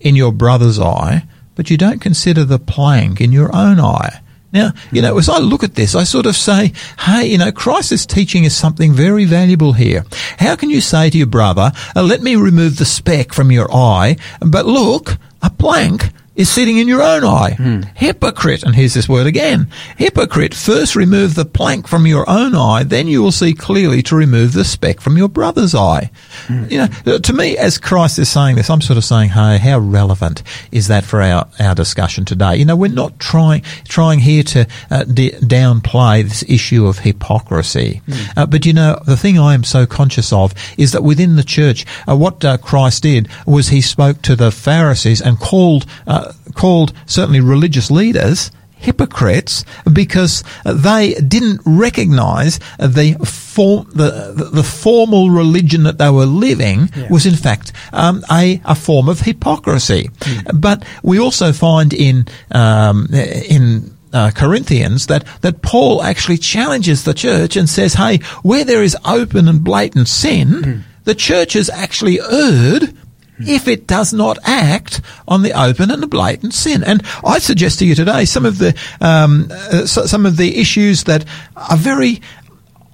in 0.00 0.14
your 0.14 0.32
brother's 0.32 0.78
eye, 0.78 1.24
but 1.56 1.68
you 1.68 1.76
don't 1.76 2.00
consider 2.00 2.44
the 2.44 2.58
plank 2.58 3.20
in 3.20 3.32
your 3.32 3.54
own 3.54 3.80
eye? 3.80 4.20
Now, 4.56 4.72
you 4.90 5.02
know, 5.02 5.18
as 5.18 5.28
I 5.28 5.36
look 5.36 5.62
at 5.62 5.74
this, 5.74 5.94
I 5.94 6.04
sort 6.04 6.24
of 6.24 6.34
say, 6.34 6.72
hey, 7.00 7.26
you 7.26 7.36
know, 7.36 7.52
Christ 7.52 7.92
is 7.92 8.06
teaching 8.06 8.46
us 8.46 8.54
something 8.54 8.94
very 8.94 9.26
valuable 9.26 9.74
here. 9.74 10.06
How 10.38 10.56
can 10.56 10.70
you 10.70 10.80
say 10.80 11.10
to 11.10 11.18
your 11.18 11.26
brother, 11.26 11.72
uh, 11.94 12.02
let 12.02 12.22
me 12.22 12.36
remove 12.36 12.78
the 12.78 12.86
speck 12.86 13.34
from 13.34 13.52
your 13.52 13.70
eye, 13.70 14.16
but 14.40 14.64
look, 14.64 15.18
a 15.42 15.50
plank 15.50 16.10
is 16.36 16.48
sitting 16.48 16.76
in 16.78 16.86
your 16.86 17.02
own 17.02 17.24
eye. 17.24 17.82
Hypocrite. 17.96 18.62
And 18.62 18.74
here's 18.74 18.94
this 18.94 19.08
word 19.08 19.26
again. 19.26 19.68
Hypocrite. 19.96 20.54
First 20.54 20.94
remove 20.94 21.34
the 21.34 21.44
plank 21.44 21.88
from 21.88 22.06
your 22.06 22.28
own 22.28 22.54
eye, 22.54 22.82
then 22.84 23.08
you 23.08 23.22
will 23.22 23.32
see 23.32 23.52
clearly 23.54 24.02
to 24.04 24.14
remove 24.14 24.52
the 24.52 24.64
speck 24.64 25.00
from 25.00 25.16
your 25.16 25.28
brother's 25.28 25.74
eye. 25.74 26.10
You 26.48 26.78
know, 26.78 26.88
uh, 27.06 27.18
to 27.18 27.32
me, 27.32 27.56
as 27.56 27.78
Christ 27.78 28.18
is 28.18 28.28
saying 28.28 28.56
this, 28.56 28.70
I'm 28.70 28.80
sort 28.80 28.96
of 28.98 29.04
saying, 29.04 29.30
hey, 29.30 29.58
how 29.58 29.78
relevant 29.78 30.42
is 30.70 30.88
that 30.88 31.04
for 31.04 31.22
our, 31.22 31.48
our 31.58 31.74
discussion 31.74 32.24
today? 32.24 32.56
You 32.56 32.64
know, 32.64 32.76
we're 32.76 32.88
not 32.92 33.18
trying, 33.18 33.62
trying 33.88 34.18
here 34.20 34.42
to 34.44 34.66
uh, 34.90 35.04
d- 35.04 35.32
downplay 35.32 36.22
this 36.22 36.44
issue 36.48 36.86
of 36.86 36.98
hypocrisy. 37.00 38.02
Uh, 38.36 38.46
but 38.46 38.66
you 38.66 38.72
know, 38.72 39.00
the 39.06 39.16
thing 39.16 39.38
I 39.38 39.54
am 39.54 39.64
so 39.64 39.86
conscious 39.86 40.32
of 40.32 40.52
is 40.76 40.92
that 40.92 41.02
within 41.02 41.36
the 41.36 41.42
church, 41.44 41.86
uh, 42.08 42.16
what 42.16 42.44
uh, 42.44 42.58
Christ 42.58 43.02
did 43.02 43.28
was 43.46 43.68
he 43.68 43.80
spoke 43.80 44.22
to 44.22 44.36
the 44.36 44.50
Pharisees 44.50 45.20
and 45.20 45.38
called, 45.38 45.86
uh, 46.26 46.32
called 46.54 46.92
certainly 47.06 47.40
religious 47.40 47.90
leaders 47.90 48.50
hypocrites 48.78 49.64
because 49.90 50.44
they 50.64 51.14
didn't 51.14 51.60
recognize 51.64 52.58
the 52.78 53.14
form, 53.24 53.88
the, 53.92 54.50
the, 54.52 54.62
formal 54.62 55.30
religion 55.30 55.84
that 55.84 55.96
they 55.96 56.10
were 56.10 56.26
living 56.26 56.90
was 57.08 57.24
in 57.24 57.34
fact 57.34 57.72
um, 57.94 58.22
a, 58.30 58.60
a 58.66 58.74
form 58.74 59.08
of 59.08 59.20
hypocrisy. 59.20 60.10
But 60.54 60.84
we 61.02 61.18
also 61.18 61.52
find 61.52 61.92
in 61.94 62.26
um, 62.52 63.08
in 63.12 63.96
uh, 64.12 64.30
Corinthians 64.30 65.06
that, 65.08 65.26
that 65.42 65.62
Paul 65.62 66.02
actually 66.02 66.38
challenges 66.38 67.04
the 67.04 67.14
church 67.14 67.56
and 67.56 67.68
says, 67.68 67.94
hey, 67.94 68.18
where 68.42 68.64
there 68.64 68.82
is 68.82 68.96
open 69.04 69.48
and 69.48 69.62
blatant 69.62 70.08
sin, 70.08 70.84
the 71.04 71.14
church 71.14 71.52
has 71.54 71.68
actually 71.68 72.20
erred 72.20 72.96
if 73.38 73.68
it 73.68 73.86
does 73.86 74.12
not 74.12 74.38
act 74.44 75.00
on 75.28 75.42
the 75.42 75.52
open 75.52 75.90
and 75.90 76.02
the 76.02 76.06
blatant 76.06 76.54
sin. 76.54 76.82
And 76.82 77.02
I 77.24 77.38
suggest 77.38 77.78
to 77.80 77.84
you 77.86 77.94
today 77.94 78.24
some 78.24 78.46
of 78.46 78.58
the 78.58 78.74
um, 79.00 79.48
uh, 79.50 79.86
so- 79.86 80.06
some 80.06 80.26
of 80.26 80.36
the 80.36 80.58
issues 80.58 81.04
that 81.04 81.24
are 81.56 81.76
very 81.76 82.20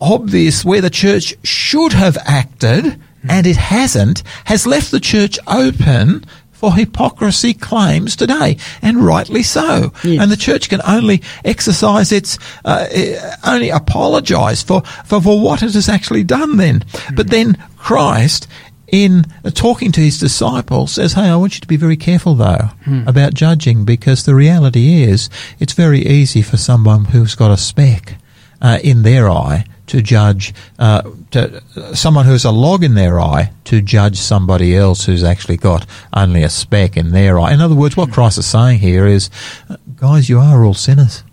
obvious 0.01 0.65
where 0.65 0.81
the 0.81 0.91
church 0.91 1.35
should 1.45 1.93
have 1.93 2.19
acted 2.25 3.01
and 3.29 3.47
it 3.47 3.57
hasn't 3.57 4.23
has 4.47 4.67
left 4.67 4.91
the 4.91 4.99
church 4.99 5.39
open 5.47 6.25
for 6.63 6.73
hypocrisy 6.75 7.53
claims 7.53 8.15
today, 8.15 8.57
and 8.83 9.05
rightly 9.05 9.43
so. 9.43 9.93
Yes. 10.05 10.23
And 10.23 10.31
the 10.31 10.37
church 10.37 10.69
can 10.69 10.81
only 10.87 11.21
exercise 11.45 12.13
its, 12.13 12.39
uh, 12.65 12.87
eh, 12.89 13.37
only 13.45 13.71
apologise 13.71 14.63
for, 14.63 14.83
for, 15.05 15.21
for 15.21 15.41
what 15.41 15.65
it 15.65 15.75
has 15.75 15.89
actually 15.89 16.23
done 16.23 16.59
then. 16.59 16.85
But 17.17 17.31
then 17.31 17.57
Christ, 17.79 18.47
in 18.93 19.25
talking 19.55 19.91
to 19.93 20.01
his 20.01 20.21
disciples, 20.21 20.93
says, 20.93 21.15
Hey, 21.15 21.23
I 21.29 21.37
want 21.37 21.55
you 21.55 21.61
to 21.63 21.67
be 21.67 21.77
very 21.77 21.97
careful 21.97 22.35
though 22.37 22.69
about 23.07 23.35
judging 23.35 23.85
because 23.85 24.25
the 24.25 24.35
reality 24.35 25.03
is 25.03 25.29
it's 25.59 25.73
very 25.73 26.01
easy 26.07 26.43
for 26.43 26.57
someone 26.59 27.07
who's 27.07 27.35
got 27.35 27.51
a 27.51 27.57
speck 27.57 28.17
uh, 28.61 28.79
in 28.85 29.03
their 29.03 29.29
eye 29.29 29.65
to 29.87 30.01
judge 30.01 30.55
uh, 30.79 31.03
to, 31.33 31.61
uh, 31.77 31.95
someone 31.95 32.27
who's 32.27 32.45
a 32.45 32.51
log 32.53 32.85
in 32.85 32.95
their 32.95 33.19
eye 33.19 33.51
to 33.65 33.81
judge 33.81 34.17
somebody 34.17 34.77
else 34.77 35.05
who's 35.07 35.25
actually 35.25 35.57
got 35.57 35.87
only 36.13 36.43
a 36.43 36.49
speck 36.49 36.97
in 36.97 37.11
their 37.11 37.41
eye. 37.41 37.53
In 37.53 37.61
other 37.61 37.75
words, 37.75 37.97
what 37.97 38.13
Christ 38.13 38.39
is 38.39 38.47
saying 38.47 38.79
here 38.79 39.07
is, 39.07 39.31
guys, 39.97 40.29
you 40.29 40.39
are 40.39 40.65
all 40.65 40.75
sinners. 40.75 41.25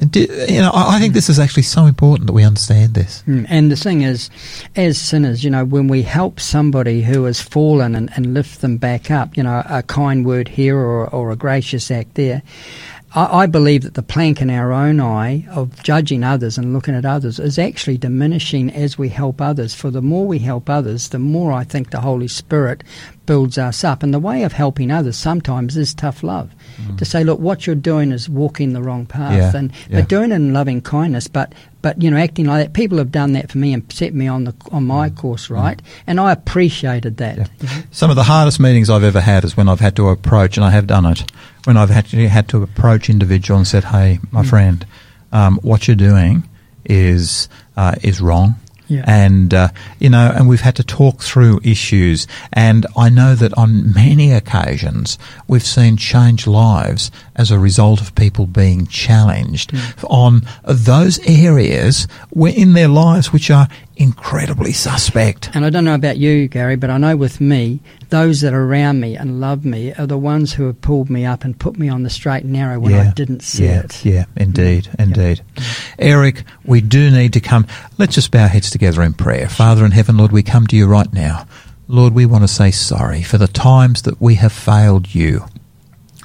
And 0.00 0.10
di- 0.10 0.28
You 0.54 0.60
know, 0.60 0.70
I 0.72 0.96
I 0.96 1.00
think 1.00 1.14
this 1.14 1.28
is 1.28 1.38
actually 1.38 1.64
so 1.64 1.86
important 1.86 2.26
that 2.26 2.32
we 2.34 2.44
understand 2.46 2.94
this. 2.94 3.22
Mm, 3.26 3.46
And 3.48 3.70
the 3.70 3.76
thing 3.76 4.02
is, 4.02 4.30
as 4.76 4.98
sinners, 4.98 5.42
you 5.42 5.50
know, 5.50 5.64
when 5.64 5.88
we 5.88 6.02
help 6.02 6.38
somebody 6.40 7.02
who 7.02 7.24
has 7.24 7.40
fallen 7.40 7.94
and, 7.96 8.10
and 8.16 8.34
lift 8.34 8.60
them 8.60 8.76
back 8.78 9.10
up, 9.10 9.36
you 9.36 9.42
know, 9.42 9.62
a 9.68 9.82
kind 9.82 10.24
word 10.26 10.48
here 10.48 10.76
or, 10.76 11.06
or 11.12 11.30
a 11.30 11.36
gracious 11.36 11.90
act 11.90 12.14
there, 12.14 12.42
I, 13.14 13.42
I 13.42 13.46
believe 13.46 13.82
that 13.82 13.94
the 13.94 14.02
plank 14.02 14.40
in 14.42 14.50
our 14.50 14.72
own 14.72 15.00
eye 15.00 15.46
of 15.50 15.82
judging 15.82 16.22
others 16.24 16.58
and 16.58 16.72
looking 16.72 16.94
at 16.94 17.04
others 17.04 17.38
is 17.38 17.58
actually 17.58 17.98
diminishing 17.98 18.70
as 18.70 18.98
we 18.98 19.08
help 19.08 19.40
others. 19.40 19.74
For 19.74 19.90
the 19.90 20.02
more 20.02 20.26
we 20.26 20.38
help 20.40 20.68
others, 20.68 21.08
the 21.08 21.18
more 21.18 21.52
I 21.52 21.64
think 21.64 21.90
the 21.90 22.00
Holy 22.00 22.28
Spirit 22.28 22.84
builds 23.26 23.58
us 23.58 23.84
up. 23.84 24.02
And 24.02 24.12
the 24.12 24.18
way 24.18 24.42
of 24.42 24.52
helping 24.52 24.90
others 24.90 25.16
sometimes 25.16 25.76
is 25.76 25.94
tough 25.94 26.22
love. 26.22 26.50
Mm. 26.82 26.98
To 26.98 27.04
say, 27.04 27.24
look, 27.24 27.40
what 27.40 27.66
you're 27.66 27.76
doing 27.76 28.10
is 28.12 28.28
walking 28.28 28.72
the 28.72 28.82
wrong 28.82 29.06
path, 29.06 29.34
Yeah, 29.54 29.58
and 29.58 29.72
yeah. 29.88 30.00
but 30.00 30.08
doing 30.08 30.32
it 30.32 30.36
in 30.36 30.52
loving 30.52 30.80
kindness, 30.80 31.28
but 31.28 31.52
but 31.88 32.02
you 32.02 32.10
know, 32.10 32.18
acting 32.18 32.44
like 32.44 32.62
that. 32.62 32.74
People 32.74 32.98
have 32.98 33.10
done 33.10 33.32
that 33.32 33.50
for 33.50 33.56
me 33.56 33.72
and 33.72 33.90
set 33.90 34.12
me 34.12 34.28
on 34.28 34.44
the 34.44 34.54
on 34.72 34.86
my 34.86 35.08
course, 35.08 35.48
right? 35.48 35.80
And 36.06 36.20
I 36.20 36.32
appreciated 36.32 37.16
that. 37.16 37.48
Some 37.90 38.10
of 38.10 38.16
the 38.16 38.24
hardest 38.24 38.60
meetings 38.60 38.90
I've 38.90 39.04
ever 39.04 39.22
had 39.22 39.42
is 39.42 39.56
when 39.56 39.70
I've 39.70 39.80
had 39.80 39.96
to 39.96 40.08
approach, 40.10 40.58
and 40.58 40.66
I 40.66 40.70
have 40.70 40.86
done 40.86 41.06
it, 41.06 41.24
when 41.64 41.78
I've 41.78 41.90
actually 41.90 42.26
had 42.26 42.46
to 42.50 42.62
approach 42.62 43.08
individual 43.08 43.56
and 43.56 43.66
said, 43.66 43.84
"Hey, 43.84 44.18
my 44.30 44.44
friend, 44.44 44.84
um, 45.32 45.60
what 45.62 45.88
you're 45.88 45.96
doing 45.96 46.46
is 46.84 47.48
uh, 47.74 47.94
is 48.02 48.20
wrong." 48.20 48.56
Yeah. 48.88 49.04
And 49.06 49.54
uh, 49.54 49.68
you 49.98 50.10
know, 50.10 50.30
and 50.34 50.46
we've 50.46 50.60
had 50.60 50.76
to 50.76 50.84
talk 50.84 51.22
through 51.22 51.60
issues, 51.64 52.26
and 52.52 52.86
I 52.98 53.08
know 53.08 53.34
that 53.34 53.56
on 53.56 53.94
many 53.94 54.32
occasions 54.32 55.18
we've 55.46 55.64
seen 55.64 55.96
change 55.96 56.46
lives 56.46 57.10
as 57.38 57.52
a 57.52 57.58
result 57.58 58.00
of 58.00 58.14
people 58.16 58.46
being 58.46 58.86
challenged 58.88 59.70
hmm. 59.70 60.06
on 60.06 60.42
those 60.64 61.18
areas 61.26 62.08
where 62.30 62.52
in 62.54 62.72
their 62.72 62.88
lives 62.88 63.32
which 63.32 63.50
are 63.50 63.68
incredibly 63.96 64.72
suspect. 64.72 65.50
And 65.54 65.64
I 65.64 65.70
don't 65.70 65.84
know 65.84 65.94
about 65.94 66.18
you, 66.18 66.48
Gary, 66.48 66.76
but 66.76 66.90
I 66.90 66.98
know 66.98 67.16
with 67.16 67.40
me, 67.40 67.80
those 68.10 68.40
that 68.40 68.52
are 68.52 68.64
around 68.64 69.00
me 69.00 69.16
and 69.16 69.40
love 69.40 69.64
me 69.64 69.92
are 69.94 70.06
the 70.06 70.18
ones 70.18 70.52
who 70.52 70.66
have 70.66 70.80
pulled 70.80 71.10
me 71.10 71.24
up 71.24 71.44
and 71.44 71.58
put 71.58 71.78
me 71.78 71.88
on 71.88 72.02
the 72.02 72.10
straight 72.10 72.44
and 72.44 72.52
narrow 72.52 72.78
when 72.78 72.94
I 72.94 73.12
didn't 73.12 73.40
see 73.40 73.64
yeah, 73.64 73.80
it. 73.80 74.04
Yeah, 74.04 74.24
indeed, 74.36 74.86
hmm. 74.86 75.02
indeed. 75.02 75.42
Eric, 75.98 76.44
we 76.64 76.80
do 76.80 77.10
need 77.10 77.32
to 77.34 77.40
come. 77.40 77.66
Let's 77.98 78.14
just 78.14 78.30
bow 78.30 78.42
our 78.42 78.48
heads 78.48 78.70
together 78.70 79.02
in 79.02 79.14
prayer. 79.14 79.48
Father 79.48 79.84
in 79.84 79.92
heaven, 79.92 80.16
Lord, 80.16 80.32
we 80.32 80.42
come 80.42 80.66
to 80.68 80.76
you 80.76 80.86
right 80.86 81.12
now. 81.12 81.46
Lord, 81.86 82.14
we 82.14 82.26
want 82.26 82.44
to 82.44 82.48
say 82.48 82.70
sorry 82.70 83.22
for 83.22 83.38
the 83.38 83.48
times 83.48 84.02
that 84.02 84.20
we 84.20 84.34
have 84.34 84.52
failed 84.52 85.14
you. 85.14 85.46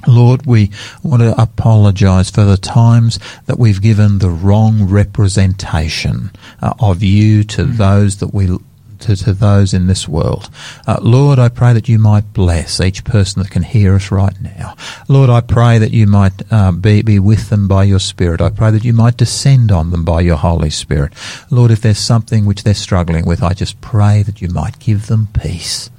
Lord, 0.08 0.46
we 0.46 0.72
want 1.02 1.22
to 1.22 1.40
apologize 1.42 2.30
for 2.30 2.44
the 2.44 2.58
times 2.58 3.20
that 3.46 3.60
we've 3.60 3.82
given 3.82 4.20
the 4.20 4.30
wrong 4.30 4.84
representation 4.90 6.32
uh, 6.62 6.74
of 6.80 7.04
you 7.04 7.44
to 7.46 7.64
those 7.64 8.18
that 8.18 8.34
we 8.34 8.58
to, 9.04 9.16
to 9.16 9.34
those 9.34 9.74
in 9.74 9.88
this 9.88 10.08
world. 10.08 10.50
Uh, 10.88 10.98
Lord, 11.02 11.40
I 11.40 11.50
pray 11.50 11.74
that 11.74 11.90
you 11.90 12.00
might 12.00 12.34
bless 12.34 12.80
each 12.80 13.04
person 13.04 13.42
that 13.42 13.52
can 13.52 13.64
hear 13.64 13.96
us 13.96 14.12
right 14.12 14.40
now. 14.42 14.76
Lord, 15.08 15.30
I 15.30 15.42
pray 15.42 15.78
that 15.78 15.92
you 15.92 16.08
might 16.08 16.34
uh, 16.52 16.72
be, 16.72 17.02
be 17.02 17.20
with 17.20 17.50
them 17.50 17.68
by 17.68 17.84
your 17.84 18.00
Spirit. 18.00 18.42
I 18.42 18.50
pray 18.50 18.72
that 18.72 18.86
you 18.86 18.94
might 18.94 19.18
descend 19.18 19.72
on 19.72 19.92
them 19.92 20.06
by 20.06 20.22
your 20.22 20.38
Holy 20.38 20.70
Spirit. 20.70 21.14
Lord, 21.52 21.72
if 21.72 21.82
there's 21.82 21.98
something 21.98 22.46
which 22.46 22.64
they're 22.64 22.74
struggling 22.74 23.26
with, 23.26 23.44
I 23.44 23.54
just 23.54 23.82
pray 23.82 24.24
that 24.24 24.42
you 24.42 24.48
might 24.48 24.80
give 24.80 25.08
them 25.08 25.28
peace. 25.34 25.90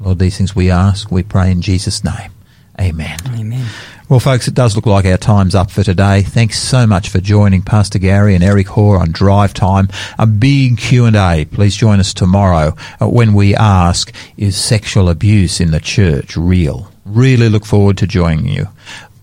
Lord, 0.00 0.18
these 0.18 0.36
things 0.36 0.56
we 0.56 0.70
ask, 0.70 1.10
we 1.10 1.22
pray 1.22 1.50
in 1.50 1.62
Jesus' 1.62 2.02
name. 2.02 2.33
Amen. 2.80 3.18
Amen. 3.28 3.66
Well, 4.08 4.20
folks, 4.20 4.48
it 4.48 4.54
does 4.54 4.76
look 4.76 4.86
like 4.86 5.06
our 5.06 5.16
time's 5.16 5.54
up 5.54 5.70
for 5.70 5.82
today. 5.82 6.22
Thanks 6.22 6.60
so 6.60 6.86
much 6.86 7.08
for 7.08 7.20
joining 7.20 7.62
Pastor 7.62 7.98
Gary 7.98 8.34
and 8.34 8.44
Eric 8.44 8.68
Hoare 8.68 8.98
on 8.98 9.12
Drive 9.12 9.54
Time. 9.54 9.88
A 10.18 10.26
big 10.26 10.78
Q&A. 10.78 11.46
Please 11.46 11.76
join 11.76 12.00
us 12.00 12.12
tomorrow 12.12 12.74
uh, 13.00 13.08
when 13.08 13.32
we 13.32 13.54
ask, 13.54 14.12
is 14.36 14.56
sexual 14.56 15.08
abuse 15.08 15.60
in 15.60 15.70
the 15.70 15.80
church 15.80 16.36
real? 16.36 16.90
Really 17.04 17.48
look 17.48 17.64
forward 17.64 17.96
to 17.98 18.06
joining 18.06 18.48
you. 18.48 18.68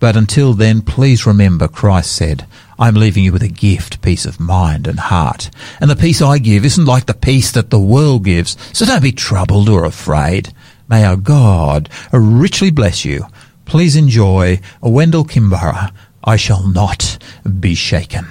But 0.00 0.16
until 0.16 0.54
then, 0.54 0.82
please 0.82 1.26
remember 1.26 1.68
Christ 1.68 2.16
said, 2.16 2.46
I'm 2.78 2.94
leaving 2.94 3.22
you 3.22 3.32
with 3.32 3.44
a 3.44 3.48
gift, 3.48 4.02
peace 4.02 4.24
of 4.24 4.40
mind 4.40 4.88
and 4.88 4.98
heart. 4.98 5.48
And 5.80 5.88
the 5.88 5.94
peace 5.94 6.20
I 6.20 6.38
give 6.38 6.64
isn't 6.64 6.86
like 6.86 7.06
the 7.06 7.14
peace 7.14 7.52
that 7.52 7.70
the 7.70 7.78
world 7.78 8.24
gives, 8.24 8.56
so 8.72 8.84
don't 8.84 9.02
be 9.02 9.12
troubled 9.12 9.68
or 9.68 9.84
afraid. 9.84 10.52
May 10.88 11.04
our 11.04 11.16
God 11.16 11.88
richly 12.12 12.72
bless 12.72 13.04
you. 13.04 13.26
Please 13.64 13.96
enjoy 13.96 14.60
Wendell 14.80 15.24
Kimbrough, 15.24 15.92
I 16.24 16.36
Shall 16.36 16.68
Not 16.68 17.18
Be 17.60 17.74
Shaken. 17.74 18.26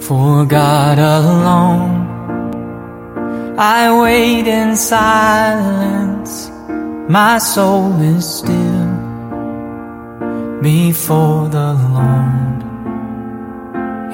For 0.00 0.44
God 0.44 0.98
alone, 0.98 2.02
I 3.58 4.00
wait 4.02 4.46
in 4.46 4.76
silence, 4.76 6.50
my 7.08 7.38
soul 7.38 8.00
is 8.00 8.38
still 8.38 8.61
before 10.62 11.48
the 11.48 11.74
Lord. 11.94 12.62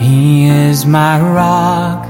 He 0.01 0.49
is 0.49 0.87
my 0.87 1.21
rock 1.21 2.07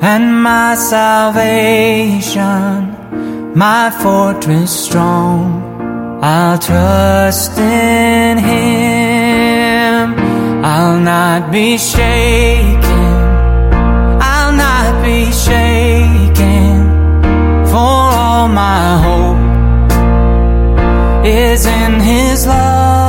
and 0.00 0.42
my 0.42 0.74
salvation, 0.76 2.42
my 3.54 3.90
fortress 3.90 4.70
strong. 4.86 5.62
I'll 6.22 6.58
trust 6.58 7.58
in 7.58 8.38
Him. 8.38 10.14
I'll 10.64 11.00
not 11.00 11.50
be 11.50 11.76
shaken. 11.76 13.14
I'll 14.32 14.52
not 14.52 15.02
be 15.04 15.32
shaken. 15.32 16.74
For 17.66 17.76
all 17.76 18.48
my 18.48 18.98
hope 19.04 19.33
is 21.24 21.66
in 21.66 22.00
His 22.00 22.46
love. 22.46 23.03